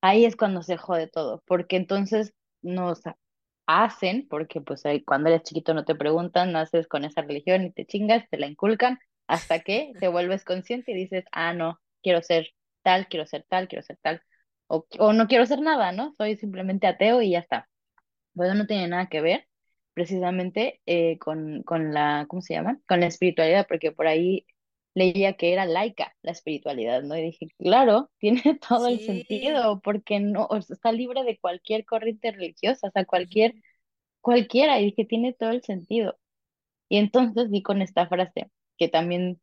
Ahí 0.00 0.24
es 0.24 0.36
cuando 0.36 0.62
se 0.62 0.76
jode 0.76 1.08
todo, 1.08 1.42
porque 1.46 1.76
entonces 1.76 2.34
nos 2.62 3.02
hacen, 3.68 4.26
porque 4.28 4.62
pues 4.62 4.82
cuando 5.06 5.28
eres 5.28 5.42
chiquito 5.42 5.74
no 5.74 5.84
te 5.84 5.94
preguntan, 5.94 6.52
naces 6.52 6.88
con 6.88 7.04
esa 7.04 7.22
religión 7.22 7.64
y 7.64 7.70
te 7.72 7.86
chingas, 7.86 8.28
te 8.30 8.38
la 8.38 8.46
inculcan, 8.48 8.98
hasta 9.28 9.60
que 9.60 9.92
te 10.00 10.08
vuelves 10.08 10.44
consciente 10.44 10.92
y 10.92 10.94
dices, 10.94 11.24
ah, 11.32 11.52
no, 11.52 11.78
quiero 12.02 12.22
ser 12.22 12.48
tal, 12.82 13.08
quiero 13.08 13.26
ser 13.26 13.44
tal, 13.48 13.68
quiero 13.68 13.84
ser 13.84 13.98
tal, 14.02 14.22
o, 14.68 14.86
o 14.98 15.12
no 15.12 15.28
quiero 15.28 15.44
ser 15.46 15.60
nada, 15.60 15.92
¿no? 15.92 16.14
Soy 16.16 16.36
simplemente 16.36 16.86
ateo 16.86 17.20
y 17.22 17.32
ya 17.32 17.40
está. 17.40 17.68
Bueno, 18.34 18.54
no 18.54 18.66
tiene 18.66 18.88
nada 18.88 19.08
que 19.08 19.20
ver 19.20 19.46
precisamente 19.94 20.80
eh, 20.86 21.18
con, 21.18 21.62
con 21.64 21.92
la, 21.92 22.26
¿cómo 22.28 22.42
se 22.42 22.54
llama? 22.54 22.80
Con 22.88 23.00
la 23.00 23.06
espiritualidad, 23.08 23.66
porque 23.68 23.92
por 23.92 24.06
ahí 24.06 24.46
leía 24.98 25.34
que 25.34 25.52
era 25.52 25.66
laica 25.66 26.16
la 26.22 26.32
espiritualidad, 26.32 27.02
¿no? 27.04 27.16
Y 27.16 27.22
dije, 27.22 27.48
claro, 27.58 28.10
tiene 28.18 28.42
todo 28.68 28.88
el 28.88 29.00
Sí. 29.00 29.00
sentido, 29.00 29.80
porque 29.82 30.20
no, 30.20 30.46
o 30.50 30.60
sea, 30.62 30.74
está 30.74 30.92
libre 30.92 31.24
de 31.24 31.38
cualquier 31.38 31.84
corriente 31.86 32.32
religiosa, 32.32 32.88
o 32.88 32.90
sea, 32.92 33.04
cualquier, 33.06 33.56
cualquiera, 34.20 34.80
y 34.80 34.86
dije, 34.86 35.04
tiene 35.06 35.32
todo 35.34 35.50
el 35.50 35.62
sentido. 35.62 36.18
Y 36.88 36.98
entonces 36.98 37.50
di 37.50 37.62
con 37.62 37.82
esta 37.82 38.08
frase, 38.08 38.50
que 38.78 38.88
también 38.88 39.40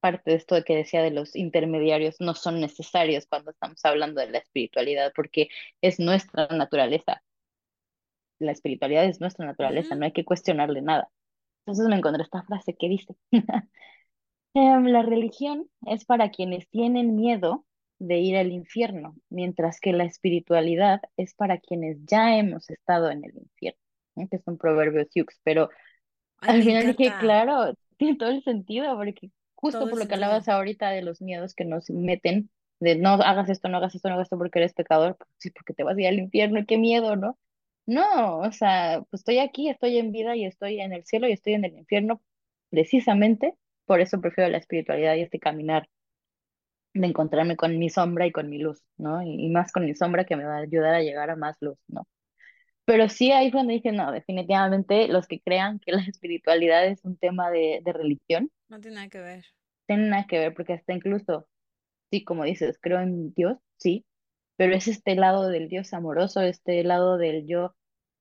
parte 0.00 0.30
de 0.32 0.36
esto 0.38 0.54
de 0.56 0.64
que 0.64 0.76
decía 0.76 1.02
de 1.02 1.10
los 1.12 1.36
intermediarios 1.36 2.16
no 2.20 2.34
son 2.34 2.60
necesarios 2.60 3.26
cuando 3.26 3.50
estamos 3.52 3.84
hablando 3.84 4.20
de 4.20 4.30
la 4.30 4.38
espiritualidad, 4.38 5.12
porque 5.16 5.48
es 5.82 6.00
nuestra 6.00 6.48
naturaleza 6.48 7.22
la 8.38 8.52
espiritualidad 8.52 9.04
es 9.04 9.20
nuestra 9.20 9.46
naturaleza, 9.46 9.94
ujú. 9.94 9.96
no 9.96 10.04
hay 10.04 10.12
que 10.12 10.24
cuestionarle 10.24 10.82
nada. 10.82 11.08
Entonces 11.66 11.88
me 11.88 11.96
encontré 11.96 12.22
esta 12.24 12.42
frase 12.44 12.76
que 12.76 12.88
dice, 12.88 13.16
em, 14.54 14.86
la 14.86 15.02
religión 15.02 15.68
es 15.86 16.04
para 16.04 16.30
quienes 16.30 16.68
tienen 16.70 17.16
miedo 17.16 17.64
de 17.98 18.18
ir 18.18 18.36
al 18.36 18.52
infierno, 18.52 19.16
mientras 19.30 19.80
que 19.80 19.92
la 19.92 20.04
espiritualidad 20.04 21.00
es 21.16 21.34
para 21.34 21.58
quienes 21.58 21.98
ya 22.06 22.36
hemos 22.36 22.68
estado 22.70 23.10
en 23.10 23.24
el 23.24 23.36
infierno, 23.36 23.80
¿no? 24.16 24.28
que 24.28 24.36
es 24.36 24.42
un 24.46 24.58
proverbio 24.58 25.04
Sioux, 25.10 25.26
pero 25.44 25.70
Ay, 26.40 26.52
al 26.52 26.62
me 26.62 26.64
final 26.64 26.86
dije, 26.86 27.16
encanta 27.16 27.16
claro, 27.16 27.74
tiene 27.98 28.16
todo 28.18 28.30
el 28.30 28.42
sentido, 28.44 28.96
porque 28.96 29.30
justo 29.54 29.86
todo 29.86 29.90
el 29.90 29.96
por 29.96 29.98
lo 29.98 30.08
que 30.08 30.14
sentido. 30.14 30.16
hablabas 30.16 30.48
ahorita 30.48 30.90
de 30.90 31.02
los 31.02 31.22
miedos 31.22 31.54
que 31.54 31.64
nos 31.64 31.90
meten, 31.90 32.50
de 32.80 32.96
no 32.96 33.10
hagas 33.10 33.48
esto, 33.50 33.68
no 33.68 33.78
hagas 33.78 33.94
esto, 33.94 34.08
no 34.08 34.14
hagas 34.16 34.26
esto 34.26 34.38
porque 34.38 34.58
eres 34.60 34.74
pecador, 34.74 35.16
pues 35.18 35.30
sí, 35.38 35.50
porque 35.50 35.74
te 35.74 35.84
vas 35.84 35.96
a 35.96 36.00
ir 36.00 36.08
al 36.08 36.18
infierno, 36.18 36.64
qué 36.66 36.78
miedo, 36.78 37.16
¿no? 37.16 37.38
No, 37.86 38.38
o 38.40 38.52
sea, 38.52 39.02
pues 39.10 39.20
estoy 39.22 39.38
aquí, 39.38 39.68
estoy 39.68 39.98
en 39.98 40.12
vida 40.12 40.36
y 40.36 40.44
estoy 40.46 40.80
en 40.80 40.92
el 40.92 41.04
cielo 41.04 41.28
y 41.28 41.32
estoy 41.32 41.54
en 41.54 41.64
el 41.64 41.76
infierno, 41.78 42.22
precisamente 42.70 43.56
por 43.86 44.00
eso 44.00 44.20
prefiero 44.20 44.50
la 44.50 44.58
espiritualidad 44.58 45.14
y 45.16 45.22
este 45.22 45.38
caminar 45.40 45.88
de 46.94 47.06
encontrarme 47.06 47.56
con 47.56 47.78
mi 47.78 47.88
sombra 47.90 48.26
y 48.26 48.32
con 48.32 48.48
mi 48.50 48.58
luz, 48.58 48.82
¿no? 48.98 49.22
Y, 49.22 49.46
y 49.46 49.50
más 49.50 49.72
con 49.72 49.84
mi 49.84 49.94
sombra 49.94 50.24
que 50.24 50.36
me 50.36 50.44
va 50.44 50.56
a 50.56 50.58
ayudar 50.60 50.94
a 50.94 51.02
llegar 51.02 51.30
a 51.30 51.36
más 51.36 51.56
luz, 51.60 51.78
¿no? 51.88 52.06
Pero 52.86 53.08
sí 53.08 53.32
ahí 53.32 53.50
fue 53.52 53.60
donde 53.60 53.74
dije, 53.74 53.92
no, 53.92 54.12
definitivamente 54.12 55.08
los 55.08 55.26
que 55.28 55.40
crean 55.40 55.80
que 55.80 55.92
la 55.94 56.02
espiritualidad 56.02 56.86
es 56.86 57.04
un 57.04 57.16
tema 57.18 57.50
de, 57.50 57.80
de 57.84 57.92
religión, 57.92 58.50
No 58.68 58.80
tiene 58.80 58.96
nada 58.96 59.08
que 59.08 59.20
ver. 59.20 59.44
tienen 59.86 60.10
nada 60.10 60.26
que 60.26 60.38
ver, 60.38 60.54
porque 60.54 60.74
hasta 60.74 60.92
incluso, 60.94 61.48
sí, 62.10 62.24
como 62.24 62.44
dices, 62.44 62.78
creo 62.82 63.00
en 63.00 63.34
Dios, 63.34 63.58
sí, 63.78 64.06
pero 64.56 64.74
es 64.76 64.88
este 64.88 65.16
lado 65.16 65.48
del 65.48 65.68
Dios 65.68 65.92
amoroso, 65.94 66.40
este 66.42 66.84
lado 66.84 67.18
del 67.18 67.46
yo, 67.46 67.74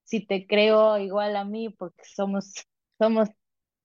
si 0.05 0.25
te 0.25 0.47
creo 0.47 0.97
igual 0.99 1.35
a 1.37 1.45
mí, 1.45 1.69
porque 1.71 2.03
somos, 2.05 2.53
somos 2.99 3.29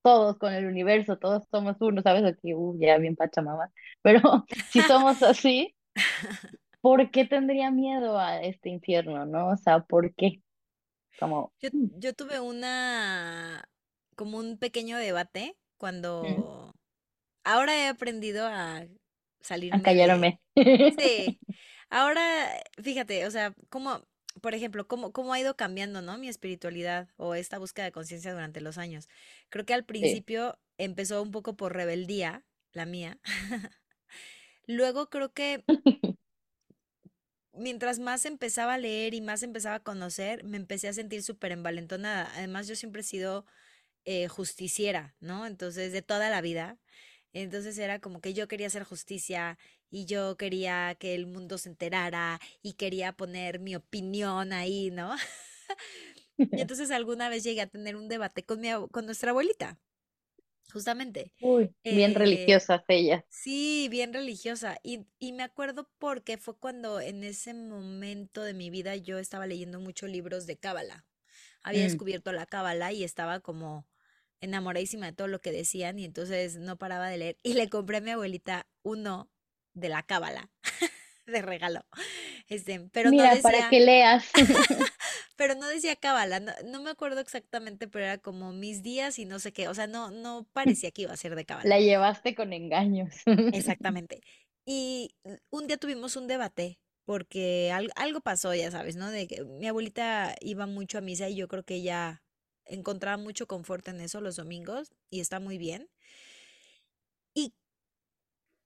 todos 0.07 0.39
con 0.39 0.55
el 0.55 0.67
universo, 0.67 1.19
todos 1.19 1.43
somos 1.51 1.79
uno, 1.81 2.01
¿sabes? 2.01 2.25
Aquí, 2.25 2.55
uh, 2.55 2.79
ya 2.79 2.97
bien 2.97 3.17
pachamama, 3.17 3.73
pero 4.03 4.21
si 4.71 4.81
somos 4.83 5.21
así, 5.25 5.75
¿por 6.81 7.11
qué 7.11 7.25
tendría 7.25 7.73
miedo 7.73 8.17
a 8.17 8.41
este 8.41 8.69
infierno, 8.69 9.27
no? 9.27 9.49
O 9.49 9.57
sea, 9.57 9.81
¿por 9.81 10.15
qué? 10.15 10.41
Como, 11.19 11.53
Yo, 11.61 11.71
mm, 11.73 11.99
yo 11.99 12.15
tuve 12.15 12.39
una, 12.39 13.69
como 14.15 14.39
un 14.39 14.59
pequeño 14.59 14.97
debate 14.97 15.57
mm, 15.57 15.77
cuando 15.77 16.73
ahora 17.43 17.77
he 17.77 17.89
aprendido 17.89 18.47
a 18.47 18.77
a 18.77 18.87
salirme 19.41 19.79
de, 19.79 19.83
callarme. 19.83 20.41
sí, 20.55 21.41
ahora, 21.91 22.23
fíjate, 22.81 23.27
o 23.27 23.31
sea, 23.33 23.53
como, 23.71 24.03
por 24.43 24.55
ejemplo, 24.55 24.87
cómo, 24.89 25.13
cómo 25.13 25.33
ha 25.33 25.41
ido 25.41 25.57
cambiando, 25.57 26.03
¿no? 26.03 26.19
Mi 26.19 26.29
espiritualidad 26.29 27.09
o 27.17 27.35
esta 27.35 27.59
búsqueda 27.59 27.87
de 27.87 27.93
conciencia 27.93 28.33
durante 28.33 28.61
los 28.61 28.79
años. 28.79 29.09
Creo 29.51 29.65
que 29.67 29.75
al 29.75 29.85
Sí. 30.01 30.21
principio 30.21 30.59
empezó 30.79 31.23
un 31.23 31.31
poco 31.31 31.57
por 31.57 31.75
rebeldía, 31.75 32.45
la 32.73 32.87
mía. 32.87 33.19
Luego 34.67 35.09
creo 35.11 35.33
que 35.33 35.65
mientras 37.53 37.99
más 37.99 38.27
empezaba 38.27 38.75
a 38.75 38.79
leer 38.79 39.15
y 39.15 39.21
más 39.21 39.43
empezaba 39.43 39.77
a 39.77 39.83
conocer, 39.83 40.45
me 40.45 40.57
empecé 40.57 40.89
a 40.89 40.93
sentir 40.93 41.23
súper 41.23 41.53
envalentonada. 41.53 42.31
Además, 42.37 42.67
yo 42.69 42.77
siempre 42.77 43.01
he 43.03 43.05
sido 43.05 43.47
eh, 44.07 44.29
justiciera, 44.29 45.17
¿no? 45.21 45.47
Entonces, 45.47 45.93
de 45.93 46.03
toda 46.03 46.31
la 46.31 46.43
vida. 46.43 46.79
Entonces 47.35 47.79
era 47.79 48.01
como 48.01 48.21
que 48.23 48.35
yo 48.35 48.49
quería 48.49 48.69
hacer 48.69 48.85
justicia 48.85 49.59
y 49.91 50.07
yo 50.07 50.37
quería 50.37 50.97
que 50.99 51.15
el 51.15 51.27
mundo 51.27 51.59
se 51.59 51.69
enterara 51.71 52.41
y 52.63 52.75
quería 52.75 53.13
poner 53.13 53.59
mi 53.61 53.77
opinión 53.77 54.53
ahí, 54.53 54.91
¿no? 54.91 55.15
Y 56.55 56.61
entonces 56.61 56.91
alguna 56.91 57.29
vez 57.29 57.45
llegué 57.45 57.61
a 57.63 57.67
tener 57.69 57.97
un 57.97 58.09
debate 58.09 58.45
con 58.45 58.61
mi, 58.61 58.69
con 58.91 59.07
nuestra 59.07 59.31
abuelita, 59.31 59.79
justamente. 60.73 61.33
Uy, 61.41 61.75
bien 61.89 62.15
Eh, 62.15 62.15
religiosas 62.15 62.83
ellas. 62.89 63.25
sí, 63.29 63.89
bien 63.91 64.13
religiosa. 64.15 64.79
Y, 64.83 65.07
y 65.19 65.33
me 65.33 65.43
acuerdo 65.45 65.91
porque 65.99 66.39
fue 66.39 66.59
cuando 66.59 67.01
en 67.01 67.25
ese 67.25 67.55
momento 67.55 68.43
de 68.45 68.55
mi 68.55 68.71
vida 68.71 68.97
yo 68.97 69.19
estaba 69.19 69.47
leyendo 69.47 69.81
muchos 69.81 70.11
libros 70.11 70.47
de 70.47 70.59
Cábala. 70.59 71.07
Había 71.63 71.83
Mm, 71.83 71.85
descubierto 71.85 72.33
la 72.33 72.47
Cábala 72.47 72.93
y 72.93 73.05
estaba 73.05 73.41
como 73.41 73.87
enamoradísima 74.41 75.07
de 75.07 75.13
todo 75.15 75.29
lo 75.29 75.41
que 75.41 75.53
decían 75.53 75.99
y 75.99 76.05
entonces 76.07 76.57
no 76.59 76.79
paraba 76.79 77.09
de 77.09 77.19
leer. 77.19 77.39
Y 77.43 77.55
le 77.55 77.69
compré 77.71 77.99
a 77.99 78.01
mi 78.03 78.11
abuelita 78.13 78.69
uno 78.83 79.31
de 79.77 79.89
la 79.89 80.03
cábala 80.03 80.51
de 81.27 81.43
regalo. 81.43 81.85
Este, 82.49 82.81
pero 82.93 83.11
no 83.11 83.17
Mira, 83.17 83.37
para 83.43 83.69
que 83.71 83.81
leas. 83.81 84.27
pero 85.37 85.55
no 85.55 85.69
decía 85.69 85.97
cábala, 85.97 86.41
no, 86.41 86.53
no 86.65 86.83
me 86.83 86.91
acuerdo 86.91 87.21
exactamente, 87.21 87.89
pero 87.89 88.05
era 88.05 88.19
como 88.19 88.53
mis 88.53 88.83
días 88.83 89.19
y 89.19 89.25
no 89.27 89.39
sé 89.39 89.53
qué. 89.53 89.69
O 89.69 89.75
sea, 89.75 89.87
no, 89.87 90.11
no 90.11 90.47
parecía 90.53 90.91
que 90.91 91.03
iba 91.03 91.13
a 91.13 91.17
ser 91.17 91.35
de 91.37 91.45
cábala. 91.45 91.69
La 91.69 91.81
llevaste 91.81 92.35
con 92.35 92.53
engaños. 92.53 93.15
Exactamente. 93.53 94.21
Y 94.65 95.15
un 95.51 95.67
día 95.67 95.77
tuvimos 95.77 96.17
un 96.17 96.27
debate 96.27 96.79
porque 97.05 97.71
al- 97.73 97.93
algo 97.95 98.21
pasó, 98.21 98.53
ya 98.55 98.71
sabes, 98.71 98.97
¿no? 98.97 99.11
De 99.11 99.29
que 99.29 99.45
mi 99.45 99.69
abuelita 99.69 100.35
iba 100.41 100.67
mucho 100.67 100.99
a 100.99 101.01
misa 101.03 101.29
y 101.29 101.37
yo 101.37 101.47
creo 101.49 101.63
que 101.63 101.77
ella 101.77 102.23
encontraba 102.65 103.17
mucho 103.17 103.47
confort 103.47 103.87
en 103.89 104.01
eso 104.01 104.21
los 104.21 104.37
domingos 104.37 104.93
y 105.11 105.21
está 105.21 105.39
muy 105.39 105.57
bien. 105.59 105.89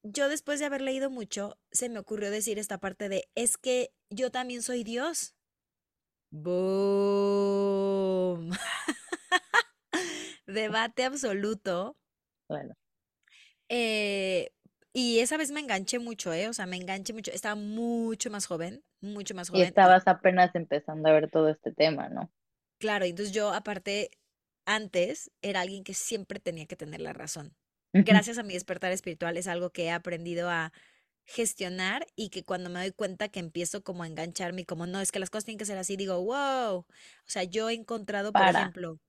Yo 0.02 0.28
después 0.28 0.60
de 0.60 0.66
haber 0.66 0.80
leído 0.80 1.10
mucho, 1.10 1.58
se 1.70 1.88
me 1.88 1.98
ocurrió 1.98 2.30
decir 2.30 2.58
esta 2.58 2.78
parte 2.78 3.08
de, 3.08 3.28
es 3.34 3.58
que 3.58 3.92
yo 4.10 4.30
también 4.30 4.62
soy 4.62 4.82
Dios. 4.82 5.34
Boom. 6.32 7.30
Debate 10.46 11.04
absoluto. 11.04 11.96
Bueno, 12.48 12.74
Eh, 13.68 14.50
y 14.92 15.20
esa 15.20 15.36
vez 15.36 15.52
me 15.52 15.60
enganché 15.60 15.98
mucho, 15.98 16.32
¿eh? 16.32 16.48
O 16.48 16.52
sea, 16.52 16.66
me 16.66 16.76
enganché 16.76 17.12
mucho. 17.12 17.30
Estaba 17.30 17.54
mucho 17.54 18.30
más 18.30 18.46
joven, 18.46 18.82
mucho 19.00 19.34
más 19.34 19.48
joven. 19.48 19.62
Y 19.62 19.66
estabas 19.68 20.06
apenas 20.06 20.54
empezando 20.54 21.08
a 21.08 21.12
ver 21.12 21.30
todo 21.30 21.48
este 21.48 21.72
tema, 21.72 22.08
¿no? 22.08 22.32
claro, 22.78 23.04
entonces 23.04 23.34
yo 23.34 23.52
aparte, 23.52 24.10
antes 24.66 25.30
era 25.42 25.60
alguien 25.60 25.84
que 25.84 25.94
siempre 25.94 26.40
tenía 26.40 26.66
que 26.66 26.76
tener 26.76 27.00
la 27.00 27.12
razón. 27.12 27.54
Gracias 27.92 28.38
a 28.38 28.42
mi 28.42 28.54
despertar 28.54 28.92
espiritual 28.92 29.36
es 29.36 29.46
algo 29.46 29.70
que 29.70 29.84
he 29.84 29.90
aprendido 29.90 30.48
a 30.48 30.72
gestionar 31.24 32.06
y 32.16 32.30
que 32.30 32.44
cuando 32.44 32.70
me 32.70 32.80
doy 32.80 32.92
cuenta 32.92 33.28
que 33.28 33.40
empiezo 33.40 33.82
como 33.82 34.02
a 34.02 34.06
engancharme 34.06 34.62
y 34.62 34.64
como 34.64 34.86
no, 34.86 35.00
es 35.00 35.12
que 35.12 35.18
las 35.18 35.30
cosas 35.30 35.44
tienen 35.44 35.58
que 35.58 35.64
ser 35.64 35.78
así, 35.78 35.96
digo, 35.96 36.20
wow. 36.22 36.78
O 36.78 36.86
sea, 37.26 37.44
yo 37.44 37.68
he 37.68 37.74
encontrado, 37.74 38.32
por 38.32 38.42
ejemplo, 38.42 39.00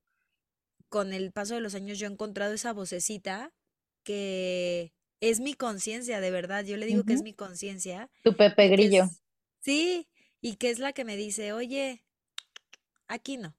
con 0.89 1.13
el 1.13 1.31
paso 1.31 1.55
de 1.55 1.61
los 1.61 1.73
años, 1.73 1.99
yo 1.99 2.07
he 2.07 2.11
encontrado 2.11 2.53
esa 2.53 2.73
vocecita 2.73 3.51
que 4.03 4.93
es 5.19 5.39
mi 5.39 5.53
conciencia, 5.53 6.19
de 6.19 6.31
verdad. 6.31 6.65
Yo 6.65 6.77
le 6.77 6.85
digo 6.85 7.03
que 7.03 7.13
es 7.13 7.23
mi 7.23 7.33
conciencia 7.33 8.09
Tu 8.23 8.35
Pepe 8.35 8.67
Grillo. 8.67 9.03
es, 9.03 9.21
sí, 9.59 10.07
y 10.41 10.55
que 10.55 10.69
es 10.69 10.79
la 10.79 10.93
que 10.93 11.05
me 11.05 11.15
dice, 11.15 11.53
oye, 11.53 12.03
aquí 13.07 13.37
no, 13.37 13.55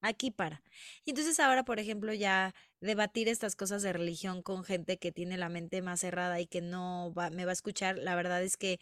aquí 0.00 0.30
para. 0.30 0.62
Y 1.04 1.10
entonces 1.10 1.38
ahora, 1.40 1.64
por 1.64 1.78
ejemplo, 1.78 2.12
ya 2.12 2.54
debatir 2.84 3.28
estas 3.28 3.56
cosas 3.56 3.82
de 3.82 3.92
religión 3.92 4.42
con 4.42 4.64
gente 4.64 4.98
que 4.98 5.12
tiene 5.12 5.36
la 5.38 5.48
mente 5.48 5.82
más 5.82 6.00
cerrada 6.00 6.40
y 6.40 6.46
que 6.46 6.60
no 6.62 7.12
va, 7.14 7.30
me 7.30 7.44
va 7.44 7.52
a 7.52 7.54
escuchar, 7.54 7.98
la 7.98 8.14
verdad 8.16 8.42
es 8.42 8.56
que 8.56 8.80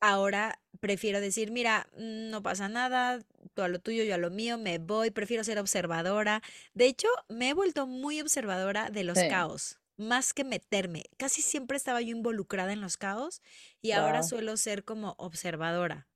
ahora 0.00 0.60
prefiero 0.80 1.20
decir, 1.20 1.50
mira, 1.50 1.88
mm, 1.96 2.30
no 2.30 2.42
pasa 2.42 2.68
nada, 2.68 3.20
tú 3.54 3.62
a 3.62 3.68
lo 3.68 3.80
tuyo, 3.80 4.04
yo 4.04 4.14
a 4.14 4.18
lo 4.18 4.30
mío, 4.30 4.58
me 4.58 4.78
voy, 4.78 5.10
prefiero 5.10 5.44
ser 5.44 5.58
observadora. 5.58 6.42
De 6.74 6.86
hecho, 6.86 7.08
me 7.28 7.50
he 7.50 7.54
vuelto 7.54 7.86
muy 7.86 8.20
observadora 8.20 8.90
de 8.90 9.04
los 9.04 9.22
Sí. 9.22 9.24
caos, 9.24 9.78
más 9.96 10.32
que 10.34 10.44
meterme. 10.44 11.04
Casi 11.16 11.42
siempre 11.42 11.76
estaba 11.76 12.00
yo 12.00 12.10
involucrada 12.16 12.72
en 12.72 12.80
los 12.80 12.96
caos 12.96 13.42
y 13.82 13.92
ahora 13.92 14.22
suelo 14.22 14.56
ser 14.56 14.84
como 14.84 15.14
observadora. 15.18 16.08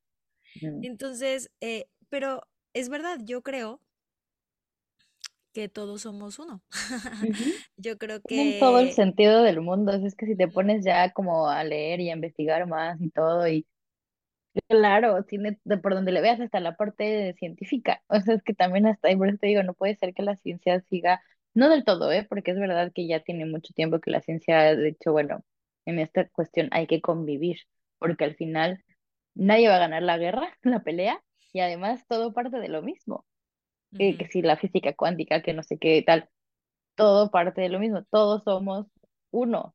Mm. 0.62 0.82
Entonces, 0.82 1.50
eh, 1.60 1.88
pero 2.08 2.42
es 2.74 2.88
verdad, 2.88 3.18
yo 3.22 3.42
creo 3.42 3.80
que 5.53 5.68
todos 5.68 6.03
somos 6.03 6.38
uno. 6.38 6.62
Ujú. 7.20 7.44
Yo 7.76 7.98
creo 7.98 8.22
Tienen 8.26 8.57
todo 8.59 8.78
el 8.80 8.90
que... 8.90 8.94
sentido 8.94 9.42
del 9.42 9.61
mundo. 9.62 9.92
Es 9.92 10.14
que 10.16 10.26
si 10.26 10.36
te 10.36 10.48
pones 10.48 10.84
ya 10.84 11.12
como 11.12 11.48
a 11.48 11.64
leer 11.64 12.00
y 12.00 12.11
a 12.11 12.14
investigar 12.14 12.66
más 12.68 13.00
y 13.03 13.11
todo, 13.11 13.48
y 13.48 13.66
claro, 14.68 15.24
tiene 15.24 15.59
de 15.64 15.78
por 15.78 15.94
donde 15.94 16.12
le 16.12 16.20
veas 16.20 16.40
hasta 16.40 16.61
la 16.61 16.76
parte 16.76 17.34
científica. 17.38 18.03
O 18.09 18.20
sea, 18.20 18.34
es 18.34 18.42
que 18.42 18.55
también 18.55 18.86
hasta 18.86 19.09
ahí, 19.09 19.16
por 19.16 19.28
eso 19.28 19.38
te 19.38 19.46
digo, 19.48 19.62
no 19.62 19.74
puede 19.74 19.96
ser 19.96 20.14
que 20.14 20.22
la 20.22 20.36
ciencia 20.36 20.80
siga, 20.90 21.22
no 21.55 21.68
del 21.68 21.84
todo, 21.84 22.11
¿eh? 22.12 22.26
Porque 22.28 22.53
es 22.53 22.59
verdad 22.59 22.92
que 22.94 23.07
ya 23.07 23.20
tiene 23.20 23.46
mucho 23.46 23.72
tiempo 23.74 24.00
que 24.00 24.11
la 24.11 24.20
ciencia, 24.22 24.74
de 24.76 24.88
hecho, 24.90 25.12
bueno, 25.12 25.44
en 25.86 25.98
esta 25.98 26.28
cuestión 26.30 26.68
hay 26.72 26.86
que 26.86 27.00
convivir, 27.00 27.59
porque 27.98 28.24
al 28.24 28.34
final 28.36 28.84
nadie 29.34 29.68
va 29.68 29.76
a 29.76 29.78
ganar 29.80 30.03
la 30.03 30.18
guerra, 30.18 30.57
la 30.62 30.80
pelea, 30.82 31.22
y 31.53 31.61
además 31.61 32.05
todo 32.09 32.32
parte 32.32 32.59
de 32.61 32.68
lo 32.68 32.82
mismo. 32.82 33.24
Que, 33.99 34.16
que 34.16 34.26
si 34.28 34.43
la 34.43 34.57
física 34.57 34.95
cuántica, 34.95 35.43
que 35.43 35.53
no 35.53 35.62
sé 35.62 35.78
qué 35.78 36.03
tal, 36.07 36.28
todo 36.97 37.30
parte 37.30 37.61
de 37.61 37.68
lo 37.68 37.78
mismo. 37.78 38.05
Todos 38.11 38.43
somos 38.45 38.86
uno, 39.30 39.74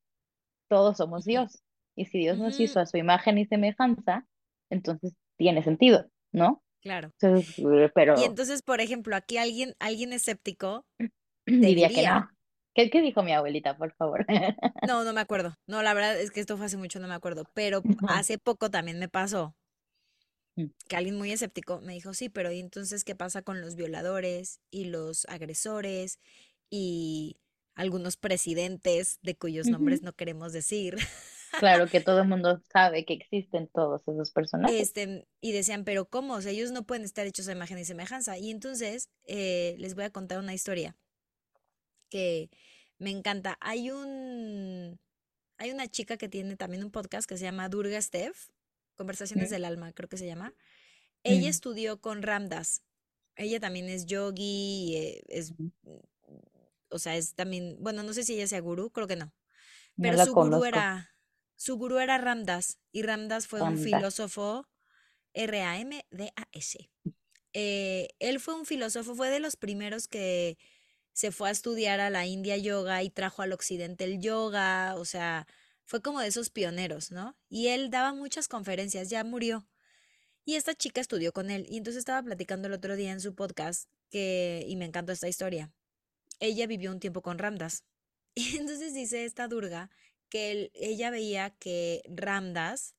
todos 0.69 0.97
somos 0.97 1.25
Dios. 1.25 1.63
Y 1.95 2.05
si 2.05 2.19
Dios 2.19 2.37
nos 2.37 2.59
hizo 2.59 2.79
a 2.79 2.85
su 2.85 2.97
imagen 2.97 3.37
y 3.37 3.45
semejanza, 3.45 4.27
entonces 4.69 5.13
tiene 5.37 5.63
sentido, 5.63 6.05
¿no? 6.31 6.63
claro. 6.81 7.11
Entonces, 7.21 7.59
eh, 7.59 7.91
Y 7.95 7.95
pero 7.95 8.15
entonces, 8.23 8.61
por 8.61 8.81
ejemplo, 8.81 9.15
aquí 9.15 9.37
alguien, 9.37 9.75
alguien 9.79 10.13
escéptico 10.13 10.85
te 11.45 11.67
diría 11.67 11.89
que 11.89 11.95
diría, 11.95 12.11
no. 12.11 12.29
¿Qué, 12.73 12.89
qué 12.89 13.01
dijo 13.01 13.23
mi 13.23 13.33
abuelita, 13.33 13.77
por 13.77 13.93
favor? 13.95 14.25
no, 14.81 15.03
no 15.03 15.13
me 15.13 15.21
acuerdo. 15.21 15.55
No, 15.67 15.81
la 15.83 15.93
verdad 15.93 16.19
es 16.19 16.31
que 16.31 16.39
esto 16.39 16.57
fue 16.57 16.67
hace 16.67 16.77
mucho, 16.77 16.99
no 16.99 17.07
me 17.07 17.13
acuerdo. 17.15 17.45
Pero 17.53 17.81
hace 18.05 18.37
poco 18.37 18.69
también 18.69 18.99
me 18.99 19.09
pasó 19.09 19.55
que 20.87 20.95
alguien 20.95 21.17
muy 21.17 21.31
escéptico 21.31 21.81
me 21.81 21.93
dijo, 21.93 22.13
sí, 22.13 22.29
pero 22.29 22.51
¿y 22.51 22.59
entonces 22.59 23.03
qué 23.03 23.15
pasa 23.15 23.41
con 23.41 23.61
los 23.61 23.75
violadores 23.75 24.59
y 24.71 24.85
los 24.85 25.25
agresores 25.25 26.19
y 26.69 27.37
algunos 27.75 28.17
presidentes 28.17 29.19
de 29.21 29.35
cuyos 29.35 29.67
nombres 29.67 30.01
no 30.01 30.13
queremos 30.13 30.53
decir? 30.53 30.97
Claro 31.59 31.87
que 31.87 32.01
todo 32.01 32.21
el 32.21 32.27
mundo 32.29 32.61
sabe 32.71 33.05
que 33.05 33.13
existen 33.13 33.67
todos 33.67 34.01
esos 34.07 34.31
personajes. 34.31 34.79
Este, 34.79 35.27
y 35.41 35.51
decían, 35.51 35.83
pero 35.83 36.05
¿cómo? 36.05 36.35
O 36.35 36.41
sea, 36.41 36.51
ellos 36.51 36.71
no 36.71 36.85
pueden 36.85 37.03
estar 37.03 37.25
hechos 37.25 37.47
a 37.47 37.53
imagen 37.53 37.77
y 37.77 37.85
semejanza. 37.85 38.37
Y 38.37 38.51
entonces 38.51 39.09
eh, 39.25 39.75
les 39.77 39.95
voy 39.95 40.05
a 40.05 40.09
contar 40.09 40.39
una 40.39 40.53
historia 40.53 40.95
que 42.09 42.49
me 42.97 43.11
encanta. 43.11 43.57
Hay 43.61 43.91
un, 43.91 44.99
hay 45.57 45.71
una 45.71 45.87
chica 45.87 46.17
que 46.17 46.29
tiene 46.29 46.55
también 46.55 46.83
un 46.83 46.91
podcast 46.91 47.27
que 47.27 47.37
se 47.37 47.43
llama 47.45 47.69
Durga 47.69 48.01
Steph, 48.01 48.49
Conversaciones 48.97 49.49
del 49.49 49.63
Alma, 49.63 49.93
creo 49.93 50.09
que 50.09 50.17
se 50.17 50.25
llama. 50.25 50.53
Ella 51.23 51.49
estudió 51.49 52.01
con 52.01 52.21
Ramdas. 52.21 52.83
Ella 53.35 53.59
también 53.59 53.87
es 53.87 54.05
yogi, 54.05 54.95
eh, 54.95 55.23
es, 55.27 55.53
o 56.89 56.99
sea, 56.99 57.15
es 57.15 57.35
también, 57.35 57.77
bueno, 57.79 58.03
no 58.03 58.13
sé 58.13 58.23
si 58.23 58.33
ella 58.33 58.47
sea 58.47 58.59
gurú, 58.61 58.91
creo 58.91 59.07
que 59.07 59.15
no, 59.15 59.31
pero 59.95 60.17
su 60.17 60.33
gurú 60.33 60.33
conozco. 60.33 60.65
era, 60.65 61.11
su 61.55 61.77
gurú 61.77 61.99
era 61.99 62.17
Ramdas 62.17 62.79
y 62.91 63.03
Ramdas 63.03 63.45
fue 63.45 63.61
un 63.61 63.77
filósofo 63.77 64.67
R-A-M-D-A-S. 65.33 66.89
Eh, 67.53 68.09
él 68.19 68.39
fue 68.39 68.55
un 68.55 68.65
filósofo, 68.65 69.15
fue 69.15 69.29
de 69.29 69.39
los 69.39 69.55
primeros 69.55 70.07
que 70.07 70.57
se 71.13 71.31
fue 71.31 71.49
a 71.49 71.51
estudiar 71.51 71.99
a 71.99 72.09
la 72.09 72.25
India 72.25 72.57
yoga 72.57 73.01
y 73.03 73.09
trajo 73.09 73.41
al 73.41 73.53
occidente 73.53 74.03
el 74.03 74.19
yoga, 74.19 74.95
o 74.95 75.05
sea, 75.05 75.47
fue 75.87 76.01
como 76.01 76.19
de 76.19 76.27
esos 76.27 76.49
pioneros, 76.49 77.11
¿no? 77.11 77.37
Y 77.49 77.67
él 77.69 77.89
daba 77.89 78.13
muchas 78.13 78.49
conferencias, 78.49 79.09
ya 79.09 79.23
murió. 79.23 79.65
Y 80.43 80.55
esta 80.55 80.75
chica 80.75 80.99
estudió 81.01 81.31
con 81.31 81.49
él 81.49 81.65
y 81.69 81.77
entonces 81.77 81.99
estaba 81.99 82.21
platicando 82.21 82.67
el 82.67 82.73
otro 82.73 82.95
día 82.97 83.11
en 83.11 83.21
su 83.21 83.35
podcast 83.35 83.89
que, 84.09 84.65
y 84.67 84.75
me 84.75 84.85
encantó 84.85 85.13
esta 85.13 85.29
historia. 85.29 85.71
Ella 86.39 86.67
vivió 86.67 86.91
un 86.91 86.99
tiempo 86.99 87.21
con 87.21 87.39
Ramdas. 87.39 87.83
Y 88.35 88.57
entonces 88.57 88.93
dice 88.93 89.25
esta 89.25 89.47
Durga 89.47 89.89
que 90.29 90.69
ella 90.75 91.09
veía 91.09 91.49
que 91.57 92.03
Ramdas 92.07 92.93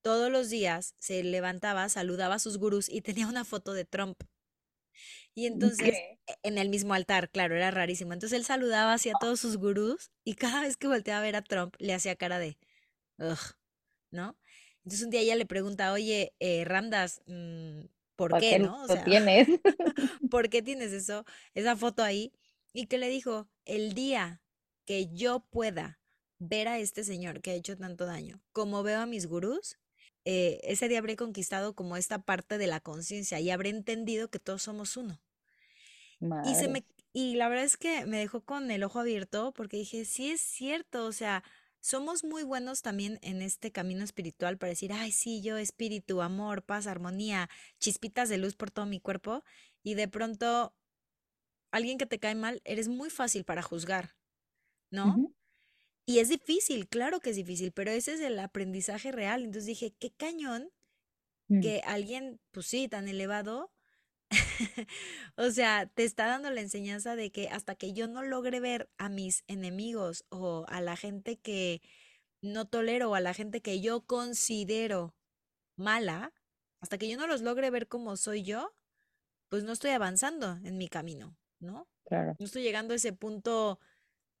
todos 0.00 0.32
los 0.32 0.48
días 0.48 0.94
se 0.98 1.22
levantaba, 1.22 1.86
saludaba 1.90 2.36
a 2.36 2.38
sus 2.38 2.56
gurús 2.56 2.88
y 2.88 3.02
tenía 3.02 3.26
una 3.26 3.44
foto 3.44 3.74
de 3.74 3.84
Trump. 3.84 4.22
Y 5.40 5.46
entonces, 5.46 5.78
¿Qué? 5.78 6.18
e- 6.26 6.34
en 6.42 6.58
el 6.58 6.68
mismo 6.68 6.92
altar, 6.92 7.30
claro, 7.30 7.56
era 7.56 7.70
rarísimo. 7.70 8.12
Entonces 8.12 8.38
él 8.38 8.44
saludaba 8.44 8.92
hacia 8.92 9.14
todos 9.14 9.40
sus 9.40 9.56
gurús 9.56 10.10
y 10.22 10.34
cada 10.34 10.60
vez 10.60 10.76
que 10.76 10.86
volteaba 10.86 11.20
a 11.20 11.22
ver 11.22 11.34
a 11.34 11.40
Trump 11.42 11.74
le 11.78 11.94
hacía 11.94 12.14
cara 12.14 12.38
de, 12.38 12.58
ugh, 13.18 13.38
¿no? 14.10 14.36
Entonces 14.84 15.02
un 15.02 15.10
día 15.10 15.20
ella 15.22 15.36
le 15.36 15.46
pregunta, 15.46 15.94
oye, 15.94 16.34
eh, 16.40 16.66
Ramdas, 16.66 17.22
mm, 17.26 17.86
¿por 18.16 18.32
¿Para 18.32 18.40
qué, 18.42 18.58
no? 18.58 18.82
O 18.82 18.86
sea, 18.86 19.02
tienes? 19.02 19.48
¿por 20.30 20.50
qué 20.50 20.60
tienes 20.60 20.92
eso, 20.92 21.24
esa 21.54 21.74
foto 21.74 22.02
ahí? 22.02 22.32
Y 22.74 22.86
que 22.86 22.98
le 22.98 23.08
dijo, 23.08 23.48
el 23.64 23.94
día 23.94 24.42
que 24.84 25.08
yo 25.08 25.40
pueda 25.48 26.00
ver 26.38 26.68
a 26.68 26.78
este 26.78 27.02
señor 27.02 27.40
que 27.40 27.52
ha 27.52 27.54
hecho 27.54 27.78
tanto 27.78 28.04
daño, 28.04 28.42
como 28.52 28.82
veo 28.82 29.00
a 29.00 29.06
mis 29.06 29.26
gurús, 29.26 29.78
eh, 30.26 30.60
ese 30.64 30.88
día 30.88 30.98
habré 30.98 31.16
conquistado 31.16 31.74
como 31.74 31.96
esta 31.96 32.18
parte 32.22 32.58
de 32.58 32.66
la 32.66 32.80
conciencia 32.80 33.40
y 33.40 33.48
habré 33.50 33.70
entendido 33.70 34.28
que 34.28 34.38
todos 34.38 34.62
somos 34.62 34.98
uno. 34.98 35.18
Y 36.42 36.54
se 36.54 36.68
me, 36.68 36.84
y 37.12 37.34
la 37.36 37.48
verdad 37.48 37.64
es 37.64 37.76
que 37.76 38.06
me 38.06 38.18
dejó 38.18 38.44
con 38.44 38.70
el 38.70 38.82
ojo 38.84 39.00
abierto 39.00 39.52
porque 39.54 39.76
dije, 39.78 40.04
sí 40.04 40.30
es 40.30 40.40
cierto, 40.40 41.06
o 41.06 41.12
sea, 41.12 41.44
somos 41.80 42.24
muy 42.24 42.42
buenos 42.42 42.82
también 42.82 43.18
en 43.22 43.42
este 43.42 43.72
camino 43.72 44.04
espiritual 44.04 44.58
para 44.58 44.70
decir, 44.70 44.92
ay, 44.92 45.12
sí, 45.12 45.42
yo 45.42 45.56
espíritu, 45.56 46.22
amor, 46.22 46.62
paz, 46.64 46.86
armonía, 46.86 47.48
chispitas 47.78 48.28
de 48.28 48.38
luz 48.38 48.54
por 48.56 48.70
todo 48.70 48.86
mi 48.86 49.00
cuerpo, 49.00 49.44
y 49.82 49.94
de 49.94 50.08
pronto 50.08 50.74
alguien 51.72 51.98
que 51.98 52.06
te 52.06 52.18
cae 52.20 52.34
mal, 52.34 52.60
eres 52.64 52.88
muy 52.88 53.10
fácil 53.10 53.44
para 53.44 53.62
juzgar, 53.62 54.16
¿no? 54.90 55.22
Y 56.06 56.18
es 56.20 56.28
difícil, 56.28 56.88
claro 56.88 57.20
que 57.20 57.30
es 57.30 57.36
difícil, 57.36 57.72
pero 57.72 57.90
ese 57.90 58.14
es 58.14 58.20
el 58.20 58.38
aprendizaje 58.38 59.12
real. 59.12 59.44
Entonces 59.44 59.66
dije, 59.66 59.94
qué 59.98 60.12
cañón 60.12 60.70
mm, 61.48 61.60
que 61.60 61.82
alguien, 61.84 62.40
pues 62.52 62.66
sí, 62.66 62.88
tan 62.88 63.08
elevado, 63.08 63.72
o 65.36 65.50
sea, 65.50 65.86
te 65.86 66.04
está 66.04 66.26
dando 66.26 66.50
la 66.50 66.60
enseñanza 66.60 67.16
de 67.16 67.30
que 67.30 67.48
hasta 67.48 67.74
que 67.74 67.92
yo 67.92 68.06
no 68.08 68.22
logre 68.22 68.60
ver 68.60 68.88
a 68.98 69.08
mis 69.08 69.44
enemigos 69.46 70.24
o 70.28 70.64
a 70.68 70.80
la 70.80 70.96
gente 70.96 71.38
que 71.38 71.82
no 72.42 72.66
tolero 72.66 73.10
o 73.10 73.14
a 73.14 73.20
la 73.20 73.34
gente 73.34 73.60
que 73.60 73.80
yo 73.80 74.02
considero 74.06 75.14
mala, 75.76 76.32
hasta 76.80 76.98
que 76.98 77.08
yo 77.08 77.16
no 77.16 77.26
los 77.26 77.42
logre 77.42 77.70
ver 77.70 77.88
como 77.88 78.16
soy 78.16 78.42
yo, 78.42 78.72
pues 79.48 79.64
no 79.64 79.72
estoy 79.72 79.90
avanzando 79.90 80.58
en 80.64 80.78
mi 80.78 80.88
camino, 80.88 81.36
¿no? 81.58 81.88
claro. 82.04 82.36
No 82.38 82.46
estoy 82.46 82.62
llegando 82.62 82.92
a 82.92 82.96
ese 82.96 83.12
punto 83.12 83.78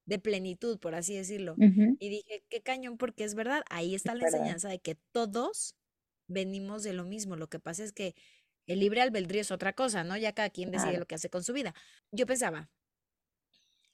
de 0.06 0.18
plenitud, 0.18 0.78
por 0.78 0.94
así 0.94 1.14
decirlo. 1.14 1.54
Y 1.58 2.08
dije, 2.08 2.44
qué 2.48 2.62
cañón, 2.62 2.96
porque 2.96 3.24
es 3.24 3.34
verdad, 3.34 3.62
ahí 3.70 3.94
es 3.94 4.00
está 4.02 4.14
la 4.14 4.24
verdad. 4.24 4.40
enseñanza 4.40 4.68
de 4.68 4.80
que 4.80 4.96
todos 5.12 5.76
venimos 6.26 6.82
de 6.82 6.94
lo 6.94 7.04
mismo. 7.04 7.36
Lo 7.36 7.48
que 7.48 7.60
pasa 7.60 7.84
es 7.84 7.92
que 7.92 8.14
el 8.72 8.80
libre 8.80 9.02
albedrío 9.02 9.40
es 9.42 9.50
otra 9.50 9.72
cosa, 9.74 10.04
¿no? 10.04 10.16
Ya 10.16 10.32
cada 10.34 10.50
quien 10.50 10.70
decide 10.70 10.98
lo 10.98 11.06
que 11.06 11.14
hace 11.16 11.30
con 11.30 11.44
su 11.44 11.52
vida. 11.52 11.74
Yo 12.12 12.26
pensaba, 12.26 12.70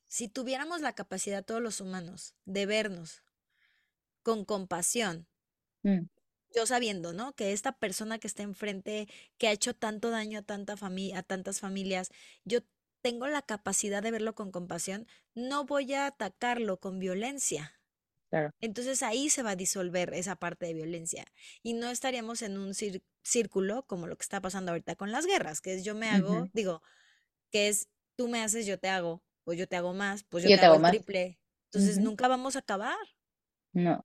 si 0.08 0.28
tuviéramos 0.28 0.80
la 0.80 0.94
capacidad 0.94 1.44
todos 1.44 1.62
los 1.62 1.80
humanos 1.80 2.34
de 2.44 2.66
vernos 2.66 3.22
con 4.22 4.44
compasión, 4.44 5.26
mm, 5.84 6.06
yo 6.54 6.66
sabiendo, 6.66 7.12
¿no? 7.12 7.34
Que 7.34 7.52
esta 7.52 7.72
persona 7.78 8.18
que 8.18 8.26
está 8.26 8.42
enfrente, 8.42 9.08
que 9.38 9.48
ha 9.48 9.52
hecho 9.52 9.74
tanto 9.74 10.10
daño 10.10 10.38
a 10.38 10.42
tanta 10.42 10.76
familia, 10.76 11.18
a 11.20 11.22
tantas 11.22 11.60
familias, 11.60 12.10
yo 12.44 12.60
tengo 13.02 13.26
la 13.26 13.42
capacidad 13.42 14.02
de 14.02 14.10
verlo 14.10 14.34
con 14.34 14.50
compasión, 14.52 15.06
no 15.34 15.64
voy 15.66 15.92
a 15.94 16.06
atacarlo 16.06 16.80
con 16.80 16.98
violencia. 16.98 17.80
claro. 18.30 18.52
Entonces 18.60 19.02
ahí 19.02 19.30
se 19.30 19.42
va 19.42 19.52
a 19.52 19.56
disolver 19.56 20.14
esa 20.14 20.36
parte 20.36 20.66
de 20.66 20.74
violencia 20.74 21.26
y 21.62 21.74
no 21.74 21.90
estaríamos 21.90 22.42
en 22.42 22.58
un 22.58 22.70
cir- 22.74 23.04
círculo 23.26 23.84
como 23.86 24.06
lo 24.06 24.16
que 24.16 24.22
está 24.24 24.40
pasando 24.40 24.72
ahorita 24.72 24.96
con 24.96 25.12
las 25.12 25.26
guerras, 25.26 25.60
que 25.60 25.74
es 25.74 25.84
yo 25.84 25.94
me 25.94 26.10
hago, 26.10 26.48
digo, 26.52 26.82
que 27.50 27.68
es 27.68 27.88
tú 28.16 28.28
me 28.28 28.42
haces, 28.42 28.66
yo 28.66 28.78
te 28.78 28.88
hago, 28.90 29.22
pues 29.44 29.58
yo 29.58 29.68
te 29.68 29.76
hago 29.76 29.94
más, 29.94 30.24
pues 30.24 30.44
yo 30.44 30.50
yo 30.50 30.58
te 30.58 30.60
te 30.60 30.66
hago 30.66 30.74
hago 30.74 30.76
el 30.76 30.82
más. 30.82 30.96
triple. 31.00 31.40
Entonces 31.66 31.98
nunca 32.00 32.28
vamos 32.28 32.56
a 32.56 32.60
acabar. 32.60 32.96
No, 33.72 34.04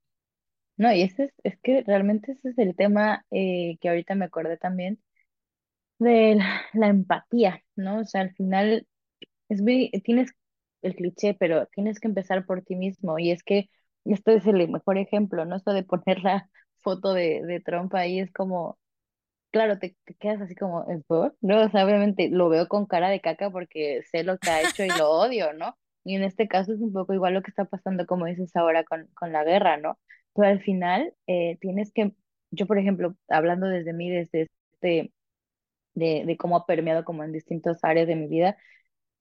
no, 0.78 0.92
y 0.94 1.02
ese 1.02 1.24
es, 1.26 1.34
es 1.44 1.60
que 1.62 1.82
realmente 1.86 2.32
ese 2.32 2.50
es 2.50 2.58
el 2.58 2.76
tema 2.76 3.26
eh, 3.32 3.78
que 3.80 3.88
ahorita 3.90 4.14
me 4.16 4.26
acordé 4.26 4.56
también 4.58 5.00
de 5.98 6.34
la, 6.36 6.62
la 6.74 6.88
empatía, 6.88 7.62
¿no? 7.76 8.00
O 8.00 8.04
sea, 8.04 8.22
al 8.22 8.34
final 8.34 8.86
es 9.48 9.62
muy, 9.62 9.90
tienes 10.04 10.32
el 10.82 10.96
cliché, 10.96 11.34
pero 11.34 11.66
tienes 11.68 12.00
que 12.00 12.08
empezar 12.08 12.46
por 12.46 12.62
ti 12.62 12.76
mismo. 12.76 13.18
Y 13.18 13.30
es 13.32 13.42
que 13.44 13.70
esto 14.04 14.32
es 14.32 14.46
el 14.46 14.68
mejor 14.70 14.98
ejemplo, 14.98 15.44
¿no? 15.46 15.56
Esto 15.56 15.72
de 15.74 15.84
poner 15.84 16.20
la 16.22 16.48
foto 16.78 17.14
de, 17.14 17.42
de 17.46 17.60
Trump 17.60 17.94
ahí 17.94 18.20
es 18.20 18.32
como 18.32 18.78
Claro, 19.52 19.78
te, 19.78 19.96
te 20.04 20.14
quedas 20.14 20.40
así 20.40 20.54
como, 20.54 20.90
¿en 20.90 21.02
por? 21.02 21.36
No, 21.42 21.62
o 21.66 21.70
sea, 21.70 21.84
obviamente 21.84 22.30
lo 22.30 22.48
veo 22.48 22.68
con 22.68 22.86
cara 22.86 23.10
de 23.10 23.20
caca 23.20 23.50
porque 23.50 24.02
sé 24.10 24.24
lo 24.24 24.38
que 24.38 24.50
ha 24.50 24.62
hecho 24.62 24.82
y 24.84 24.92
lo 24.92 25.10
odio, 25.10 25.52
¿no? 25.52 25.76
Y 26.04 26.16
en 26.16 26.24
este 26.24 26.48
caso 26.48 26.72
es 26.72 26.80
un 26.80 26.92
poco 26.92 27.12
igual 27.14 27.34
lo 27.34 27.42
que 27.42 27.50
está 27.50 27.66
pasando, 27.66 28.06
como 28.06 28.26
dices 28.26 28.56
ahora, 28.56 28.84
con, 28.84 29.08
con 29.14 29.32
la 29.32 29.44
guerra, 29.44 29.76
¿no? 29.76 29.98
Pero 30.34 30.48
al 30.48 30.62
final 30.62 31.14
eh, 31.26 31.58
tienes 31.60 31.92
que, 31.92 32.14
yo 32.50 32.66
por 32.66 32.78
ejemplo, 32.78 33.14
hablando 33.28 33.66
desde 33.68 33.92
mí, 33.92 34.10
desde 34.10 34.48
este, 34.72 35.12
de, 35.94 36.24
de 36.26 36.36
cómo 36.36 36.56
ha 36.56 36.66
permeado 36.66 37.04
como 37.04 37.24
en 37.24 37.32
distintas 37.32 37.84
áreas 37.84 38.06
de 38.08 38.16
mi 38.16 38.28
vida, 38.28 38.56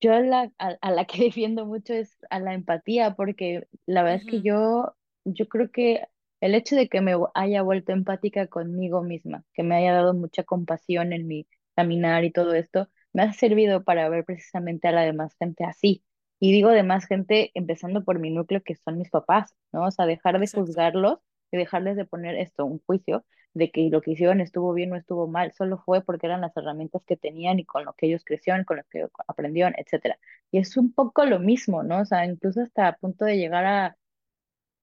yo 0.01 0.13
a 0.13 0.21
la, 0.21 0.51
a, 0.59 0.77
a 0.81 0.91
la 0.91 1.05
que 1.05 1.23
defiendo 1.25 1.65
mucho 1.65 1.93
es 1.93 2.17
a 2.29 2.39
la 2.39 2.53
empatía, 2.53 3.15
porque 3.15 3.67
la 3.87 4.03
verdad 4.03 4.19
es 4.21 4.25
que 4.25 4.41
yo, 4.41 4.95
yo 5.25 5.47
creo 5.49 5.71
que 5.71 6.07
el 6.41 6.55
hecho 6.55 6.75
de 6.75 6.89
que 6.89 7.01
me 7.01 7.15
haya 7.35 7.61
vuelto 7.61 7.91
empática 7.93 8.47
conmigo 8.47 9.03
misma, 9.03 9.43
que 9.53 9.63
me 9.63 9.75
haya 9.75 9.93
dado 9.93 10.13
mucha 10.13 10.43
compasión 10.43 11.13
en 11.13 11.27
mi 11.27 11.47
caminar 11.75 12.23
y 12.25 12.31
todo 12.31 12.53
esto, 12.53 12.89
me 13.13 13.23
ha 13.23 13.33
servido 13.33 13.83
para 13.83 14.09
ver 14.09 14.25
precisamente 14.25 14.87
a 14.87 14.91
la 14.91 15.03
demás 15.03 15.35
gente 15.39 15.63
así. 15.65 16.03
Y 16.39 16.51
digo 16.51 16.69
demás 16.71 17.05
gente 17.05 17.51
empezando 17.53 18.03
por 18.03 18.19
mi 18.19 18.31
núcleo, 18.31 18.63
que 18.63 18.75
son 18.75 18.97
mis 18.97 19.09
papás, 19.11 19.55
¿no? 19.71 19.85
O 19.85 19.91
sea, 19.91 20.05
dejar 20.07 20.39
de 20.39 20.45
exacto. 20.45 20.65
juzgarlos 20.65 21.19
y 21.51 21.57
dejarles 21.57 21.95
de 21.97 22.05
poner 22.05 22.35
esto, 22.35 22.65
un 22.65 22.79
juicio 22.85 23.25
de 23.53 23.71
que 23.71 23.89
lo 23.89 24.01
que 24.01 24.11
hicieron 24.11 24.41
estuvo 24.41 24.73
bien 24.73 24.93
o 24.93 24.95
estuvo 24.95 25.27
mal, 25.27 25.51
solo 25.53 25.77
fue 25.85 26.01
porque 26.03 26.27
eran 26.27 26.41
las 26.41 26.55
herramientas 26.55 27.03
que 27.05 27.17
tenían 27.17 27.59
y 27.59 27.65
con 27.65 27.85
lo 27.85 27.93
que 27.93 28.07
ellos 28.07 28.23
crecieron, 28.25 28.63
con 28.63 28.77
lo 28.77 28.83
que 28.89 29.07
aprendieron, 29.27 29.73
etcétera. 29.77 30.17
Y 30.51 30.59
es 30.59 30.77
un 30.77 30.93
poco 30.93 31.25
lo 31.25 31.39
mismo, 31.39 31.83
¿no? 31.83 31.99
O 32.01 32.05
sea, 32.05 32.25
incluso 32.25 32.61
hasta 32.61 32.87
a 32.87 32.97
punto 32.97 33.25
de 33.25 33.37
llegar 33.37 33.65
a, 33.65 33.97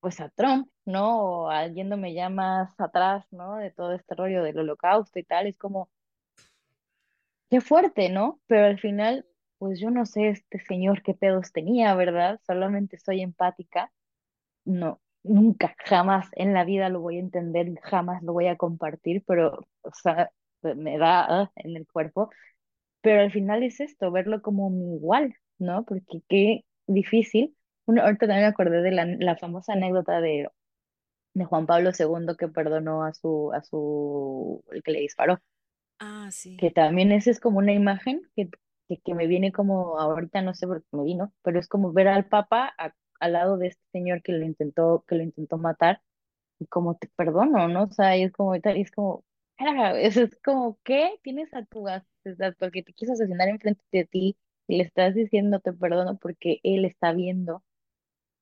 pues 0.00 0.20
a 0.20 0.28
Trump, 0.30 0.68
¿no? 0.84 1.44
O 1.44 1.50
a 1.50 1.66
yéndome 1.68 2.14
ya 2.14 2.28
más 2.30 2.78
atrás, 2.80 3.26
¿no? 3.30 3.56
De 3.56 3.70
todo 3.70 3.94
este 3.94 4.14
rollo 4.14 4.42
del 4.42 4.58
holocausto 4.58 5.18
y 5.18 5.24
tal, 5.24 5.46
es 5.46 5.58
como, 5.58 5.90
qué 7.50 7.60
fuerte, 7.60 8.08
¿no? 8.10 8.40
Pero 8.46 8.66
al 8.66 8.78
final, 8.80 9.26
pues 9.58 9.80
yo 9.80 9.90
no 9.90 10.06
sé 10.06 10.28
este 10.30 10.60
señor 10.60 11.02
qué 11.02 11.14
pedos 11.14 11.52
tenía, 11.52 11.94
¿verdad? 11.94 12.40
Solamente 12.46 12.98
soy 12.98 13.22
empática 13.22 13.92
no, 14.68 15.00
nunca, 15.22 15.74
jamás 15.78 16.28
en 16.32 16.54
la 16.54 16.64
vida 16.64 16.88
lo 16.90 17.00
voy 17.00 17.16
a 17.16 17.20
entender, 17.20 17.74
jamás 17.82 18.22
lo 18.22 18.32
voy 18.34 18.46
a 18.48 18.56
compartir, 18.56 19.24
pero, 19.26 19.66
o 19.82 19.92
sea, 19.94 20.30
me 20.62 20.98
da 20.98 21.26
ah, 21.42 21.52
en 21.56 21.76
el 21.76 21.86
cuerpo. 21.86 22.30
Pero 23.02 23.22
al 23.22 23.32
final 23.32 23.62
es 23.62 23.80
esto, 23.80 24.10
verlo 24.12 24.42
como 24.42 24.70
mi 24.70 24.96
igual, 24.96 25.34
¿no? 25.58 25.84
Porque 25.86 26.22
qué 26.28 26.64
difícil. 26.86 27.56
Bueno, 27.88 28.02
ahorita 28.02 28.26
también 28.28 28.42
me 28.42 28.46
acordé 28.48 28.82
de 28.82 28.92
la, 28.92 29.04
la 29.06 29.36
famosa 29.36 29.72
anécdota 29.72 30.20
de, 30.20 30.48
de 31.34 31.44
Juan 31.46 31.66
Pablo 31.66 31.92
segundo 31.94 32.36
que 32.36 32.48
perdonó 32.48 33.04
a 33.04 33.14
su, 33.14 33.52
a 33.54 33.62
su, 33.62 34.64
el 34.72 34.82
que 34.84 34.92
le 34.92 35.00
disparó 35.00 35.40
Ah, 36.00 36.30
sí. 36.32 36.56
que 36.56 36.70
también 36.70 37.12
esa 37.12 37.30
es 37.30 37.40
como 37.40 37.58
una 37.58 37.72
imagen 37.72 38.22
que, 38.36 38.48
que, 38.88 38.98
que 38.98 39.14
me 39.14 39.26
viene 39.26 39.52
como 39.52 39.98
ahorita, 39.98 40.42
no 40.42 40.54
sé 40.54 40.66
por 40.66 40.82
qué 40.82 40.88
me 40.96 41.04
vino, 41.04 41.32
pero 41.42 41.58
es 41.60 41.68
como 41.68 41.92
ver 41.92 42.08
al 42.08 42.26
Papa 42.26 42.74
a- 42.78 42.94
al 43.20 43.32
lado 43.32 43.56
de 43.58 43.68
este 43.68 43.82
señor 43.92 44.22
que 44.22 44.32
lo 44.32 44.44
intentó, 44.44 45.04
que 45.08 45.16
lo 45.16 45.22
intentó 45.24 45.58
matar, 45.58 46.02
y 46.60 46.66
como 46.66 46.96
te 46.96 47.08
perdono, 47.16 47.68
¿no? 47.68 47.84
O 47.84 47.90
sea, 47.92 48.16
y 48.16 48.24
es 48.24 48.32
como, 48.32 48.54
y 48.56 48.60
es 48.64 48.90
como, 48.92 49.24
"Ah", 49.58 49.92
eso 49.98 50.22
es 50.24 50.38
como, 50.44 50.78
¿qué? 50.84 51.18
Tienes 51.22 51.52
a 51.54 51.64
tu 51.66 51.84
porque 52.58 52.82
te 52.82 52.92
quiso 52.92 53.12
asesinar 53.14 53.48
enfrente 53.48 53.82
de 53.92 54.04
ti, 54.06 54.38
y 54.68 54.76
le 54.78 54.84
estás 54.84 55.14
diciendo 55.14 55.60
te 55.60 55.72
perdono 55.72 56.18
porque 56.18 56.60
él 56.62 56.84
está 56.84 57.12
viendo, 57.12 57.64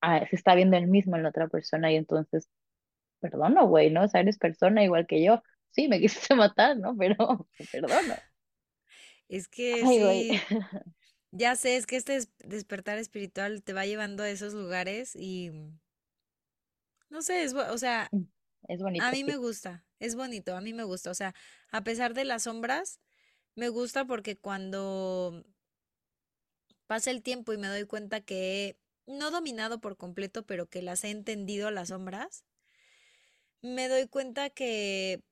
ah, 0.01 0.27
se 0.29 0.37
está 0.37 0.55
viendo 0.55 0.77
él 0.77 0.87
mismo 0.89 1.17
en 1.17 1.23
la 1.25 1.31
otra 1.31 1.49
persona, 1.49 1.93
y 1.93 1.97
entonces, 1.97 2.49
perdono, 3.21 3.67
güey, 3.69 3.91
¿no? 3.91 4.05
O 4.05 4.09
sea, 4.09 4.21
eres 4.23 4.39
persona 4.39 4.85
igual 4.85 5.07
que 5.07 5.25
yo. 5.25 5.43
Sí, 5.73 5.89
me 5.89 6.01
quisiste 6.01 6.35
matar, 6.37 6.79
¿no? 6.79 6.97
Pero 6.99 7.49
te 7.59 7.67
perdono. 7.69 8.17
Es 9.29 9.49
que 9.49 9.87
Ay, 9.87 10.01
güey. 10.01 10.27
sí, 10.27 10.45
ya 11.33 11.57
sé, 11.57 11.77
es 11.77 11.87
que 11.87 11.97
este 11.97 12.15
des- 12.15 12.31
despertar 12.41 12.99
espiritual 12.99 13.63
te 13.63 13.73
va 13.73 13.87
llevando 13.87 14.23
a 14.23 14.31
esos 14.31 14.55
lugares 14.55 15.17
y 15.17 15.53
no 17.11 17.23
sé, 17.23 17.43
es, 17.45 17.55
bu- 17.55 17.71
o 17.71 17.79
sea, 17.79 18.13
Mm, 18.13 18.25
Es 18.69 18.81
a 18.99 19.11
bonito, 19.11 19.13
mí 19.13 19.25
me 19.25 19.37
sí. 19.37 19.39
gusta, 19.39 19.87
es 20.01 20.17
bonito, 20.17 20.57
a 20.57 20.61
mí 20.61 20.73
me 20.75 20.85
gusta, 20.85 21.11
o 21.11 21.15
sea, 21.15 21.35
a 21.71 21.85
pesar 21.85 22.15
de 22.15 22.25
las 22.25 22.45
sombras, 22.45 23.01
me 23.57 23.71
gusta 23.71 24.07
porque 24.07 24.37
cuando 24.39 25.45
pasa 26.87 27.11
el 27.11 27.23
tiempo 27.23 27.53
y 27.53 27.59
me 27.59 27.69
doy 27.69 27.85
cuenta 27.87 28.21
que 28.21 28.79
no 29.07 29.31
dominado 29.31 29.81
por 29.81 29.97
completo, 29.97 30.45
pero 30.45 30.67
que 30.67 30.83
las 30.83 31.05
he 31.05 31.11
entendido 31.11 31.71
las 31.71 31.89
sombras, 31.89 32.45
me 33.63 33.89
doy 33.89 34.07
cuenta 34.07 34.51
que 34.51 35.23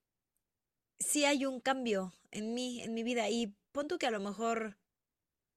sí 0.98 1.24
hay 1.24 1.46
un 1.46 1.60
cambio 1.60 2.12
en 2.30 2.54
mí, 2.54 2.82
en 2.82 2.94
mi 2.94 3.02
vida. 3.02 3.28
Y 3.28 3.54
pon 3.72 3.88
tú 3.88 3.98
que 3.98 4.06
a 4.06 4.10
lo 4.10 4.20
mejor 4.20 4.78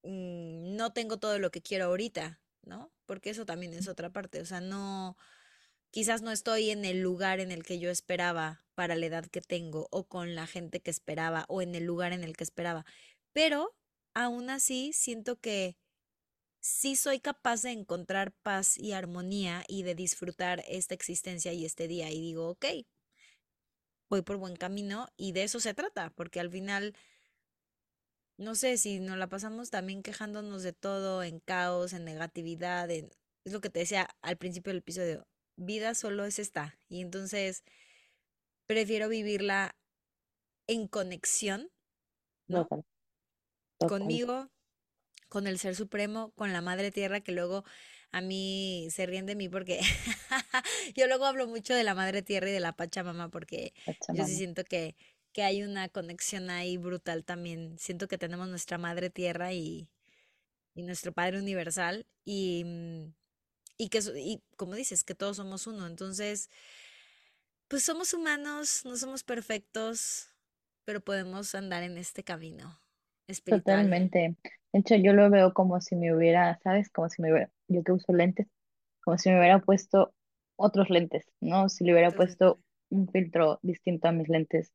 mm, 0.04 0.76
no 0.76 0.94
tengo 0.94 1.18
todo 1.18 1.40
lo 1.40 1.52
que 1.52 1.62
quiero 1.62 1.86
ahorita, 1.86 2.42
¿no? 2.64 2.92
Porque 3.06 3.30
eso 3.30 3.46
también 3.46 3.74
es 3.74 3.88
otra 3.88 4.12
parte, 4.12 4.42
o 4.42 4.46
sea, 4.46 4.62
no, 4.62 5.18
quizás 5.92 6.22
no 6.22 6.32
estoy 6.32 6.70
en 6.70 6.86
el 6.86 7.02
lugar 7.02 7.40
en 7.40 7.52
el 7.52 7.64
que 7.64 7.80
yo 7.80 7.90
esperaba 7.90 8.66
para 8.76 8.96
la 8.96 9.06
edad 9.06 9.26
que 9.26 9.42
tengo 9.42 9.88
o 9.92 10.04
con 10.06 10.36
la 10.36 10.46
gente 10.48 10.82
que 10.82 10.92
esperaba 10.92 11.46
o 11.48 11.62
en 11.62 11.76
el 11.76 11.86
lugar 11.86 12.14
en 12.14 12.24
el 12.24 12.36
que 12.36 12.44
esperaba, 12.44 12.86
pero 13.34 13.76
aún 14.14 14.50
así 14.50 14.92
siento 14.94 15.40
que 15.40 15.78
sí 16.60 16.96
soy 16.96 17.20
capaz 17.20 17.62
de 17.64 17.72
encontrar 17.72 18.34
paz 18.44 18.78
y 18.78 18.92
armonía 18.94 19.64
y 19.68 19.84
de 19.84 19.96
disfrutar 19.96 20.64
esta 20.68 20.94
existencia 20.94 21.54
y 21.54 21.66
este 21.66 21.88
día 21.88 22.12
y 22.12 22.22
digo, 22.22 22.50
ok, 22.50 22.66
voy 24.10 24.22
por 24.22 24.38
buen 24.38 24.56
camino 24.56 25.08
y 25.18 25.32
de 25.34 25.44
eso 25.44 25.60
se 25.60 25.74
trata, 25.74 26.10
porque 26.12 26.40
al 26.40 26.50
final 26.52 26.94
No 28.38 28.54
sé 28.56 28.78
si 28.78 29.00
nos 29.00 29.18
la 29.18 29.28
pasamos 29.30 29.70
también 29.72 30.04
quejándonos 30.04 30.62
de 30.64 30.74
todo, 30.74 31.24
en 31.24 31.40
caos, 31.40 31.94
en 31.94 32.06
negatividad, 32.06 32.90
en... 32.92 33.10
Es 33.46 33.54
lo 33.54 33.62
que 33.62 33.70
te 33.70 33.80
decía 33.80 34.10
al 34.22 34.38
principio 34.38 34.72
del 34.72 34.80
episodio, 34.80 35.28
vida 35.56 35.96
solo 35.96 36.26
es 36.26 36.38
esta. 36.40 36.78
Y 36.90 37.02
entonces 37.02 37.64
prefiero 38.68 39.10
vivirla 39.10 39.76
en 40.68 40.88
conexión, 40.88 41.72
¿no? 42.48 42.68
Conmigo, 43.88 44.50
con 45.30 45.48
el 45.48 45.60
Ser 45.60 45.76
Supremo, 45.76 46.32
con 46.36 46.54
la 46.54 46.62
Madre 46.62 46.92
Tierra, 46.92 47.22
que 47.22 47.32
luego 47.32 47.64
a 48.12 48.22
mí 48.22 48.88
se 48.92 49.06
ríen 49.06 49.26
de 49.26 49.36
mí 49.36 49.50
porque 49.50 49.80
yo 50.96 51.08
luego 51.08 51.26
hablo 51.26 51.48
mucho 51.48 51.74
de 51.74 51.84
la 51.84 51.96
Madre 51.96 52.22
Tierra 52.22 52.50
y 52.50 52.54
de 52.54 52.60
la 52.60 52.74
Pachamama 52.74 53.30
porque 53.30 53.74
yo 54.14 54.26
sí 54.26 54.36
siento 54.36 54.64
que, 54.64 54.96
que 55.34 55.44
hay 55.44 55.64
una 55.64 55.90
conexión 55.90 56.50
ahí 56.50 56.78
brutal 56.78 57.24
también. 57.24 57.78
Siento 57.78 58.08
que 58.08 58.18
tenemos 58.18 58.48
nuestra 58.48 58.78
Madre 58.78 59.10
Tierra 59.10 59.54
y, 59.54 59.90
y 60.76 60.84
nuestro 60.84 61.12
Padre 61.12 61.40
Universal 61.40 62.06
y, 62.24 62.64
mm, 62.66 63.14
y 63.78 63.90
que, 63.90 64.00
y 64.16 64.42
como 64.56 64.76
dices, 64.76 65.04
que 65.04 65.16
todos 65.16 65.38
somos 65.38 65.68
uno. 65.68 65.88
Entonces, 65.88 66.50
pues 67.68 67.84
somos 67.84 68.14
humanos, 68.14 68.82
no 68.86 68.96
somos 68.96 69.24
perfectos, 69.24 70.30
pero 70.86 71.02
podemos 71.02 71.54
andar 71.56 71.84
en 71.84 71.98
este 71.98 72.24
camino 72.24 72.80
espiritual. 73.28 73.64
Totalmente. 73.64 74.36
De 74.78 74.82
hecho, 74.82 74.96
yo 74.96 75.14
lo 75.14 75.30
veo 75.32 75.54
como 75.54 75.82
si 75.82 75.96
me 75.96 76.16
hubiera, 76.16 76.60
¿sabes? 76.64 76.90
Como 76.92 77.10
si 77.10 77.22
me 77.22 77.32
hubiera, 77.32 77.50
yo 77.68 77.84
que 77.84 77.94
uso 77.94 78.14
lentes, 78.14 78.48
como 79.04 79.18
si 79.18 79.30
me 79.30 79.40
hubiera 79.40 79.60
puesto 79.62 80.14
otros 80.58 80.90
lentes, 80.92 81.26
¿no? 81.42 81.70
Si 81.70 81.84
le 81.86 81.94
hubiera 81.94 82.14
puesto 82.16 82.62
un 82.90 83.08
filtro 83.10 83.60
distinto 83.64 84.08
a 84.10 84.12
mis 84.14 84.30
lentes 84.30 84.74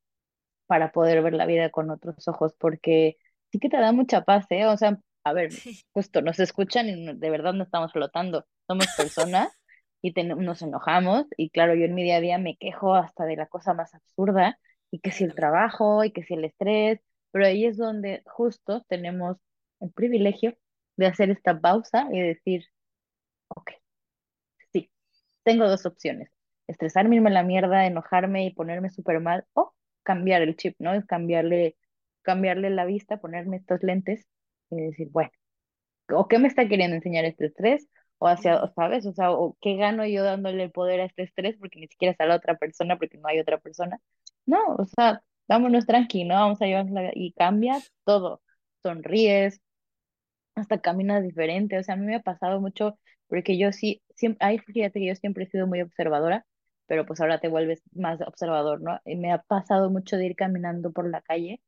para 0.67 0.93
poder 0.93 1.23
ver 1.23 1.35
la 1.35 1.47
vida 1.47 1.71
con 1.71 1.91
otros 1.91 2.29
ojos, 2.29 2.55
porque 2.59 3.17
sí 3.53 3.59
que 3.59 3.69
te 3.71 3.79
da 3.79 3.93
mucha 3.93 4.25
paz, 4.25 4.47
¿eh? 4.51 4.67
O 4.67 4.77
sea, 4.77 4.99
a 5.25 5.33
ver, 5.33 5.63
justo 5.93 6.23
nos 6.23 6.41
escuchan 6.41 6.89
y 6.89 7.15
de 7.17 7.31
verdad 7.31 7.55
no 7.55 7.65
estamos 7.65 7.93
flotando, 7.93 8.47
somos 8.69 8.93
personas 8.93 9.53
y 10.03 10.13
ten- 10.15 10.29
nos 10.45 10.63
enojamos 10.63 11.27
y 11.37 11.51
claro, 11.51 11.75
yo 11.75 11.85
en 11.87 11.95
mi 11.95 12.03
día 12.05 12.17
a 12.17 12.21
día 12.21 12.39
me 12.39 12.57
quejo 12.57 12.95
hasta 12.95 13.25
de 13.25 13.37
la 13.37 13.47
cosa 13.47 13.75
más 13.75 13.95
absurda 13.95 14.59
y 14.91 15.01
que 15.01 15.13
si 15.13 15.25
el 15.25 15.35
trabajo 15.35 16.05
y 16.05 16.13
que 16.13 16.23
si 16.25 16.35
el 16.35 16.45
estrés, 16.45 17.01
pero 17.31 17.47
ahí 17.47 17.65
es 17.67 17.77
donde 17.79 18.23
justo 18.27 18.85
tenemos 18.89 19.39
el 19.83 19.93
privilegio 19.93 20.57
de 20.97 21.07
hacer 21.07 21.31
esta 21.31 21.61
pausa 21.61 22.09
y 22.13 22.21
decir, 22.21 22.65
ok, 23.49 23.73
sí. 24.73 24.91
Tengo 25.45 25.69
dos 25.69 25.87
opciones, 25.87 26.31
estresarme, 26.67 27.17
irme 27.17 27.31
a 27.31 27.35
la 27.35 27.43
mierda, 27.45 27.87
enojarme 27.87 28.47
y 28.47 28.55
ponerme 28.55 28.91
súper 28.91 29.21
mal, 29.21 29.47
o 29.55 29.75
cambiar 30.03 30.43
el 30.43 30.57
chip, 30.57 30.77
¿no? 30.79 30.95
Es 30.95 31.07
cambiarle, 31.07 31.77
cambiarle 32.23 32.71
la 32.71 32.85
vista, 32.85 33.19
ponerme 33.19 33.59
estos 33.59 33.83
lentes 33.83 34.27
y 34.71 34.77
decir, 34.83 35.09
bueno, 35.11 35.31
¿o 36.11 36.29
qué 36.29 36.39
me 36.39 36.49
está 36.49 36.69
queriendo 36.69 36.97
enseñar 36.97 37.25
este 37.25 37.47
estrés? 37.47 37.89
O 38.19 38.29
hacia. 38.29 38.73
¿sabes? 38.77 39.07
O 39.07 39.13
sea, 39.13 39.33
o 39.33 39.57
qué 39.61 39.77
gano 39.77 40.07
yo 40.07 40.23
dándole 40.25 40.65
el 40.65 40.73
poder 40.73 41.01
a 41.01 41.05
este 41.07 41.23
estrés 41.25 41.57
porque 41.59 41.81
ni 41.81 41.89
siquiera 41.89 42.13
es 42.13 42.21
a 42.21 42.27
la 42.27 42.37
otra 42.37 42.57
persona, 42.57 42.99
porque 42.99 43.19
no 43.19 43.29
hay 43.29 43.41
otra 43.41 43.59
persona. 43.59 44.01
No, 44.47 44.59
o 44.77 44.87
sea, 44.87 45.23
vámonos 45.49 45.87
tranqui, 45.87 46.25
¿no? 46.25 46.35
Vamos 46.35 46.63
a 46.63 46.67
llevarnos 46.67 47.13
y 47.15 47.33
cambia 47.33 47.79
todo. 48.05 48.43
Sonríes, 48.83 49.61
hasta 50.55 50.81
caminas 50.81 51.23
diferente. 51.23 51.79
O 51.79 51.83
sea, 51.83 51.95
a 51.95 51.97
mí 51.99 52.07
me 52.07 52.17
ha 52.17 52.23
pasado 52.23 52.61
mucho, 52.61 52.99
porque 53.29 53.59
yo 53.59 53.73
sí, 53.73 54.03
siempre, 54.17 54.47
ay, 54.47 54.59
fíjate 54.59 55.01
que 55.01 55.07
yo 55.07 55.15
siempre 55.17 55.45
he 55.45 55.49
sido 55.51 55.67
muy 55.67 55.81
observadora, 55.83 56.47
pero 56.87 57.07
pues 57.07 57.21
ahora 57.21 57.41
te 57.41 57.49
vuelves 57.49 57.83
más 57.93 58.21
observador, 58.23 58.81
¿no? 58.83 59.01
Y 59.05 59.17
me 59.17 59.33
ha 59.33 59.43
pasado 59.43 59.91
mucho 59.91 60.17
de 60.17 60.27
ir 60.27 60.37
caminando 60.37 60.93
por 60.93 61.09
la 61.11 61.23
calle, 61.23 61.61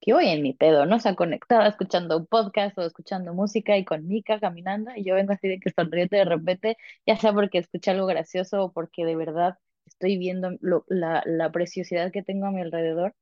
que 0.00 0.14
voy 0.14 0.28
en 0.28 0.42
mi 0.42 0.54
pedo, 0.54 0.86
¿no? 0.86 0.96
O 0.96 1.00
sea, 1.00 1.14
conectada, 1.14 1.68
escuchando 1.68 2.16
un 2.18 2.26
podcast 2.26 2.78
o 2.78 2.82
escuchando 2.82 3.34
música 3.34 3.76
y 3.76 3.84
con 3.84 4.06
Mika 4.08 4.40
caminando, 4.40 4.92
y 4.96 5.04
yo 5.04 5.14
vengo 5.14 5.32
así 5.34 5.48
de 5.48 5.60
que 5.60 5.70
sonriente 5.70 6.16
de 6.16 6.24
repente, 6.24 6.76
ya 7.06 7.16
sea 7.16 7.32
porque 7.34 7.58
escuché 7.58 7.90
algo 7.90 8.06
gracioso 8.06 8.64
o 8.64 8.72
porque 8.72 9.04
de 9.04 9.16
verdad 9.16 9.58
estoy 9.86 10.16
viendo 10.18 10.52
lo- 10.60 10.84
la, 10.88 11.22
la 11.26 11.52
preciosidad 11.52 12.12
que 12.12 12.22
tengo 12.22 12.46
a 12.46 12.50
mi 12.50 12.62
alrededor, 12.62 13.14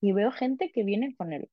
y 0.00 0.12
veo 0.12 0.32
gente 0.32 0.72
que 0.72 0.82
viene 0.84 1.14
con 1.16 1.32
el, 1.32 1.48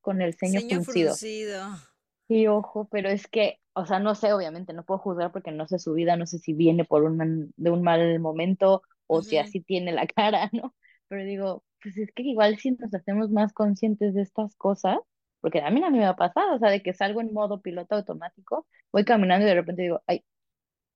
con 0.00 0.22
el 0.22 0.34
ceño 0.34 0.60
Ceño 0.60 0.82
fruncido. 0.82 1.08
fruncido. 1.14 1.95
Sí, 2.28 2.46
ojo, 2.48 2.88
pero 2.90 3.08
es 3.08 3.28
que, 3.28 3.60
o 3.72 3.86
sea, 3.86 4.00
no 4.00 4.16
sé, 4.16 4.32
obviamente, 4.32 4.72
no 4.72 4.84
puedo 4.84 4.98
juzgar 4.98 5.30
porque 5.30 5.52
no 5.52 5.68
sé 5.68 5.78
su 5.78 5.92
vida, 5.92 6.16
no 6.16 6.26
sé 6.26 6.38
si 6.40 6.54
viene 6.54 6.84
por 6.84 7.04
un 7.04 7.52
de 7.56 7.70
un 7.70 7.82
mal 7.82 8.18
momento 8.18 8.82
o 9.06 9.22
si 9.22 9.36
Ujú. 9.36 9.38
así 9.38 9.60
tiene 9.60 9.92
la 9.92 10.06
cara, 10.08 10.50
¿no? 10.52 10.74
Pero 11.08 11.22
digo, 11.24 11.64
pues 11.80 11.96
es 11.98 12.10
que 12.12 12.24
igual 12.24 12.58
si 12.58 12.72
nos 12.72 12.92
hacemos 12.92 13.30
más 13.30 13.52
conscientes 13.52 14.12
de 14.14 14.22
estas 14.22 14.56
cosas, 14.56 14.98
porque 15.40 15.60
a 15.60 15.70
mí 15.70 15.80
no 15.80 15.90
me 15.92 16.04
ha 16.04 16.16
pasado, 16.16 16.56
o 16.56 16.58
sea, 16.58 16.70
de 16.70 16.82
que 16.82 16.94
salgo 16.94 17.20
en 17.20 17.32
modo 17.32 17.60
piloto 17.62 17.94
automático, 17.94 18.66
voy 18.92 19.04
caminando 19.04 19.46
y 19.46 19.48
de 19.48 19.54
repente 19.54 19.82
digo, 19.82 20.02
ay, 20.08 20.24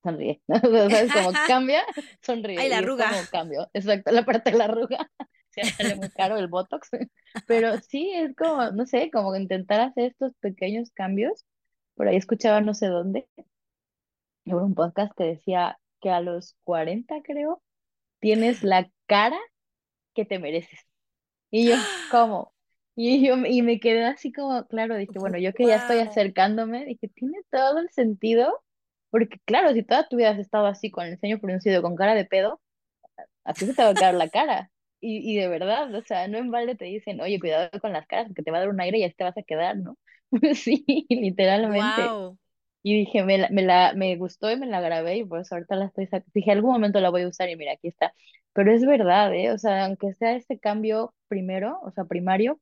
sonríe, 0.02 0.42
o 0.48 0.70
sea, 0.70 0.90
¿sabes? 0.90 1.12
Como 1.12 1.38
cambia, 1.44 1.82
Ay, 2.54 2.68
sonríe, 2.68 2.70
la 2.70 2.78
y 2.78 2.84
es 2.84 2.94
arruga. 2.94 3.10
como 3.10 3.28
cambio, 3.28 3.68
exacto, 3.74 4.12
la 4.12 4.24
parte 4.24 4.50
de 4.52 4.58
la 4.58 4.64
arruga, 4.66 5.10
se 5.68 5.76
sale 5.76 5.96
muy 5.96 6.10
caro 6.10 6.36
el 6.38 6.48
Botox, 6.48 6.88
pero 7.46 7.78
sí, 7.80 8.10
es 8.14 8.34
como, 8.36 8.70
no 8.72 8.86
sé, 8.86 9.10
como 9.10 9.34
intentar 9.36 9.80
hacer 9.80 10.12
estos 10.12 10.32
pequeños 10.40 10.90
cambios 10.92 11.44
por 11.94 12.08
ahí 12.08 12.16
escuchaba 12.16 12.62
no 12.62 12.72
sé 12.74 12.86
dónde, 12.86 13.28
en 14.46 14.54
un 14.54 14.74
podcast 14.74 15.12
que 15.16 15.24
decía 15.24 15.78
que 16.00 16.10
a 16.10 16.20
los 16.20 16.56
40 16.64 17.16
creo, 17.22 17.62
tienes 18.20 18.62
la 18.64 18.90
cara 19.06 19.38
que 20.14 20.24
te 20.24 20.38
mereces. 20.38 20.80
Y 21.50 21.68
yo, 21.70 21.76
¿cómo? 22.10 22.54
Y 22.96 23.26
yo 23.26 23.36
y 23.46 23.62
me 23.62 23.80
quedé 23.80 24.04
así 24.04 24.32
como, 24.32 24.66
claro, 24.68 24.96
dije, 24.96 25.18
bueno, 25.18 25.38
yo 25.38 25.52
que 25.54 25.66
ya 25.66 25.76
estoy 25.76 25.98
Wow. 25.98 26.08
acercándome, 26.08 26.86
dije, 26.86 27.08
tiene 27.08 27.38
todo 27.50 27.78
el 27.80 27.90
sentido, 27.90 28.62
porque 29.10 29.38
claro, 29.46 29.72
si 29.72 29.82
toda 29.82 30.08
tu 30.08 30.16
vida 30.16 30.30
has 30.30 30.38
estado 30.38 30.66
así 30.66 30.90
con 30.90 31.06
el 31.06 31.18
ceño 31.18 31.38
fruncido, 31.40 31.82
con 31.82 31.96
cara 31.96 32.14
de 32.14 32.24
pedo, 32.26 32.60
así 33.44 33.66
se 33.66 33.74
te 33.74 33.82
va 33.82 33.90
a 33.90 33.94
quedar 33.94 34.14
la 34.14 34.28
cara. 34.30 34.70
Y, 35.00 35.32
y 35.32 35.36
de 35.38 35.48
verdad, 35.48 35.94
o 35.94 36.02
sea, 36.02 36.28
no 36.28 36.38
en 36.38 36.50
balde 36.50 36.76
te 36.76 36.84
dicen, 36.86 37.20
oye, 37.20 37.40
cuidado 37.40 37.70
con 37.80 37.92
las 37.92 38.06
caras, 38.06 38.26
porque 38.28 38.42
te 38.42 38.50
va 38.50 38.58
a 38.58 38.60
dar 38.60 38.68
un 38.70 38.80
aire 38.80 38.98
y 38.98 39.04
así 39.04 39.14
te 39.14 39.24
vas 39.24 39.36
a 39.38 39.42
quedar, 39.42 39.76
¿no? 39.76 39.96
Sí, 40.54 40.84
literalmente. 41.08 42.02
Wow. 42.02 42.38
Y 42.82 42.98
dije, 42.98 43.24
me 43.24 43.38
la, 43.38 43.48
me 43.50 43.62
la, 43.62 43.94
me 43.94 44.16
gustó 44.16 44.50
y 44.50 44.56
me 44.58 44.66
la 44.66 44.80
grabé 44.80 45.18
y 45.18 45.24
por 45.24 45.40
eso 45.40 45.54
ahorita 45.54 45.76
la 45.76 45.86
estoy 45.86 46.06
sacando. 46.06 46.30
Dije, 46.34 46.52
algún 46.52 46.72
momento 46.72 47.00
la 47.00 47.10
voy 47.10 47.22
a 47.22 47.28
usar 47.28 47.48
y 47.50 47.56
mira, 47.56 47.72
aquí 47.72 47.88
está. 47.88 48.14
Pero 48.54 48.72
es 48.72 48.84
verdad, 48.86 49.34
¿eh? 49.34 49.52
O 49.52 49.58
sea, 49.58 49.86
aunque 49.86 50.14
sea 50.14 50.34
este 50.36 50.58
cambio 50.58 51.14
primero, 51.28 51.80
o 51.82 51.90
sea, 51.92 52.04
primario, 52.04 52.60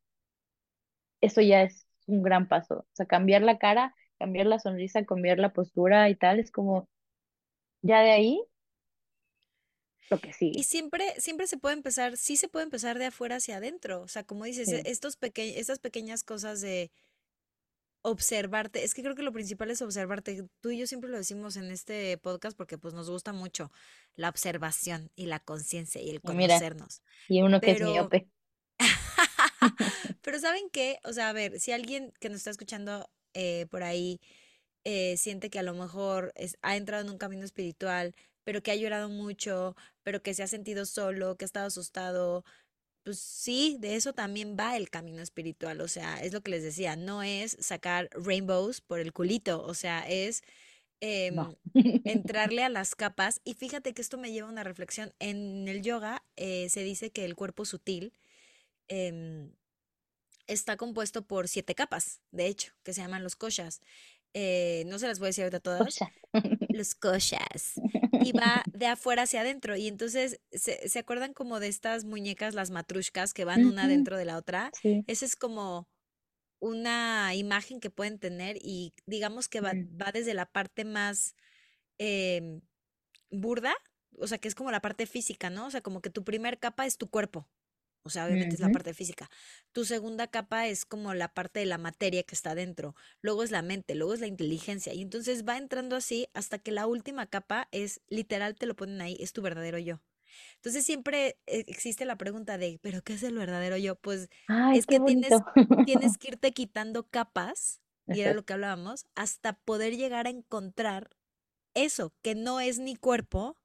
eso 1.20 1.40
ya 1.40 1.62
es 1.62 1.86
un 2.06 2.22
gran 2.22 2.48
paso. 2.48 2.80
O 2.80 2.86
sea, 2.92 3.06
cambiar 3.06 3.42
la 3.42 3.58
cara, 3.58 3.94
cambiar 4.18 4.46
la 4.46 4.58
sonrisa, 4.58 5.04
cambiar 5.04 5.38
la 5.38 5.52
postura 5.52 6.08
y 6.10 6.16
tal, 6.16 6.38
es 6.40 6.50
como, 6.50 6.88
ya 7.82 8.00
de 8.02 8.12
ahí, 8.12 8.42
lo 10.10 10.20
que 10.20 10.30
Y 10.30 10.32
sigue. 10.32 10.62
siempre, 10.64 11.14
siempre 11.20 11.46
se 11.46 11.56
puede 11.58 11.74
empezar, 11.74 12.16
sí 12.16 12.36
se 12.36 12.48
puede 12.48 12.64
empezar 12.64 12.98
de 12.98 13.06
afuera 13.06 13.36
hacia 13.36 13.56
adentro. 13.58 14.00
O 14.02 14.08
sea, 14.08 14.24
como 14.24 14.44
dices, 14.44 14.68
Sí. 14.68 14.80
estos 14.84 15.16
peque- 15.16 15.58
estas 15.60 15.78
pequeñas 15.78 16.24
cosas 16.24 16.60
de 16.60 16.90
observarte. 18.02 18.84
Es 18.84 18.94
que 18.94 19.02
creo 19.02 19.14
que 19.14 19.22
lo 19.22 19.32
principal 19.32 19.70
es 19.70 19.82
observarte. 19.82 20.44
Tú 20.60 20.70
y 20.70 20.78
yo 20.78 20.86
siempre 20.86 21.10
lo 21.10 21.16
decimos 21.18 21.56
en 21.56 21.70
este 21.70 22.16
podcast 22.18 22.56
porque 22.56 22.78
pues 22.78 22.94
nos 22.94 23.10
gusta 23.10 23.32
mucho 23.32 23.70
la 24.14 24.28
observación 24.28 25.10
y 25.16 25.26
la 25.26 25.40
conciencia 25.40 26.00
y 26.00 26.10
el 26.10 26.16
Y 26.22 26.32
mira, 26.32 26.54
conocernos. 26.54 27.02
y 27.28 27.42
uno 27.42 27.60
que 27.60 27.72
es 27.72 27.80
miope. 27.82 28.28
pero 30.22 30.38
¿saben 30.38 30.70
qué? 30.70 30.98
O 31.04 31.12
sea, 31.12 31.28
a 31.28 31.32
ver, 31.32 31.58
si 31.60 31.72
alguien 31.72 32.12
que 32.20 32.28
nos 32.28 32.38
está 32.38 32.50
escuchando 32.50 33.10
eh, 33.34 33.66
por 33.70 33.82
ahí 33.82 34.20
eh, 34.84 35.16
siente 35.18 35.50
que 35.50 35.58
a 35.58 35.62
lo 35.62 35.74
mejor 35.74 36.32
es- 36.36 36.56
ha 36.62 36.76
entrado 36.76 37.02
en 37.04 37.10
un 37.10 37.18
camino 37.18 37.44
espiritual, 37.44 38.14
pero 38.48 38.62
que 38.62 38.70
ha 38.70 38.76
llorado 38.76 39.10
mucho, 39.10 39.76
pero 40.02 40.22
que 40.22 40.32
se 40.32 40.42
ha 40.42 40.46
sentido 40.48 40.86
solo, 40.86 41.36
que 41.36 41.44
ha 41.44 41.46
estado 41.46 41.66
asustado, 41.66 42.46
pues 43.04 43.18
sí, 43.20 43.76
de 43.80 43.96
eso 43.96 44.14
también 44.14 44.56
va 44.58 44.76
el 44.78 44.90
camino 44.90 45.22
espiritual. 45.22 45.82
O 45.82 45.88
sea, 45.88 46.22
es 46.22 46.32
lo 46.32 46.42
que 46.42 46.52
les 46.52 46.62
decía, 46.62 46.96
no 46.96 47.22
es 47.22 47.58
sacar 47.60 48.10
rainbows 48.14 48.80
por 48.80 49.00
el 49.00 49.12
culito, 49.12 49.62
o 49.64 49.74
sea, 49.74 50.00
es 50.08 50.42
No. 51.30 51.48
em, 51.48 51.56
entrarle 52.04 52.64
a 52.64 52.70
las 52.70 52.94
capas. 52.96 53.40
Y 53.44 53.54
fíjate 53.54 53.94
que 53.94 54.02
esto 54.02 54.18
me 54.18 54.32
lleva 54.32 54.48
a 54.48 54.52
una 54.52 54.64
reflexión. 54.64 55.14
En 55.20 55.68
el 55.68 55.82
yoga 55.82 56.24
eh, 56.36 56.70
se 56.70 56.82
dice 56.84 57.10
que 57.12 57.24
el 57.26 57.36
cuerpo 57.36 57.64
sutil 57.66 58.14
em, 58.88 59.52
está 60.46 60.76
compuesto 60.76 61.26
por 61.26 61.48
siete 61.48 61.74
capas, 61.74 62.20
de 62.30 62.46
hecho, 62.46 62.72
que 62.82 62.92
se 62.94 63.02
llaman 63.02 63.22
los 63.22 63.36
koshas. 63.36 63.80
Eh, 64.34 64.84
no 64.86 64.98
se 64.98 65.06
las 65.06 65.18
voy 65.18 65.26
a 65.26 65.30
decir 65.30 65.44
ahorita 65.44 65.60
todas, 65.60 65.80
Cosa. 65.80 66.12
los 66.68 66.94
koshas. 66.94 67.74
Y 68.20 68.32
va 68.32 68.62
de 68.66 68.86
afuera 68.86 69.22
hacia 69.22 69.42
adentro. 69.42 69.76
Y 69.76 69.86
entonces, 69.86 70.40
¿se, 70.50 70.88
se 70.88 70.98
acuerdan 70.98 71.32
como 71.32 71.60
de 71.60 71.68
estas 71.68 72.04
muñecas, 72.04 72.52
las 72.52 72.70
matrushkas, 72.70 73.32
que 73.32 73.44
van 73.44 73.64
una 73.64 73.86
dentro 73.86 74.18
de 74.18 74.24
la 74.24 74.36
otra? 74.36 74.70
Sí. 74.82 75.04
Esa 75.06 75.24
es 75.24 75.36
como 75.36 75.88
una 76.60 77.34
imagen 77.34 77.80
que 77.80 77.90
pueden 77.90 78.18
tener 78.18 78.56
y 78.60 78.92
digamos 79.06 79.48
que 79.48 79.60
va, 79.60 79.72
va 79.74 80.10
desde 80.12 80.34
la 80.34 80.46
parte 80.46 80.84
más 80.84 81.36
em, 81.98 82.60
burda, 83.30 83.74
o 84.18 84.26
sea, 84.26 84.38
que 84.38 84.48
es 84.48 84.54
como 84.54 84.70
la 84.70 84.80
parte 84.80 85.06
física, 85.06 85.50
¿no? 85.50 85.66
O 85.66 85.70
sea, 85.70 85.80
como 85.80 86.00
que 86.00 86.10
tu 86.10 86.24
primer 86.24 86.58
capa 86.58 86.86
es 86.86 86.98
tu 86.98 87.08
cuerpo. 87.08 87.48
O 88.08 88.10
sea, 88.10 88.24
obviamente 88.24 88.54
es 88.54 88.60
la 88.60 88.70
parte 88.70 88.94
física. 88.94 89.28
Tu 89.72 89.84
segunda 89.84 90.28
capa 90.28 90.66
es 90.66 90.86
como 90.86 91.12
la 91.12 91.28
parte 91.28 91.60
de 91.60 91.66
la 91.66 91.76
materia 91.76 92.22
que 92.22 92.34
está 92.34 92.54
dentro. 92.54 92.94
Luego 93.20 93.42
es 93.42 93.50
la 93.50 93.60
mente, 93.60 93.94
luego 93.94 94.14
es 94.14 94.20
la 94.20 94.26
inteligencia. 94.26 94.94
Y 94.94 95.02
entonces 95.02 95.46
va 95.46 95.58
entrando 95.58 95.94
así 95.94 96.26
hasta 96.32 96.58
que 96.58 96.72
la 96.72 96.86
última 96.86 97.26
capa 97.26 97.68
es, 97.70 98.00
literal, 98.08 98.54
te 98.54 98.64
lo 98.64 98.76
ponen 98.76 99.02
ahí, 99.02 99.18
es 99.20 99.34
tu 99.34 99.42
verdadero 99.42 99.78
yo. 99.78 100.00
Entonces 100.54 100.86
siempre 100.86 101.36
eh, 101.46 101.64
existe 101.66 102.06
la 102.06 102.16
pregunta 102.16 102.56
de, 102.56 102.78
¿pero 102.82 103.02
qué 103.02 103.12
es 103.12 103.22
el 103.22 103.34
verdadero 103.34 103.76
yo? 103.76 103.96
Pues 103.96 104.30
Ay, 104.46 104.78
es 104.78 104.86
que 104.86 105.00
tienes, 105.00 105.34
tienes 105.84 106.16
que 106.18 106.28
irte 106.28 106.52
quitando 106.52 107.06
capas 107.06 107.82
y 108.06 108.20
era 108.20 108.32
lo 108.32 108.42
que 108.46 108.54
hablábamos, 108.54 109.04
hasta 109.14 109.52
poder 109.52 109.94
llegar 109.94 110.26
a 110.26 110.30
encontrar 110.30 111.10
eso, 111.74 112.14
que 112.22 112.34
no 112.34 112.58
es 112.58 112.78
ni 112.78 112.96
cuerpo, 112.96 113.58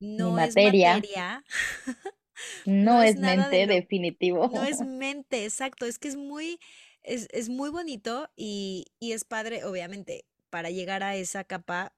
no 0.00 0.38
es 0.38 0.56
materia 0.56 0.94
materia, 0.96 1.44
no 2.64 3.00
no 3.00 3.02
es 3.02 3.14
es 3.14 3.16
nada 3.16 3.48
de 3.50 3.58
mente 3.58 3.66
lo, 3.66 3.74
definitivo. 3.74 4.50
no 4.50 4.64
es 4.64 4.80
mente, 4.82 5.44
exacto, 5.44 5.86
es 5.86 5.98
que 5.98 6.08
es 6.08 6.16
muy, 6.16 6.60
es, 7.02 7.28
es 7.32 7.48
muy 7.48 7.70
bonito 7.70 8.30
y, 8.36 8.86
y 9.00 9.12
es 9.12 9.24
padre, 9.24 9.64
obviamente, 9.64 10.26
para 10.50 10.70
llegar 10.70 11.02
a 11.02 11.16
esa 11.16 11.44
capa, 11.44 11.94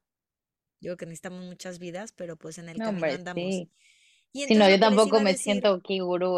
yo 0.80 0.90
creo 0.90 0.98
que 0.98 1.06
necesitamos 1.06 1.44
muchas 1.44 1.78
vidas, 1.80 2.12
pero 2.12 2.36
pues 2.36 2.58
en 2.58 2.68
el 2.68 2.78
No, 2.78 2.82
camino 2.82 2.90
hombre, 2.90 3.14
andamos. 3.14 3.64
sí. 3.64 3.70
Y 4.32 4.46
Si 4.46 4.54
no, 4.56 4.68
yo 4.70 4.78
tampoco 4.80 5.20
me 5.20 5.34
decir, 5.34 5.62
siento 5.62 5.80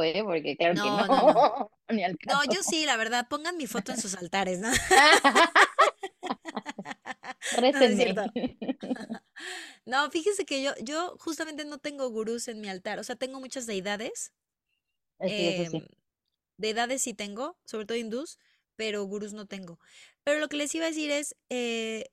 ¿eh? 0.03 0.23
Porque 0.25 0.57
claro 0.57 0.81
que 0.81 0.91
no, 0.91 1.09
no, 1.09 1.09
no, 1.09 1.23
no. 1.25 1.71
ni 1.91 2.05
al 2.05 2.17
No, 2.25 2.45
caso. 2.45 2.51
yo 2.51 2.63
sí, 2.63 2.85
la 2.87 2.97
verdad, 2.97 3.27
pongan 3.29 3.57
mi 3.57 3.67
foto 3.67 3.93
en 3.93 3.99
sus 3.99 4.15
altares, 4.15 4.59
¿no? 4.61 4.69
No, 7.71 7.81
no 7.81 7.87
es 7.91 7.97
Récenme. 7.97 7.97
cierto. 7.97 8.23
No, 9.87 10.11
fíjese 10.11 10.45
que 10.45 10.63
yo, 10.63 10.73
yo 10.83 11.17
justamente 11.19 11.65
no 11.65 11.79
tengo 11.79 12.09
gurús 12.11 12.49
en 12.49 12.61
mi 12.61 12.69
altar, 12.69 12.99
o 12.99 13.05
sea, 13.05 13.17
tengo 13.17 13.41
muchas 13.41 13.67
deidades, 13.67 14.33
Sí, 15.37 15.65
em, 15.69 15.81
sí. 15.81 15.89
deidades 16.59 17.03
sí 17.03 17.15
tengo, 17.15 17.59
sobre 17.67 17.87
todo 17.87 17.99
hindús, 17.99 18.39
pero 18.77 19.05
gurús 19.05 19.33
no 19.35 19.47
tengo. 19.47 19.81
Pero 20.25 20.41
lo 20.41 20.49
que 20.49 20.57
les 20.59 20.75
iba 20.75 20.87
a 20.87 20.89
decir 20.91 21.11
es, 21.11 21.37
eh, 21.51 22.07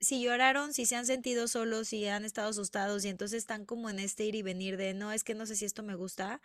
si 0.00 0.22
lloraron, 0.22 0.74
si 0.74 0.86
se 0.86 0.96
han 0.96 1.06
sentido 1.06 1.48
solos, 1.48 1.88
si 1.88 2.06
han 2.08 2.24
estado 2.24 2.50
asustados 2.50 3.04
y 3.04 3.08
entonces 3.10 3.38
están 3.38 3.66
como 3.66 3.90
en 3.90 4.00
este 4.00 4.24
ir 4.26 4.34
y 4.36 4.42
venir 4.42 4.76
de, 4.78 4.94
no, 4.94 5.12
es 5.12 5.24
que 5.24 5.34
no 5.36 5.46
sé 5.46 5.56
si 5.56 5.64
esto 5.66 5.82
me 5.84 5.96
gusta, 5.96 6.42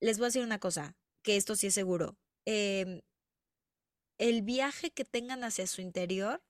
les 0.00 0.18
voy 0.18 0.26
a 0.26 0.28
decir 0.28 0.44
una 0.44 0.60
cosa, 0.60 0.96
que 1.22 1.36
esto 1.36 1.56
sí 1.56 1.68
es 1.68 1.74
seguro. 1.74 2.18
em, 2.46 3.02
el 4.18 4.42
viaje 4.42 4.90
que 4.90 5.04
tengan 5.04 5.42
hacia 5.44 5.66
su 5.66 5.80
interior 5.80 6.42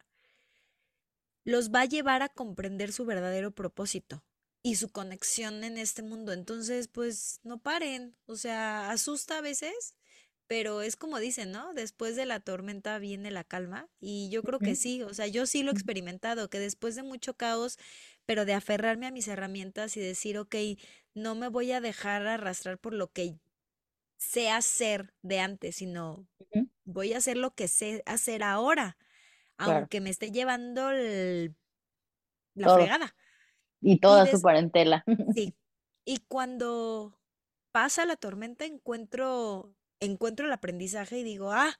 los 1.46 1.70
va 1.72 1.82
a 1.82 1.86
llevar 1.86 2.22
a 2.22 2.28
comprender 2.30 2.92
su 2.92 3.06
verdadero 3.06 3.52
propósito 3.52 4.24
y 4.64 4.76
su 4.76 4.90
conexión 4.90 5.64
en 5.64 5.78
este 5.78 6.02
mundo. 6.02 6.34
Entonces, 6.34 6.88
pues 6.88 7.40
no 7.44 7.60
paren, 7.60 8.18
o 8.26 8.36
sea, 8.36 8.90
asusta 8.90 9.38
a 9.38 9.42
veces, 9.42 9.96
pero 10.48 10.82
es 10.82 10.96
como 10.96 11.18
dicen, 11.20 11.52
¿no? 11.52 11.74
Después 11.74 12.16
de 12.16 12.26
la 12.26 12.40
tormenta 12.40 12.98
viene 12.98 13.30
la 13.30 13.44
calma 13.44 13.88
y 14.00 14.30
yo 14.30 14.44
creo 14.44 14.60
que 14.62 14.76
sí, 14.76 15.02
o 15.04 15.14
sea, 15.14 15.28
yo 15.28 15.46
sí 15.46 15.62
lo 15.64 15.70
he 15.70 15.74
experimentado, 15.74 16.50
que 16.50 16.60
después 16.60 16.96
de 16.96 17.04
mucho 17.04 17.34
caos, 17.36 17.78
pero 18.26 18.44
de 18.44 18.54
aferrarme 18.54 19.06
a 19.06 19.12
mis 19.12 19.28
herramientas 19.28 19.96
y 19.96 20.00
decir, 20.00 20.38
ok, 20.38 20.56
no 21.14 21.34
me 21.36 21.48
voy 21.48 21.72
a 21.72 21.80
dejar 21.80 22.26
arrastrar 22.26 22.78
por 22.78 22.94
lo 22.94 23.12
que 23.12 23.38
sé 24.18 24.50
hacer 24.50 25.14
de 25.22 25.40
antes, 25.40 25.76
sino 25.76 26.28
voy 26.84 27.14
a 27.14 27.18
hacer 27.18 27.36
lo 27.38 27.54
que 27.54 27.68
sé 27.68 28.02
hacer 28.06 28.42
ahora, 28.42 28.98
Claro, 29.62 29.88
aunque 29.88 30.00
me 30.00 30.10
esté 30.10 30.30
llevando 30.32 30.90
el- 30.90 31.56
la 32.54 32.68
todo. 32.68 32.70
fregada. 32.70 33.14
Y 33.82 34.00
Y 34.00 34.00
toda 34.00 34.26
su 34.28 34.40
parentela. 34.42 35.04
sí, 35.34 35.56
y 36.04 36.18
cuando 36.28 37.20
pasa 37.72 38.06
la 38.06 38.16
tormenta 38.16 38.64
encuentro, 38.64 39.76
encuentro 40.00 40.46
el 40.46 40.52
aprendizaje 40.52 41.18
y 41.18 41.24
digo, 41.24 41.52
ah, 41.52 41.78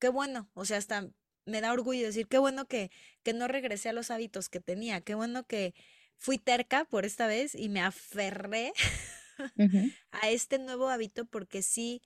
qué 0.00 0.08
bueno, 0.08 0.50
o 0.54 0.64
sea, 0.64 0.78
hasta 0.78 1.10
me 1.46 1.60
da 1.60 1.72
orgullo 1.72 2.06
decir, 2.06 2.28
qué 2.28 2.38
bueno 2.38 2.66
que, 2.68 2.90
que 3.24 3.32
no 3.34 3.48
regresé 3.48 3.88
a 3.90 3.92
los 3.94 4.10
hábitos 4.10 4.48
que 4.48 4.60
tenía, 4.60 5.00
qué 5.02 5.14
bueno 5.14 5.46
que 5.46 5.74
fui 6.18 6.38
terca 6.38 6.84
por 6.86 7.04
esta 7.06 7.26
vez 7.26 7.54
y 7.54 7.68
me 7.68 7.82
aferré 7.82 8.72
a 10.12 10.30
este 10.30 10.58
nuevo 10.58 10.88
hábito 10.88 11.26
porque 11.26 11.62
sí 11.62 12.02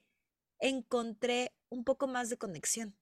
encontré 0.61 1.55
un 1.71 1.85
poco 1.85 2.09
más 2.09 2.31
de 2.31 2.39
conexión. 2.39 2.97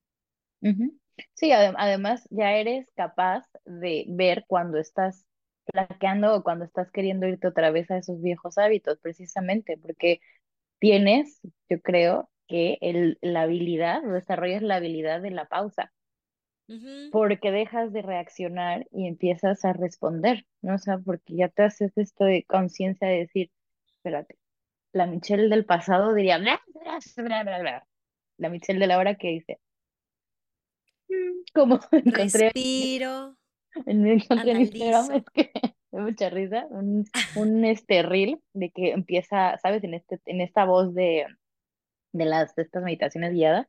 ujú. 0.63 0.97
Sí, 1.35 1.51
adem- 1.53 1.75
además 1.79 2.27
ya 2.31 2.53
eres 2.55 2.89
capaz 2.97 3.47
de 3.65 4.05
ver 4.09 4.45
cuando 4.49 4.79
estás 4.79 5.27
flaqueando 5.73 6.35
o 6.37 6.43
cuando 6.43 6.65
estás 6.65 6.91
queriendo 6.91 7.27
irte 7.27 7.47
otra 7.49 7.71
vez 7.71 7.91
a 7.91 7.99
esos 7.99 8.21
viejos 8.21 8.59
hábitos, 8.59 8.99
precisamente, 9.01 9.77
porque 9.79 10.21
tienes, 10.81 11.41
yo 11.71 11.81
creo, 11.83 12.31
que 12.49 12.79
el, 12.83 13.19
la 13.23 13.43
habilidad, 13.43 14.03
desarrollas 14.05 14.63
la 14.63 14.77
habilidad 14.77 15.23
de 15.23 15.31
la 15.33 15.47
pausa, 15.47 15.93
porque 17.11 17.51
dejas 17.53 17.93
de 17.93 18.03
reaccionar 18.03 18.87
y 18.91 19.07
empiezas 19.07 19.65
a 19.65 19.73
responder, 19.73 20.47
¿no? 20.63 20.75
O 20.75 20.79
sea, 20.79 20.99
porque 20.99 21.37
ya 21.37 21.49
te 21.49 21.63
haces 21.63 21.97
esto 21.97 22.25
de 22.25 22.45
conciencia 22.45 23.09
de 23.09 23.19
decir, 23.21 23.51
espérate, 23.99 24.37
la 24.93 25.07
Michelle 25.07 25.49
del 25.51 25.67
pasado 25.67 26.15
diría, 26.15 26.39
bla, 26.39 26.61
bla, 26.75 26.99
bla, 27.25 27.43
bla, 27.45 27.61
bla. 27.61 27.89
La 28.39 28.51
Michelle 28.51 28.81
de 28.81 28.89
la 28.89 28.99
hora 28.99 29.17
que 29.17 29.29
dice, 29.31 29.61
como 31.55 31.81
encontré, 31.93 32.53
Respiro, 32.55 33.37
en- 33.87 34.07
encontré 34.07 34.53
en 34.53 34.61
Instagram, 34.61 35.11
analizo. 35.11 35.13
es 35.13 35.25
que 35.33 35.51
da 35.91 36.01
mucha 36.03 36.31
risa, 36.31 36.67
un, 36.71 37.05
un 37.35 37.65
este 37.65 38.03
reel 38.03 38.41
de 38.53 38.71
que 38.71 38.93
empieza, 38.93 39.57
¿sabes? 39.59 39.83
En 39.85 39.95
este, 39.95 40.21
en 40.27 40.41
esta 40.41 40.65
voz 40.65 40.95
de, 40.95 41.27
de 42.13 42.25
las, 42.25 42.55
de 42.57 42.63
estas 42.65 42.83
meditaciones 42.85 43.33
guiadas 43.35 43.69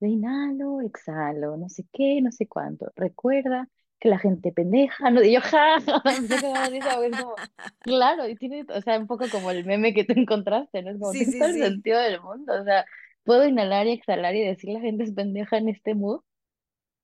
de 0.00 0.08
inhalo, 0.10 0.82
exhalo, 0.82 1.56
no 1.58 1.68
sé 1.70 1.84
qué, 1.92 2.20
no 2.22 2.32
sé 2.32 2.48
cuánto. 2.48 2.92
Recuerda 2.96 3.68
que 4.00 4.08
la 4.10 4.18
gente 4.18 4.52
pendeja, 4.52 5.10
no, 5.10 5.22
y 5.22 5.32
yo, 5.34 5.40
ja, 5.42 5.80
ja, 5.80 6.02
de 6.70 6.80
claro, 7.82 8.28
y 8.28 8.36
tiene, 8.36 8.64
o 8.74 8.80
sea, 8.82 8.98
un 8.98 9.06
poco 9.06 9.28
como 9.30 9.50
el 9.50 9.64
meme 9.64 9.94
que 9.94 10.04
tú 10.04 10.14
encontraste, 10.16 10.82
¿no? 10.82 10.90
Es 10.90 10.98
como, 10.98 11.14
Sí, 11.14 11.18
tiene 11.18 11.32
sí, 11.32 11.34
todo 11.34 11.48
el 11.48 11.58
sí. 11.58 11.58
sentido 11.58 12.00
del 12.00 12.20
mundo, 12.20 12.60
o 12.60 12.64
sea, 12.64 12.84
puedo 13.24 13.46
inhalar 13.46 13.86
y 13.86 13.92
exhalar 13.92 14.34
y 14.34 14.44
decir 14.44 14.70
la 14.70 14.80
gente 14.80 15.04
es 15.04 15.12
pendeja 15.14 15.58
en 15.58 15.68
este 15.68 15.94
mood, 15.94 16.22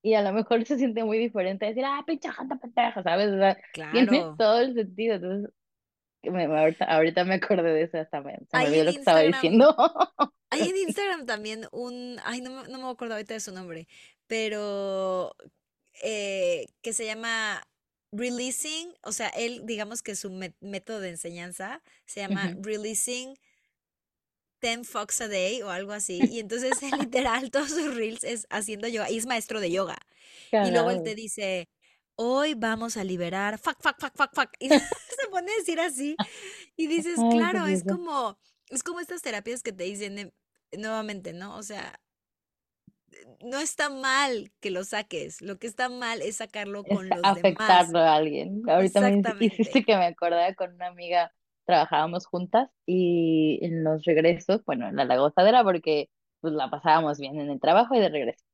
y 0.09 0.13
a 0.15 0.21
lo 0.21 0.33
mejor 0.33 0.65
se 0.65 0.77
siente 0.77 1.03
muy 1.03 1.17
diferente 1.19 1.65
a 1.65 1.69
decir, 1.69 1.83
ah, 1.85 2.03
pinche 2.05 2.31
gente 2.31 2.55
pendeja, 2.57 3.03
¿sabes? 3.03 3.29
O 3.31 3.37
sea, 3.37 3.57
tiene 3.91 4.07
Claro. 4.13 4.35
todo 4.37 4.59
el 4.61 4.73
sentido, 4.75 5.15
entonces, 5.15 5.51
me, 6.23 6.45
ahorita, 6.45 6.85
ahorita 6.85 7.23
me 7.25 7.35
acordé 7.35 7.73
de 7.73 7.83
eso, 7.83 7.97
hasta 7.99 8.21
me, 8.21 8.37
se 8.49 8.57
me 8.57 8.65
olvidó 8.65 8.83
lo 8.85 8.91
que 8.93 8.99
estaba 8.99 9.21
diciendo. 9.21 9.75
hay 10.49 10.69
en 10.69 10.77
Instagram 10.89 11.25
también 11.25 11.67
un, 11.71 12.17
ay, 12.23 12.41
no, 12.41 12.51
me- 12.63 12.69
no 12.69 12.77
me 12.79 12.89
acuerdo 12.89 13.15
ahorita 13.15 13.33
de 13.33 13.39
su 13.39 13.53
nombre, 13.53 13.87
pero 14.27 15.35
eh, 16.03 16.67
que 16.81 16.93
se 16.93 17.05
llama 17.05 17.63
Releasing, 18.11 18.93
o 19.03 19.11
sea, 19.11 19.29
él, 19.29 19.61
digamos 19.65 20.01
que 20.03 20.15
su 20.15 20.29
mé- 20.31 20.55
método 20.61 20.99
de 21.01 21.09
enseñanza 21.09 21.81
se 22.05 22.21
llama 22.21 22.51
Releasing 22.61 23.35
10 24.61 24.87
Fox 24.87 25.21
a 25.21 25.27
Day 25.27 25.61
o 25.61 25.69
algo 25.69 25.91
así, 25.91 26.19
y 26.31 26.39
entonces 26.39 26.71
literal 27.11 27.51
todos 27.51 27.69
sus 27.69 27.95
reels 27.95 28.23
es 28.23 28.47
haciendo 28.49 28.87
yoga, 28.87 29.09
y 29.09 29.17
es 29.17 29.25
maestro 29.25 29.59
de 29.59 29.71
yoga, 29.71 29.97
y 30.51 30.71
luego 30.71 30.91
él 30.91 31.03
te 31.03 31.15
dice, 31.15 31.69
hoy 32.15 32.53
vamos 32.55 32.97
a 32.97 33.03
liberar, 33.03 33.57
fuck, 33.59 33.81
fuck, 33.81 33.99
fuck, 33.99 34.15
fuck, 34.15 34.33
fuck, 34.33 34.49
y 34.59 34.69
se 34.69 35.27
pone 35.29 35.51
a 35.51 35.55
decir 35.55 35.79
así, 35.79 36.15
y 36.75 36.87
dices, 36.87 37.17
Ay, 37.19 37.37
claro, 37.37 37.65
es 37.67 37.83
como, 37.83 38.37
es 38.69 38.83
como 38.83 38.99
estas 38.99 39.21
terapias 39.21 39.63
que 39.63 39.71
te 39.71 39.83
dicen 39.83 40.19
em, 40.19 40.31
nuevamente, 40.77 41.33
¿no? 41.33 41.55
O 41.55 41.63
sea, 41.63 41.99
no 43.41 43.59
está 43.59 43.89
mal 43.89 44.51
que 44.59 44.71
lo 44.71 44.83
saques, 44.83 45.41
lo 45.41 45.57
que 45.57 45.67
está 45.67 45.89
mal 45.89 46.21
es 46.21 46.37
sacarlo 46.37 46.83
es 46.85 46.95
con 46.95 47.09
los 47.09 47.21
demás. 47.21 47.37
afectarlo 47.37 47.99
a 47.99 48.15
alguien. 48.15 48.61
Ahorita 48.67 49.01
me 49.01 49.45
hiciste 49.45 49.83
que 49.83 49.95
me 49.95 50.05
acordara 50.05 50.53
con 50.55 50.73
una 50.73 50.87
amiga, 50.87 51.33
trabajábamos 51.67 52.27
juntas 52.27 52.71
y 52.87 53.59
en 53.63 53.83
los 53.85 54.05
regresos, 54.05 54.65
bueno, 54.65 54.89
en 54.89 54.97
la 54.97 55.17
gozadera 55.17 55.63
porque 55.65 56.09
pues 56.41 56.53
la 56.55 56.71
pasábamos 56.71 57.19
bien 57.19 57.39
en 57.41 57.51
el 57.51 57.61
trabajo 57.61 57.95
y 57.95 58.01
de 58.01 58.09
regreso. 58.09 58.45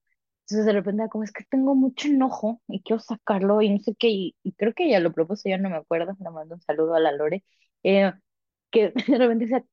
Entonces 0.46 0.66
de 0.68 0.74
repente 0.74 1.10
como 1.10 1.26
es 1.26 1.34
que 1.34 1.46
tengo 1.46 1.76
mucho 1.76 2.08
enojo 2.10 2.62
y 2.70 2.84
quiero 2.84 3.00
sacarlo 3.02 3.62
y 3.62 3.70
no 3.72 3.80
sé 3.80 3.96
qué, 3.96 4.10
y, 4.10 4.36
y 4.44 4.54
creo 4.54 4.74
que 4.76 4.86
ella 4.88 5.00
lo 5.02 5.14
propuso, 5.14 5.50
yo 5.50 5.58
no 5.60 5.70
me 5.72 5.78
acuerdo, 5.78 6.16
le 6.20 6.32
mando 6.32 6.56
un 6.56 6.62
saludo 6.62 6.96
a 6.96 7.02
la 7.02 7.14
Lore, 7.14 7.44
eh, 7.84 8.14
que 8.72 8.92
de 9.08 9.20
repente 9.20 9.46
dice, 9.46 9.66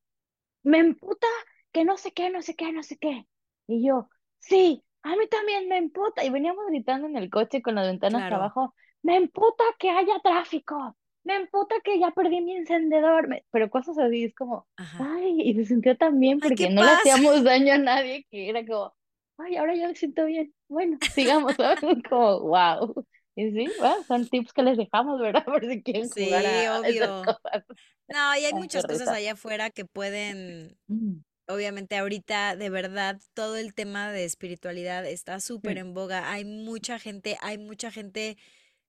me 0.63 0.79
emputa 0.79 1.27
que 1.73 1.85
no 1.85 1.97
sé 1.97 2.13
qué, 2.13 2.31
no 2.31 2.43
sé 2.43 2.55
qué, 2.57 2.73
no 2.73 2.83
sé 2.83 2.99
qué. 2.99 3.27
Y 3.67 3.87
yo, 3.87 4.09
sí, 4.39 4.85
a 5.03 5.17
mí 5.17 5.29
también 5.29 5.69
me 5.69 5.79
emputa. 5.79 6.25
Y 6.25 6.31
veníamos 6.31 6.67
gritando 6.69 7.07
en 7.09 7.17
el 7.17 7.31
coche 7.31 7.63
con 7.63 7.75
las 7.77 7.87
ventanas 7.87 8.25
Claro. 8.25 8.31
abajo, 8.31 8.75
me 9.03 9.17
emputa 9.17 9.65
que 9.79 9.91
haya 9.91 10.19
tráfico, 10.23 10.97
me 11.25 11.37
emputa 11.37 11.75
que 11.85 11.99
ya 11.99 12.11
perdí 12.13 12.41
mi 12.41 12.57
encendedor, 12.57 13.29
pero 13.51 13.71
cosas 13.71 13.99
así, 13.99 14.25
es 14.25 14.35
como, 14.35 14.67
Ajá. 14.77 14.99
ay, 14.99 15.41
y 15.43 15.55
se 15.55 15.65
sintió 15.67 15.97
tan 15.97 16.19
bien 16.21 16.41
Ay, 16.41 16.51
porque 16.51 16.71
no 16.71 16.83
le 16.85 16.93
hacíamos 16.93 17.45
daño 17.45 17.75
a 17.75 17.79
nadie, 17.79 18.27
que 18.31 18.49
era 18.49 18.65
como, 18.67 18.95
ay, 19.39 19.57
ahora 19.57 19.75
ya 19.77 19.89
me 19.89 19.95
siento 19.95 20.25
bien, 20.27 20.55
bueno, 20.69 20.99
sigamos, 21.15 21.55
¿sabes? 21.57 21.79
Como, 22.09 22.41
wow. 22.41 23.07
Y 23.37 23.51
sí, 23.53 23.75
bueno, 23.79 24.03
son 24.05 24.29
tips 24.29 24.53
que 24.53 24.63
les 24.63 24.77
dejamos, 24.77 25.21
¿verdad? 25.21 25.45
Por 25.47 25.65
si 25.67 25.83
quieren 25.83 26.09
jugar 26.11 26.45
Sí, 26.45 26.47
esas 26.47 26.81
obvio. 26.81 27.23
cosas. 27.25 27.65
No, 28.09 28.37
y 28.37 28.45
hay 28.45 28.53
Ay, 28.53 28.55
muchas 28.55 28.87
cosas 28.87 29.09
allá 29.09 29.33
afuera 29.33 29.71
que 29.71 29.85
pueden, 29.85 30.79
Mm, 30.89 31.23
obviamente 31.49 31.97
ahorita 31.97 32.57
de 32.57 32.71
verdad 32.71 33.21
todo 33.35 33.57
el 33.57 33.75
tema 33.75 34.13
de 34.13 34.25
espiritualidad 34.25 35.07
está 35.07 35.41
súper 35.41 35.77
mm. 35.77 35.79
en 35.79 35.95
boga. 35.95 36.31
Hay 36.33 36.45
mucha 36.45 36.99
gente, 36.99 37.37
hay 37.41 37.59
mucha 37.59 37.91
gente 37.91 38.37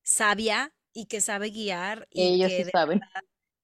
sabia 0.04 0.74
y 0.94 1.06
que 1.06 1.22
sabe 1.22 1.50
guiar 1.50 2.08
y 2.12 2.22
Ellos 2.24 2.52
que 2.52 2.66
saben. 2.66 3.02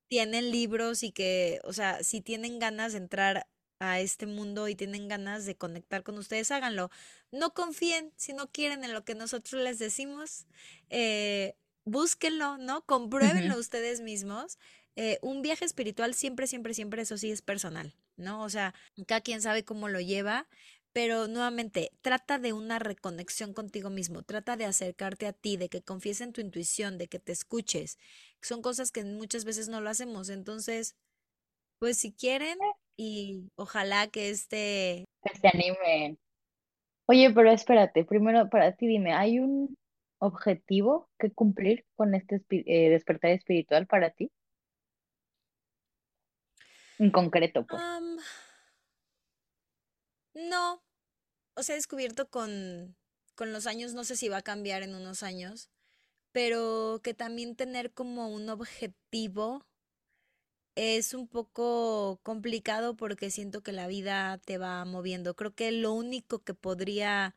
tienen 0.10 0.52
libros 0.52 1.04
y 1.04 1.12
que, 1.12 1.60
o 1.64 1.74
sea, 1.74 2.04
si 2.04 2.22
tienen 2.22 2.60
ganas 2.60 2.94
de 2.94 3.00
entrar 3.00 3.48
a 3.80 4.00
este 4.00 4.26
mundo 4.26 4.68
y 4.68 4.76
tienen 4.76 5.08
ganas 5.08 5.46
de 5.46 5.56
conectar 5.56 6.04
con 6.04 6.18
ustedes, 6.18 6.52
háganlo. 6.52 6.90
No 7.32 7.54
confíen 7.54 8.14
si 8.16 8.34
no 8.34 8.52
quieren 8.52 8.84
en 8.84 8.94
lo 8.94 9.04
que 9.06 9.16
nosotros 9.16 9.62
les 9.62 9.80
decimos. 9.80 10.46
eh, 10.90 11.56
búsquenlo, 11.86 12.58
¿no? 12.58 12.86
Compruébenlo 12.86 13.58
ustedes 13.58 14.02
mismos. 14.02 14.58
Eh, 14.96 15.20
un 15.22 15.42
viaje 15.42 15.64
espiritual 15.66 16.14
siempre, 16.16 16.48
siempre, 16.48 16.74
siempre, 16.74 17.02
eso 17.04 17.18
sí 17.18 17.32
es 17.32 17.42
personal, 17.42 17.96
¿no? 18.18 18.42
O 18.44 18.50
sea, 18.50 18.74
cada 19.08 19.22
quien 19.22 19.42
sabe 19.42 19.64
cómo 19.64 19.88
lo 19.90 20.00
lleva, 20.02 20.48
pero 20.98 21.28
nuevamente, 21.28 21.92
trata 22.02 22.40
de 22.40 22.54
una 22.54 22.80
reconexión 22.80 23.54
contigo 23.54 23.92
mismo, 23.92 24.24
trata 24.24 24.58
de 24.58 24.66
acercarte 24.66 25.28
a 25.28 25.32
ti, 25.32 25.56
de 25.56 25.70
que 25.70 25.84
confíes 25.84 26.22
en 26.22 26.34
tu 26.34 26.42
intuición, 26.42 26.98
de 26.98 27.08
que 27.08 27.20
te 27.20 27.32
escuches. 27.32 28.00
Son 28.42 28.64
cosas 28.64 28.92
que 28.92 29.04
muchas 29.04 29.46
veces 29.46 29.70
no 29.70 29.80
lo 29.80 29.92
hacemos. 29.92 30.30
Entonces, 30.30 30.96
pues 31.78 32.00
si 32.00 32.14
quieren 32.14 32.58
y 32.96 33.48
ojalá 33.58 34.08
que 34.08 34.32
este... 34.32 35.06
Que 35.22 35.38
se 35.38 35.48
animen. 35.50 36.18
Oye, 37.06 37.32
pero 37.32 37.52
espérate, 37.52 38.04
primero 38.04 38.50
para 38.50 38.72
ti 38.76 38.88
dime, 38.88 39.14
¿hay 39.14 39.38
un 39.38 39.78
objetivo 40.18 41.12
que 41.20 41.30
cumplir 41.32 41.86
con 41.96 42.16
este 42.16 42.42
eh, 42.50 42.90
despertar 42.90 43.30
espiritual 43.30 43.86
para 43.86 44.10
ti? 44.10 44.32
En 46.98 47.12
concreto, 47.12 47.68
pues. 47.68 47.80
no, 50.34 50.82
o 51.58 51.64
sea, 51.64 51.76
he 51.76 51.80
descubierto 51.80 52.30
con, 52.30 52.98
con 53.36 53.54
los 53.54 53.68
años, 53.68 53.94
no 53.96 54.06
sé 54.06 54.16
si 54.18 54.30
va 54.30 54.38
a 54.38 54.42
cambiar 54.44 54.84
en 54.84 54.96
unos 54.96 55.24
años, 55.24 55.70
pero 56.32 57.02
que 57.04 57.14
también 57.14 57.56
tener 57.56 57.94
como 57.94 58.30
un 58.30 58.50
objetivo 58.50 59.66
es 60.76 61.14
un 61.14 61.28
poco 61.28 62.20
complicado 62.24 62.96
porque 62.96 63.32
siento 63.32 63.64
que 63.64 63.72
la 63.74 63.88
vida 63.88 64.38
te 64.46 64.58
va 64.58 64.86
moviendo. 64.86 65.36
Creo 65.36 65.54
que 65.56 65.72
lo 65.72 65.92
único 65.94 66.44
que 66.44 66.54
podría 66.54 67.36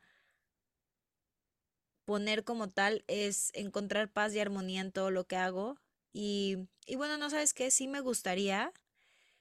poner 2.05 2.43
como 2.43 2.69
tal 2.69 3.03
es 3.07 3.51
encontrar 3.53 4.11
paz 4.11 4.33
y 4.35 4.39
armonía 4.39 4.81
en 4.81 4.91
todo 4.91 5.11
lo 5.11 5.25
que 5.25 5.35
hago. 5.37 5.77
Y, 6.13 6.67
y 6.85 6.95
bueno, 6.95 7.17
no 7.17 7.29
sabes 7.29 7.53
qué, 7.53 7.71
sí 7.71 7.87
me 7.87 8.01
gustaría 8.01 8.73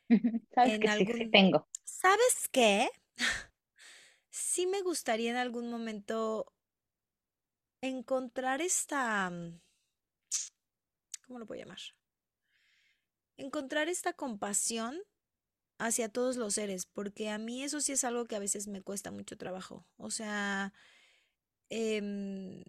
Sabes 0.55 0.78
en 0.78 0.81
que 0.81 0.89
sí, 0.89 1.07
sí 1.16 1.26
algún... 1.26 1.31
tengo. 1.31 1.68
¿Sabes 1.85 2.49
qué? 2.53 2.89
Sí 4.31 4.66
me 4.66 4.83
gustaría 4.83 5.31
en 5.31 5.37
algún 5.37 5.70
momento 5.70 6.53
encontrar 7.83 8.61
esta... 8.62 9.28
mm, 9.31 9.61
¿Cómo 11.26 11.39
lo 11.39 11.47
puedo 11.47 11.61
llamar? 11.61 11.78
Encontrar 13.37 13.89
esta 13.89 14.12
compasión 14.12 14.99
hacia 15.78 16.09
todos 16.11 16.37
los 16.37 16.55
seres, 16.55 16.87
porque 16.87 17.31
a 17.31 17.39
mí 17.39 17.64
eso 17.64 17.81
sí 17.81 17.93
es 17.93 18.05
algo 18.05 18.26
que 18.26 18.37
a 18.37 18.41
veces 18.41 18.68
me 18.68 18.83
cuesta 18.83 19.11
mucho 19.12 19.37
trabajo. 19.39 19.87
O 19.99 20.11
sea, 20.11 20.72
em, 21.70 22.62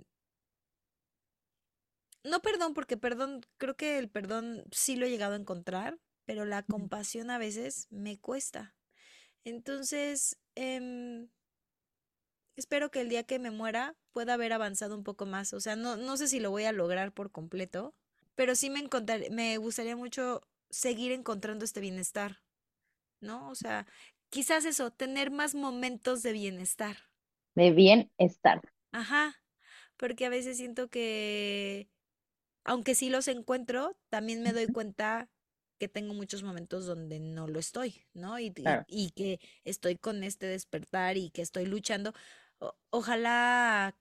no 2.23 2.41
perdón, 2.41 2.73
porque 2.73 2.97
perdón, 2.97 3.41
creo 3.57 3.75
que 3.75 3.97
el 3.97 4.09
perdón 4.09 4.63
sí 4.71 4.95
lo 4.95 5.05
he 5.05 5.09
llegado 5.09 5.33
a 5.33 5.37
encontrar, 5.37 5.99
pero 6.25 6.45
la 6.45 6.63
compasión 6.63 7.29
a 7.31 7.37
veces 7.37 7.87
me 7.89 8.19
cuesta. 8.19 8.75
Entonces, 9.45 10.37
em, 10.55 11.29
espero 12.55 12.91
que 12.91 13.01
el 13.01 13.09
día 13.09 13.23
que 13.23 13.39
me 13.39 13.51
muera 13.51 13.95
pueda 14.11 14.33
haber 14.35 14.53
avanzado 14.53 14.95
un 14.95 15.03
poco 15.03 15.25
más. 15.25 15.53
O 15.53 15.59
sea, 15.59 15.75
no, 15.75 15.97
no 15.97 16.17
sé 16.17 16.27
si 16.27 16.39
lo 16.39 16.51
voy 16.51 16.65
a 16.65 16.71
lograr 16.71 17.11
por 17.13 17.31
completo, 17.31 17.95
pero 18.35 18.55
sí 18.55 18.69
me 18.69 18.79
encontrar- 18.79 19.29
me 19.31 19.57
gustaría 19.57 19.95
mucho 19.95 20.41
seguir 20.69 21.11
encontrando 21.11 21.65
este 21.65 21.79
bienestar, 21.81 22.41
¿no? 23.21 23.49
O 23.49 23.55
sea, 23.55 23.87
quizás 24.29 24.65
eso, 24.65 24.91
tener 24.91 25.31
más 25.31 25.55
momentos 25.55 26.23
de 26.23 26.33
bienestar. 26.33 26.97
De 27.55 27.71
bienestar. 27.71 28.61
Ajá, 28.91 29.35
porque 29.97 30.25
a 30.25 30.29
veces 30.29 30.57
siento 30.57 30.89
que, 30.89 31.89
aunque 32.63 32.95
sí 32.95 33.09
los 33.09 33.27
encuentro, 33.27 33.97
también 34.09 34.43
me 34.43 34.53
doy 34.53 34.67
cuenta 34.67 35.29
que 35.81 35.89
tengo 35.89 36.13
muchos 36.13 36.43
momentos 36.43 36.85
donde 36.85 37.19
no 37.19 37.47
lo 37.47 37.59
estoy, 37.59 38.05
¿no? 38.13 38.39
Y, 38.39 38.53
y- 38.57 38.63
Claro. 38.63 38.85
y 38.87 39.11
que 39.11 39.39
estoy 39.65 39.97
con 39.97 40.23
este 40.23 40.45
despertar 40.47 41.17
y 41.17 41.31
que 41.31 41.41
estoy 41.43 41.65
luchando. 41.65 42.13
O- 42.59 42.75
ojalá 42.91 43.95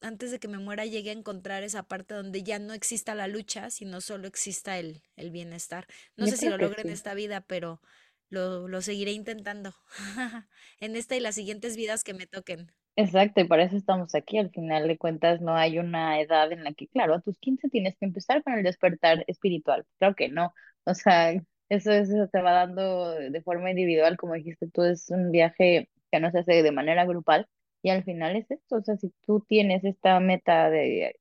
antes 0.00 0.30
de 0.30 0.38
que 0.38 0.48
me 0.48 0.58
muera 0.58 0.84
llegue 0.84 1.10
a 1.10 1.14
encontrar 1.14 1.62
esa 1.62 1.84
parte 1.88 2.14
donde 2.14 2.42
ya 2.42 2.58
no 2.58 2.74
exista 2.74 3.14
la 3.14 3.26
lucha, 3.28 3.70
sino 3.70 4.00
solo 4.00 4.28
exista 4.28 4.78
el, 4.78 5.02
el 5.16 5.30
bienestar. 5.30 5.86
No 6.16 6.26
Yo 6.26 6.32
sé 6.32 6.36
si 6.36 6.48
lo 6.48 6.58
logre 6.58 6.82
en 6.82 6.90
esta 6.90 7.14
vida, 7.14 7.40
pero 7.46 7.80
lo, 8.28 8.68
lo 8.68 8.82
seguiré 8.82 9.12
intentando. 9.12 9.74
En 10.80 10.96
esta 10.96 11.16
y 11.16 11.20
las 11.20 11.34
siguientes 11.36 11.76
vidas 11.76 12.04
que 12.04 12.14
me 12.14 12.26
toquen. 12.26 12.72
Exacto, 12.96 13.40
y 13.40 13.44
para 13.48 13.64
eso 13.64 13.76
estamos 13.76 14.14
aquí. 14.14 14.38
Al 14.38 14.50
final 14.50 14.86
de 14.86 14.98
cuentas, 14.98 15.40
no 15.40 15.56
hay 15.56 15.78
una 15.78 16.20
edad 16.20 16.52
en 16.52 16.62
la 16.64 16.72
que, 16.74 16.86
claro, 16.88 17.14
a 17.14 17.20
tus 17.20 17.38
15 17.38 17.68
tienes 17.68 17.96
que 17.98 18.04
empezar 18.06 18.42
con 18.44 18.54
el 18.54 18.62
despertar 18.62 19.24
espiritual. 19.26 19.84
Claro 19.98 20.14
que 20.14 20.28
no. 20.28 20.54
O 20.84 20.94
sea, 20.94 21.32
eso, 21.68 21.90
eso 21.92 22.28
te 22.28 22.40
va 22.42 22.52
dando 22.52 23.10
de 23.14 23.42
forma 23.42 23.70
individual, 23.70 24.16
como 24.16 24.34
dijiste 24.34 24.68
tú, 24.70 24.84
es 24.84 25.10
un 25.10 25.32
viaje 25.32 25.90
que 26.12 26.20
no 26.20 26.30
se 26.30 26.38
hace 26.40 26.62
de 26.62 26.70
manera 26.72 27.04
grupal. 27.04 27.48
Y 27.82 27.90
al 27.90 28.04
final 28.04 28.36
es 28.36 28.48
esto. 28.50 28.76
O 28.76 28.82
sea, 28.82 28.96
si 28.96 29.12
tú 29.26 29.40
tienes 29.48 29.82
esta 29.84 30.20
meta 30.20 30.70
de 30.70 31.16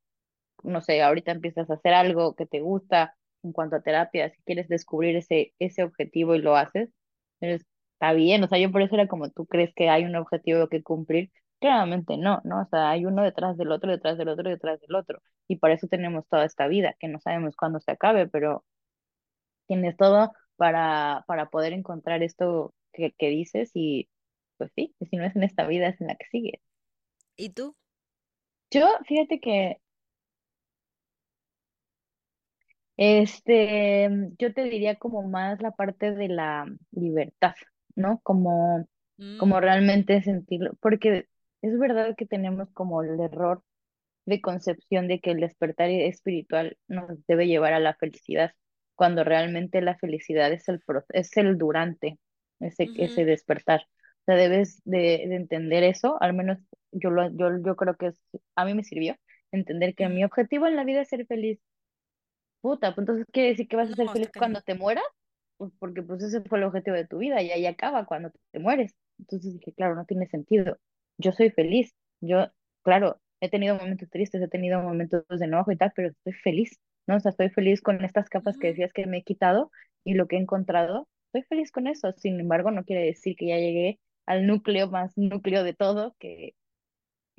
no 0.64 0.82
sé, 0.82 1.02
ahorita 1.02 1.32
empiezas 1.32 1.70
a 1.70 1.76
hacer 1.76 1.94
algo 1.94 2.36
que 2.36 2.46
te 2.46 2.62
gusta 2.62 3.16
en 3.44 3.52
cuanto 3.52 3.76
a 3.76 3.82
terapia, 3.82 4.30
si 4.30 4.42
quieres 4.44 4.68
descubrir 4.70 5.16
ese, 5.18 5.54
ese 5.60 5.84
objetivo 5.84 6.36
y 6.36 6.40
lo 6.42 6.56
haces, 6.56 6.90
pues, 7.40 7.66
está 7.94 8.14
bien, 8.14 8.44
o 8.44 8.48
sea, 8.48 8.58
yo 8.60 8.72
por 8.72 8.82
eso 8.82 8.96
era 8.96 9.08
como 9.08 9.30
tú 9.32 9.46
crees 9.46 9.74
que 9.76 9.90
hay 9.90 10.06
un 10.06 10.16
objetivo 10.16 10.68
que 10.70 10.82
cumplir, 10.84 11.32
claramente 11.64 12.18
no, 12.18 12.42
¿no? 12.46 12.62
O 12.64 12.68
sea, 12.68 12.92
hay 12.92 13.06
uno 13.08 13.24
detrás 13.24 13.58
del 13.58 13.72
otro, 13.74 13.92
detrás 13.92 14.20
del 14.20 14.30
otro, 14.30 14.50
detrás 14.52 14.82
del 14.82 14.96
otro, 14.96 15.22
y 15.50 15.58
por 15.58 15.72
eso 15.72 15.88
tenemos 15.88 16.28
toda 16.30 16.46
esta 16.46 16.68
vida, 16.68 16.96
que 17.00 17.10
no 17.10 17.20
sabemos 17.22 17.56
cuándo 17.58 17.82
se 17.82 17.92
acabe, 17.94 18.28
pero 18.30 18.66
tienes 19.68 19.98
todo 19.98 20.32
para, 20.58 21.24
para 21.28 21.50
poder 21.50 21.74
encontrar 21.74 22.24
esto 22.24 22.74
que, 22.94 23.14
que 23.18 23.30
dices 23.30 23.72
y 23.74 24.10
pues 24.58 24.72
sí, 24.76 24.96
si 25.10 25.18
no 25.18 25.26
es 25.26 25.36
en 25.36 25.44
esta 25.44 25.68
vida, 25.68 25.88
es 25.90 26.00
en 26.02 26.08
la 26.08 26.16
que 26.16 26.26
sigue. 26.32 26.62
¿Y 27.36 27.50
tú? 27.52 27.76
Yo, 28.72 28.86
fíjate 29.08 29.40
que 29.40 29.78
Este, 32.98 34.10
yo 34.40 34.54
te 34.54 34.64
diría 34.64 34.98
como 34.98 35.24
más 35.28 35.62
la 35.62 35.72
parte 35.72 36.14
de 36.14 36.28
la 36.30 36.66
libertad, 36.92 37.56
¿no? 37.96 38.20
Como, 38.24 38.88
como 39.36 39.60
Mm, 39.60 39.62
realmente 39.62 40.22
sentirlo, 40.22 40.74
porque 40.82 41.28
es 41.64 41.80
verdad 41.80 42.16
que 42.18 42.28
tenemos 42.28 42.70
como 42.74 43.04
el 43.04 43.20
error 43.22 43.64
de 44.26 44.42
concepción 44.42 45.08
de 45.08 45.20
que 45.22 45.32
el 45.32 45.40
despertar 45.42 45.90
espiritual 45.90 46.78
nos 46.88 47.26
debe 47.28 47.48
llevar 47.48 47.74
a 47.74 47.80
la 47.80 47.96
felicidad, 47.96 48.54
cuando 48.96 49.24
realmente 49.24 49.82
la 49.82 49.98
felicidad 49.98 50.52
es 50.54 50.68
el, 50.70 50.82
es 51.10 51.38
el 51.38 51.58
durante 51.58 52.20
ese, 52.62 52.92
ese 52.96 53.26
despertar. 53.26 53.82
O 54.22 54.26
sea, 54.28 54.36
debes 54.36 54.82
de, 54.86 55.26
de 55.28 55.36
entender 55.36 55.84
eso, 55.84 56.18
al 56.22 56.34
menos 56.34 56.60
yo, 56.92 57.10
lo, 57.12 57.30
yo, 57.36 57.50
yo 57.66 57.76
creo 57.76 57.96
que 57.98 58.08
es- 58.08 58.22
a 58.56 58.66
mí 58.66 58.74
me 58.76 58.84
sirvió 58.84 59.18
entender 59.52 59.96
que 59.96 60.10
mi 60.10 60.24
objetivo 60.26 60.68
en 60.68 60.76
la 60.78 60.84
vida 60.86 61.02
es 61.02 61.10
ser 61.10 61.26
feliz 61.28 61.60
Puta, 62.62 62.96
pues 62.96 63.00
entonces 63.04 63.26
quiere 63.32 63.50
decir 63.50 63.68
que 63.68 63.76
vas 63.76 63.90
a 63.90 63.96
ser 63.96 64.06
No, 64.06 64.14
está 64.14 64.14
feliz 64.14 64.30
cuando 64.38 64.62
te 64.62 64.74
mueras, 64.76 65.04
pues 65.58 65.72
porque 65.80 66.02
pues 66.02 66.24
ese 66.24 66.42
fue 66.42 66.60
el 66.60 66.64
objetivo 66.66 66.96
de 66.96 67.08
tu 67.08 67.18
vida 67.18 67.42
y 67.42 67.52
ahí 67.52 67.66
acaba 67.66 68.06
cuando 68.06 68.32
te 68.52 68.60
mueres. 68.60 68.96
Entonces 69.20 69.54
dije, 69.54 69.74
claro, 69.74 69.96
no 69.96 70.06
tiene 70.06 70.28
sentido. 70.28 70.78
Yo 71.18 71.32
soy 71.32 71.50
feliz. 71.52 71.94
Yo, 72.22 72.48
claro, 72.84 73.20
he 73.42 73.50
tenido 73.50 73.76
momentos 73.78 74.10
tristes, 74.10 74.42
he 74.42 74.48
tenido 74.48 74.82
momentos 74.82 75.24
de 75.30 75.46
enojo 75.46 75.72
y 75.72 75.78
tal, 75.78 75.92
pero 75.96 76.10
estoy 76.10 76.34
feliz, 76.34 76.80
¿no? 77.08 77.18
O 77.18 77.20
sea, 77.20 77.32
estoy 77.32 77.50
feliz 77.50 77.82
con 77.82 78.04
estas 78.04 78.30
capas 78.30 78.58
que 78.58 78.68
decías 78.68 78.94
que 78.94 79.06
me 79.08 79.20
he 79.20 79.24
quitado 79.24 79.72
y 80.04 80.14
lo 80.16 80.28
que 80.28 80.38
he 80.38 80.40
encontrado. 80.40 81.08
Estoy 81.28 81.44
feliz 81.44 81.72
con 81.72 81.88
eso. 81.88 82.12
Sin 82.18 82.40
embargo, 82.40 82.72
no 82.72 82.84
quiere 82.86 83.06
decir 83.06 83.36
que 83.36 83.48
ya 83.48 83.58
llegué 83.58 84.00
al 84.26 84.48
núcleo 84.48 84.90
más 84.90 85.18
núcleo 85.18 85.64
de 85.64 85.74
todo, 85.74 86.16
que 86.20 86.56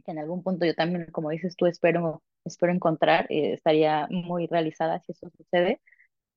que 0.04 0.12
en 0.12 0.18
algún 0.18 0.42
punto 0.42 0.66
yo 0.66 0.74
también, 0.74 1.06
como 1.12 1.30
dices 1.30 1.56
tú, 1.56 1.66
espero, 1.66 2.22
espero 2.44 2.72
encontrar, 2.72 3.26
eh, 3.30 3.54
estaría 3.54 4.06
muy 4.10 4.46
realizada 4.46 5.00
si 5.00 5.12
eso 5.12 5.30
sucede. 5.36 5.80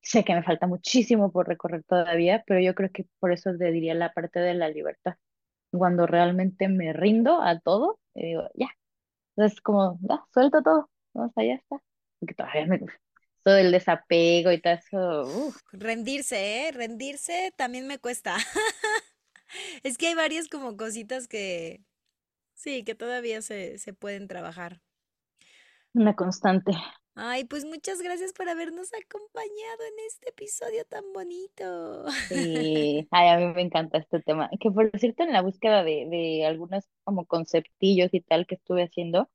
Sé 0.02 0.24
que 0.26 0.36
me 0.36 0.44
falta 0.44 0.68
muchísimo 0.68 1.32
por 1.32 1.48
recorrer 1.48 1.84
todavía, 1.86 2.44
pero 2.48 2.60
yo 2.62 2.76
creo 2.76 2.92
que 2.92 3.06
por 3.20 3.32
eso 3.34 3.52
te 3.58 3.72
diría 3.72 3.96
la 3.96 4.14
parte 4.14 4.40
de 4.40 4.54
la 4.56 4.70
libertad. 4.70 5.16
Cuando 5.78 6.08
realmente 6.08 6.68
me 6.68 6.94
rindo 6.94 7.42
a 7.42 7.60
todo, 7.60 8.00
y 8.14 8.26
digo, 8.28 8.50
ya, 8.56 8.70
es 9.38 9.62
como, 9.62 10.00
ya, 10.02 10.24
suelto 10.34 10.62
todo, 10.64 10.90
sea, 11.36 11.44
ya 11.46 11.56
está. 11.56 11.82
Porque 12.20 12.34
todavía 12.36 12.66
me, 12.68 12.80
todo 13.44 13.58
el 13.58 13.72
desapego 13.72 14.52
y 14.52 14.62
todo 14.62 14.74
eso, 14.74 15.54
Rendirse, 15.72 16.68
¿eh? 16.68 16.72
Rendirse 16.72 17.54
también 17.56 17.88
me 17.88 18.00
cuesta. 18.00 18.38
Es 19.84 19.98
que 19.98 20.08
hay 20.08 20.14
varias 20.16 20.50
como 20.50 20.76
cositas 20.76 21.28
que, 21.28 21.82
sí, 22.54 22.84
que 22.84 22.96
todavía 22.96 23.42
se, 23.42 23.78
se 23.78 23.94
pueden 23.94 24.28
trabajar. 24.28 24.82
una 25.94 26.16
constante. 26.16 26.72
Ay, 27.20 27.46
pues 27.46 27.66
muchas 27.66 28.00
gracias 28.00 28.32
por 28.32 28.48
habernos 28.48 28.92
acompañado 28.94 29.84
en 29.92 30.06
este 30.08 30.30
episodio 30.30 30.86
tan 30.86 31.04
bonito. 31.14 32.06
Sí, 32.28 33.08
ay, 33.10 33.30
a 33.30 33.38
mí 33.38 33.54
me 33.54 33.62
encanta 33.64 33.98
este 33.98 34.22
tema. 34.22 34.50
Que 34.60 34.70
por 34.70 34.92
cierto, 35.00 35.24
en 35.24 35.34
la 35.34 35.42
búsqueda 35.42 35.84
de, 35.84 36.08
de 36.10 36.46
algunos 36.46 36.86
como 37.04 37.26
conceptillos 37.26 38.14
y 38.14 38.22
tal 38.22 38.46
que 38.46 38.56
estuve 38.56 38.84
haciendo, 38.84 39.30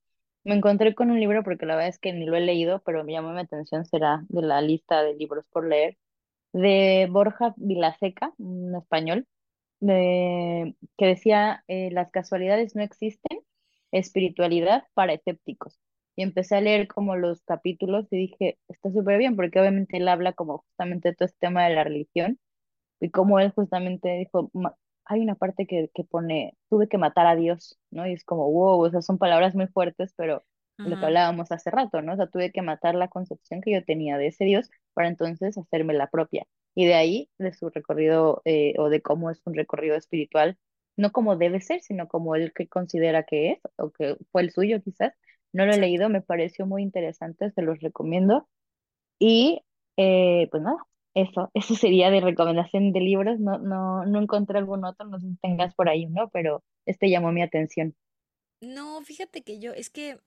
me 0.44 0.54
encontré 0.54 0.94
con 0.94 1.10
un 1.10 1.18
libro 1.18 1.42
porque 1.42 1.66
la 1.66 1.74
verdad 1.74 1.88
es 1.88 1.98
que 1.98 2.12
ni 2.12 2.24
lo 2.26 2.36
he 2.36 2.40
leído, 2.40 2.82
pero 2.84 3.02
me 3.04 3.12
llamó 3.12 3.32
mi 3.32 3.40
atención, 3.40 3.84
será 3.84 4.24
de 4.28 4.42
la 4.42 4.60
lista 4.62 5.02
de 5.02 5.14
libros 5.14 5.44
por 5.50 5.66
leer, 5.68 5.98
de 6.52 7.08
Borja 7.10 7.54
Vilaseca, 7.56 8.32
un 8.38 8.76
español, 8.76 9.26
de, 9.80 10.76
que 10.98 11.06
decía, 11.06 11.64
eh, 11.68 11.90
las 11.92 12.10
casualidades 12.12 12.76
no 12.76 12.82
existen, 12.82 13.40
espiritualidad 13.92 14.84
para 14.94 15.14
escépticos. 15.14 15.78
Y 16.16 16.22
empecé 16.22 16.56
a 16.56 16.60
leer 16.60 16.88
como 16.88 17.16
los 17.16 17.42
capítulos 17.42 18.06
y 18.10 18.16
dije, 18.18 18.58
está 18.68 18.90
súper 18.92 19.18
bien, 19.18 19.36
porque 19.36 19.60
obviamente 19.60 19.96
él 19.98 20.08
habla 20.08 20.32
como 20.34 20.58
justamente 20.58 21.10
de 21.10 21.14
todo 21.16 21.26
este 21.26 21.38
tema 21.40 21.64
de 21.66 21.74
la 21.74 21.84
religión 21.84 22.38
y 23.00 23.10
como 23.10 23.40
él 23.40 23.50
justamente 23.52 24.08
dijo, 24.18 24.50
"Ma- 24.54 24.76
hay 25.04 25.20
una 25.20 25.34
parte 25.34 25.66
que, 25.66 25.90
que 25.94 26.04
pone, 26.04 26.56
tuve 26.70 26.88
que 26.88 26.98
matar 26.98 27.26
a 27.26 27.36
Dios, 27.36 27.78
¿no? 27.90 28.06
Y 28.06 28.12
es 28.14 28.24
como, 28.24 28.50
wow, 28.50 28.80
o 28.86 28.90
sea, 28.90 29.02
son 29.02 29.18
palabras 29.18 29.54
muy 29.54 29.66
fuertes, 29.66 30.14
pero 30.16 30.44
lo 30.84 30.98
que 30.98 31.06
hablábamos 31.06 31.52
hace 31.52 31.70
rato, 31.70 32.02
¿no? 32.02 32.14
O 32.14 32.16
sea, 32.16 32.28
tuve 32.28 32.52
que 32.52 32.62
matar 32.62 32.94
la 32.94 33.08
concepción 33.08 33.60
que 33.60 33.72
yo 33.72 33.84
tenía 33.84 34.18
de 34.18 34.28
ese 34.28 34.44
Dios 34.44 34.70
para 34.94 35.08
entonces 35.08 35.58
hacerme 35.58 35.94
la 35.94 36.08
propia. 36.10 36.46
Y 36.74 36.86
de 36.86 36.94
ahí, 36.94 37.30
de 37.38 37.52
su 37.52 37.68
recorrido, 37.70 38.42
eh, 38.44 38.74
o 38.78 38.88
de 38.88 39.02
cómo 39.02 39.30
es 39.30 39.40
un 39.44 39.54
recorrido 39.54 39.96
espiritual, 39.96 40.58
no 40.96 41.12
como 41.12 41.36
debe 41.36 41.60
ser, 41.60 41.80
sino 41.82 42.08
como 42.08 42.34
él 42.36 42.52
que 42.54 42.68
considera 42.68 43.24
que 43.24 43.52
es, 43.52 43.60
o 43.78 43.90
que 43.92 44.16
fue 44.32 44.42
el 44.42 44.50
suyo 44.52 44.80
quizás. 44.82 45.12
No 45.52 45.66
lo 45.66 45.72
he 45.74 45.78
leído, 45.78 46.08
me 46.08 46.22
pareció 46.22 46.66
muy 46.66 46.82
interesante, 46.82 47.50
se 47.52 47.62
los 47.62 47.80
recomiendo. 47.80 48.48
Y 49.18 49.62
eh, 49.96 50.48
pues 50.50 50.62
nada, 50.62 50.78
eso, 51.14 51.50
eso 51.54 51.74
sería 51.76 52.10
de 52.10 52.20
recomendación 52.20 52.92
de 52.92 53.00
libros. 53.00 53.40
No, 53.40 53.58
no, 53.58 54.04
no 54.06 54.20
encontré 54.22 54.58
algún 54.58 54.84
otro, 54.84 55.06
no 55.06 55.20
sé 55.20 55.28
si 55.28 55.36
tengas 55.38 55.74
por 55.74 55.88
ahí 55.88 56.06
uno, 56.06 56.30
pero 56.32 56.64
este 56.86 57.10
llamó 57.10 57.32
mi 57.32 57.42
atención. 57.42 57.94
No, 58.60 59.02
fíjate 59.02 59.42
que 59.42 59.58
yo, 59.58 59.72
es 59.72 59.90
que 59.90 60.20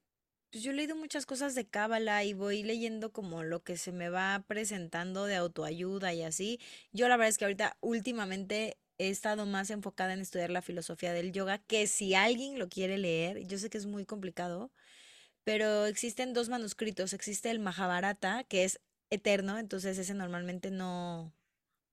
pues 0.51 0.63
yo 0.63 0.71
he 0.71 0.75
leído 0.75 0.95
muchas 0.95 1.25
cosas 1.25 1.55
de 1.55 1.67
Cábala 1.67 2.23
y 2.23 2.33
voy 2.33 2.63
leyendo 2.63 3.11
como 3.11 3.43
lo 3.43 3.63
que 3.63 3.77
se 3.77 3.91
me 3.91 4.09
va 4.09 4.43
presentando 4.47 5.25
de 5.25 5.35
autoayuda 5.35 6.13
y 6.13 6.23
así. 6.23 6.59
Yo 6.93 7.07
la 7.09 7.17
verdad 7.17 7.29
es 7.29 7.37
que 7.37 7.45
ahorita 7.45 7.77
últimamente 7.81 8.77
he 8.97 9.09
estado 9.09 9.45
más 9.45 9.69
enfocada 9.71 10.13
en 10.13 10.21
estudiar 10.21 10.49
la 10.51 10.61
filosofía 10.61 11.13
del 11.13 11.31
yoga, 11.33 11.59
que 11.59 11.87
si 11.87 12.15
alguien 12.15 12.59
lo 12.59 12.69
quiere 12.69 12.97
leer, 12.97 13.45
yo 13.47 13.57
sé 13.57 13.69
que 13.69 13.77
es 13.77 13.85
muy 13.87 14.05
complicado, 14.05 14.71
pero 15.45 15.85
existen 15.85 16.33
dos 16.33 16.49
manuscritos. 16.49 17.13
Existe 17.13 17.49
el 17.51 17.59
Mahabharata, 17.59 18.43
que 18.43 18.65
es 18.65 18.81
eterno, 19.09 19.57
entonces 19.57 19.97
ese 19.97 20.13
normalmente 20.13 20.71
no, 20.71 21.33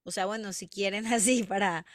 o 0.03 0.11
sea, 0.11 0.27
bueno, 0.27 0.53
si 0.53 0.69
quieren 0.69 1.07
así 1.15 1.45
para 1.45 1.87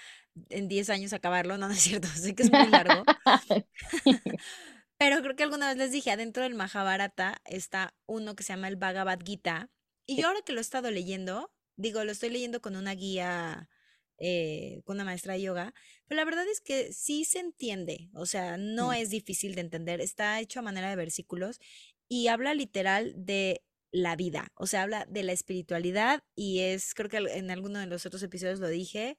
en 0.49 0.67
10 0.67 0.89
años 0.91 1.13
acabarlo, 1.13 1.57
no, 1.57 1.67
no 1.67 1.73
es 1.73 1.81
cierto, 1.81 2.07
sé 2.15 2.35
que 2.35 2.43
es 2.43 2.51
muy 2.51 2.67
largo. 2.69 3.03
Pero 4.99 5.21
creo 5.21 5.35
que 5.35 5.43
alguna 5.43 5.67
vez 5.67 5.77
les 5.77 5.91
dije, 5.91 6.11
adentro 6.11 6.43
del 6.43 6.55
Mahabharata 6.55 7.41
está 7.45 7.93
uno 8.05 8.35
que 8.35 8.43
se 8.43 8.53
llama 8.53 8.67
el 8.67 8.77
Bhagavad 8.77 9.19
Gita. 9.23 9.69
Y 10.07 10.21
yo 10.21 10.27
ahora 10.27 10.41
que 10.43 10.53
lo 10.53 10.59
he 10.59 10.61
estado 10.61 10.89
leyendo, 10.89 11.51
digo, 11.75 12.03
lo 12.03 12.11
estoy 12.11 12.29
leyendo 12.29 12.61
con 12.61 12.75
una 12.75 12.93
guía, 12.93 13.69
eh, 14.17 14.81
con 14.85 14.97
una 14.97 15.05
maestra 15.05 15.33
de 15.33 15.41
yoga, 15.41 15.73
pero 16.07 16.19
la 16.19 16.25
verdad 16.25 16.45
es 16.47 16.61
que 16.61 16.93
sí 16.93 17.25
se 17.25 17.39
entiende, 17.39 18.09
o 18.13 18.25
sea, 18.25 18.57
no 18.57 18.93
es 18.93 19.09
difícil 19.09 19.55
de 19.55 19.61
entender, 19.61 20.01
está 20.01 20.39
hecho 20.39 20.59
a 20.59 20.63
manera 20.63 20.89
de 20.89 20.95
versículos 20.95 21.59
y 22.07 22.27
habla 22.27 22.53
literal 22.53 23.13
de 23.15 23.63
la 23.91 24.15
vida, 24.15 24.51
o 24.55 24.67
sea, 24.67 24.83
habla 24.83 25.05
de 25.05 25.23
la 25.23 25.33
espiritualidad 25.33 26.23
y 26.35 26.59
es, 26.59 26.93
creo 26.93 27.09
que 27.09 27.17
en 27.17 27.51
alguno 27.51 27.79
de 27.79 27.87
los 27.87 28.05
otros 28.05 28.23
episodios 28.23 28.59
lo 28.59 28.67
dije, 28.67 29.17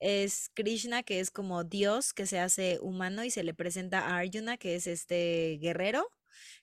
es 0.00 0.50
Krishna, 0.54 1.02
que 1.02 1.20
es 1.20 1.30
como 1.30 1.62
Dios 1.64 2.12
que 2.14 2.26
se 2.26 2.38
hace 2.38 2.78
humano 2.80 3.22
y 3.24 3.30
se 3.30 3.44
le 3.44 3.54
presenta 3.54 4.00
a 4.00 4.18
Arjuna, 4.18 4.56
que 4.56 4.74
es 4.74 4.86
este 4.86 5.58
guerrero 5.60 6.10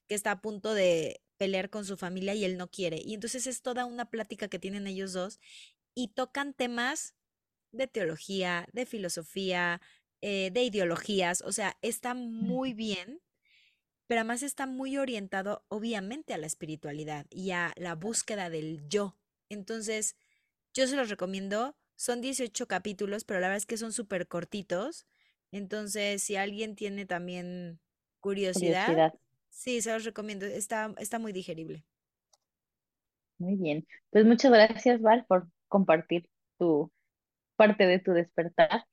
que 0.07 0.15
está 0.15 0.31
a 0.31 0.41
punto 0.41 0.73
de 0.73 1.21
pelear 1.37 1.69
con 1.69 1.85
su 1.85 1.97
familia 1.97 2.33
y 2.33 2.45
él 2.45 2.57
no 2.57 2.69
quiere. 2.69 2.99
Y 3.03 3.13
entonces 3.13 3.47
es 3.47 3.61
toda 3.61 3.85
una 3.85 4.09
plática 4.09 4.47
que 4.47 4.59
tienen 4.59 4.87
ellos 4.87 5.13
dos 5.13 5.39
y 5.93 6.09
tocan 6.09 6.53
temas 6.53 7.15
de 7.71 7.87
teología, 7.87 8.67
de 8.73 8.85
filosofía, 8.85 9.81
eh, 10.21 10.51
de 10.51 10.63
ideologías. 10.63 11.41
O 11.41 11.51
sea, 11.51 11.77
está 11.81 12.13
muy 12.13 12.73
bien, 12.73 13.21
pero 14.07 14.21
además 14.21 14.43
está 14.43 14.67
muy 14.67 14.97
orientado 14.97 15.65
obviamente 15.69 16.33
a 16.33 16.37
la 16.37 16.47
espiritualidad 16.47 17.25
y 17.29 17.51
a 17.51 17.73
la 17.77 17.95
búsqueda 17.95 18.49
del 18.49 18.87
yo. 18.89 19.17
Entonces, 19.49 20.15
yo 20.73 20.87
se 20.87 20.95
los 20.95 21.09
recomiendo. 21.09 21.77
Son 21.95 22.21
18 22.21 22.67
capítulos, 22.67 23.25
pero 23.25 23.39
la 23.39 23.47
verdad 23.47 23.57
es 23.57 23.65
que 23.65 23.77
son 23.77 23.93
súper 23.93 24.27
cortitos. 24.27 25.07
Entonces, 25.51 26.23
si 26.23 26.35
alguien 26.35 26.75
tiene 26.75 27.05
también 27.05 27.79
curiosidad, 28.21 28.85
Curiosidad. 28.85 29.13
sí, 29.49 29.81
se 29.81 29.93
los 29.93 30.05
recomiendo. 30.05 30.45
Está, 30.45 30.93
está 30.99 31.19
muy 31.19 31.33
digerible. 31.33 31.85
Muy 33.39 33.55
bien. 33.55 33.87
Pues 34.09 34.25
muchas 34.25 34.51
gracias, 34.51 35.01
Val, 35.01 35.25
por 35.27 35.47
compartir 35.67 36.29
tu 36.57 36.91
parte 37.57 37.85
de 37.85 37.99
tu 37.99 38.13
despertar. 38.13 38.85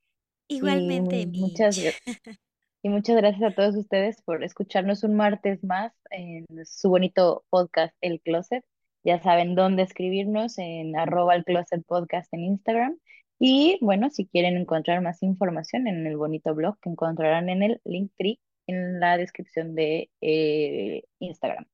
Y 0.49 0.57
Igualmente, 0.57 1.27
mu- 1.27 1.47
muchas, 1.49 1.79
Mitch. 1.79 1.95
gra- 1.95 1.97
y 2.83 2.89
muchas 2.89 3.17
gracias 3.17 3.53
a 3.53 3.55
todos 3.55 3.77
ustedes 3.77 4.21
por 4.23 4.43
escucharnos 4.43 5.05
un 5.05 5.15
martes 5.15 5.63
más 5.63 5.93
en 6.11 6.45
su 6.67 6.89
bonito 6.91 7.45
podcast 7.51 7.95
El 8.01 8.21
Closet. 8.21 8.65
Ya 9.05 9.23
saben 9.23 9.55
dónde 9.55 9.83
escribirnos 9.83 10.59
en 10.59 10.97
arroba 10.97 11.35
el 11.37 11.45
Closet 11.45 11.85
Podcast 11.87 12.33
en 12.35 12.41
Instagram. 12.45 12.99
Y 13.39 13.79
bueno, 13.83 14.11
si 14.11 14.27
quieren 14.27 14.57
encontrar 14.57 15.03
más 15.03 15.23
información 15.23 15.87
en 15.87 16.07
el 16.07 16.17
bonito 16.17 16.55
blog 16.55 16.79
que 16.81 16.89
encontrarán 16.91 17.49
en 17.51 17.63
el 17.63 17.81
Linktree 17.85 18.39
en 18.67 19.01
la 19.01 19.19
descripción 19.19 19.75
de 19.75 20.09
eh, 20.23 21.03
Instagram. 21.19 21.67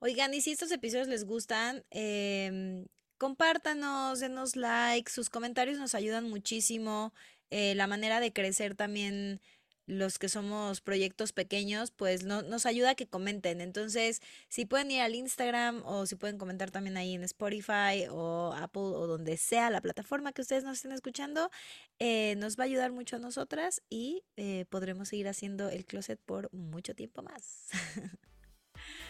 Oigan, 0.00 0.34
y 0.34 0.40
si 0.40 0.50
estos 0.50 0.72
episodios 0.72 1.06
les 1.08 1.24
gustan, 1.24 1.84
em, 1.90 2.86
compártanos, 3.18 4.20
denos 4.20 4.56
like, 4.56 5.10
sus 5.10 5.30
comentarios 5.30 5.78
nos 5.78 5.94
ayudan 5.94 6.28
muchísimo. 6.28 7.12
eh, 7.50 7.74
la 7.76 7.86
manera 7.86 8.20
de 8.20 8.32
crecer 8.32 8.74
también 8.74 9.40
los 9.86 10.18
que 10.18 10.28
somos 10.28 10.80
proyectos 10.80 11.32
pequeños, 11.32 11.90
pues 11.90 12.24
no, 12.24 12.42
nos 12.42 12.66
ayuda 12.66 12.90
a 12.90 12.94
que 12.94 13.06
comenten. 13.06 13.60
Entonces, 13.60 14.20
si 14.48 14.64
pueden 14.64 14.90
ir 14.90 15.02
al 15.02 15.14
Instagram 15.14 15.82
o 15.84 16.06
si 16.06 16.16
pueden 16.16 16.38
comentar 16.38 16.70
también 16.70 16.96
ahí 16.96 17.14
en 17.14 17.22
Spotify 17.24 18.06
o 18.10 18.54
Apple 18.56 18.82
o 18.82 19.06
donde 19.06 19.36
sea 19.36 19.70
la 19.70 19.80
plataforma 19.80 20.32
que 20.32 20.42
ustedes 20.42 20.64
nos 20.64 20.78
estén 20.78 20.92
escuchando, 20.92 21.50
eh, 21.98 22.34
nos 22.36 22.58
va 22.58 22.64
a 22.64 22.66
ayudar 22.66 22.92
mucho 22.92 23.16
a 23.16 23.18
nosotras 23.18 23.82
y 23.90 24.24
eh, 24.36 24.64
podremos 24.70 25.08
seguir 25.08 25.28
haciendo 25.28 25.68
el 25.68 25.84
closet 25.84 26.18
por 26.24 26.52
mucho 26.52 26.94
tiempo 26.94 27.22
más. 27.22 27.68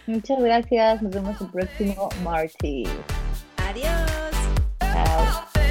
Muchas 0.07 0.41
gracias. 0.41 1.03
Nos 1.03 1.15
vemos 1.15 1.41
el 1.41 1.51
próximo 1.51 2.09
martes. 2.23 2.89
Adiós. 3.69 5.64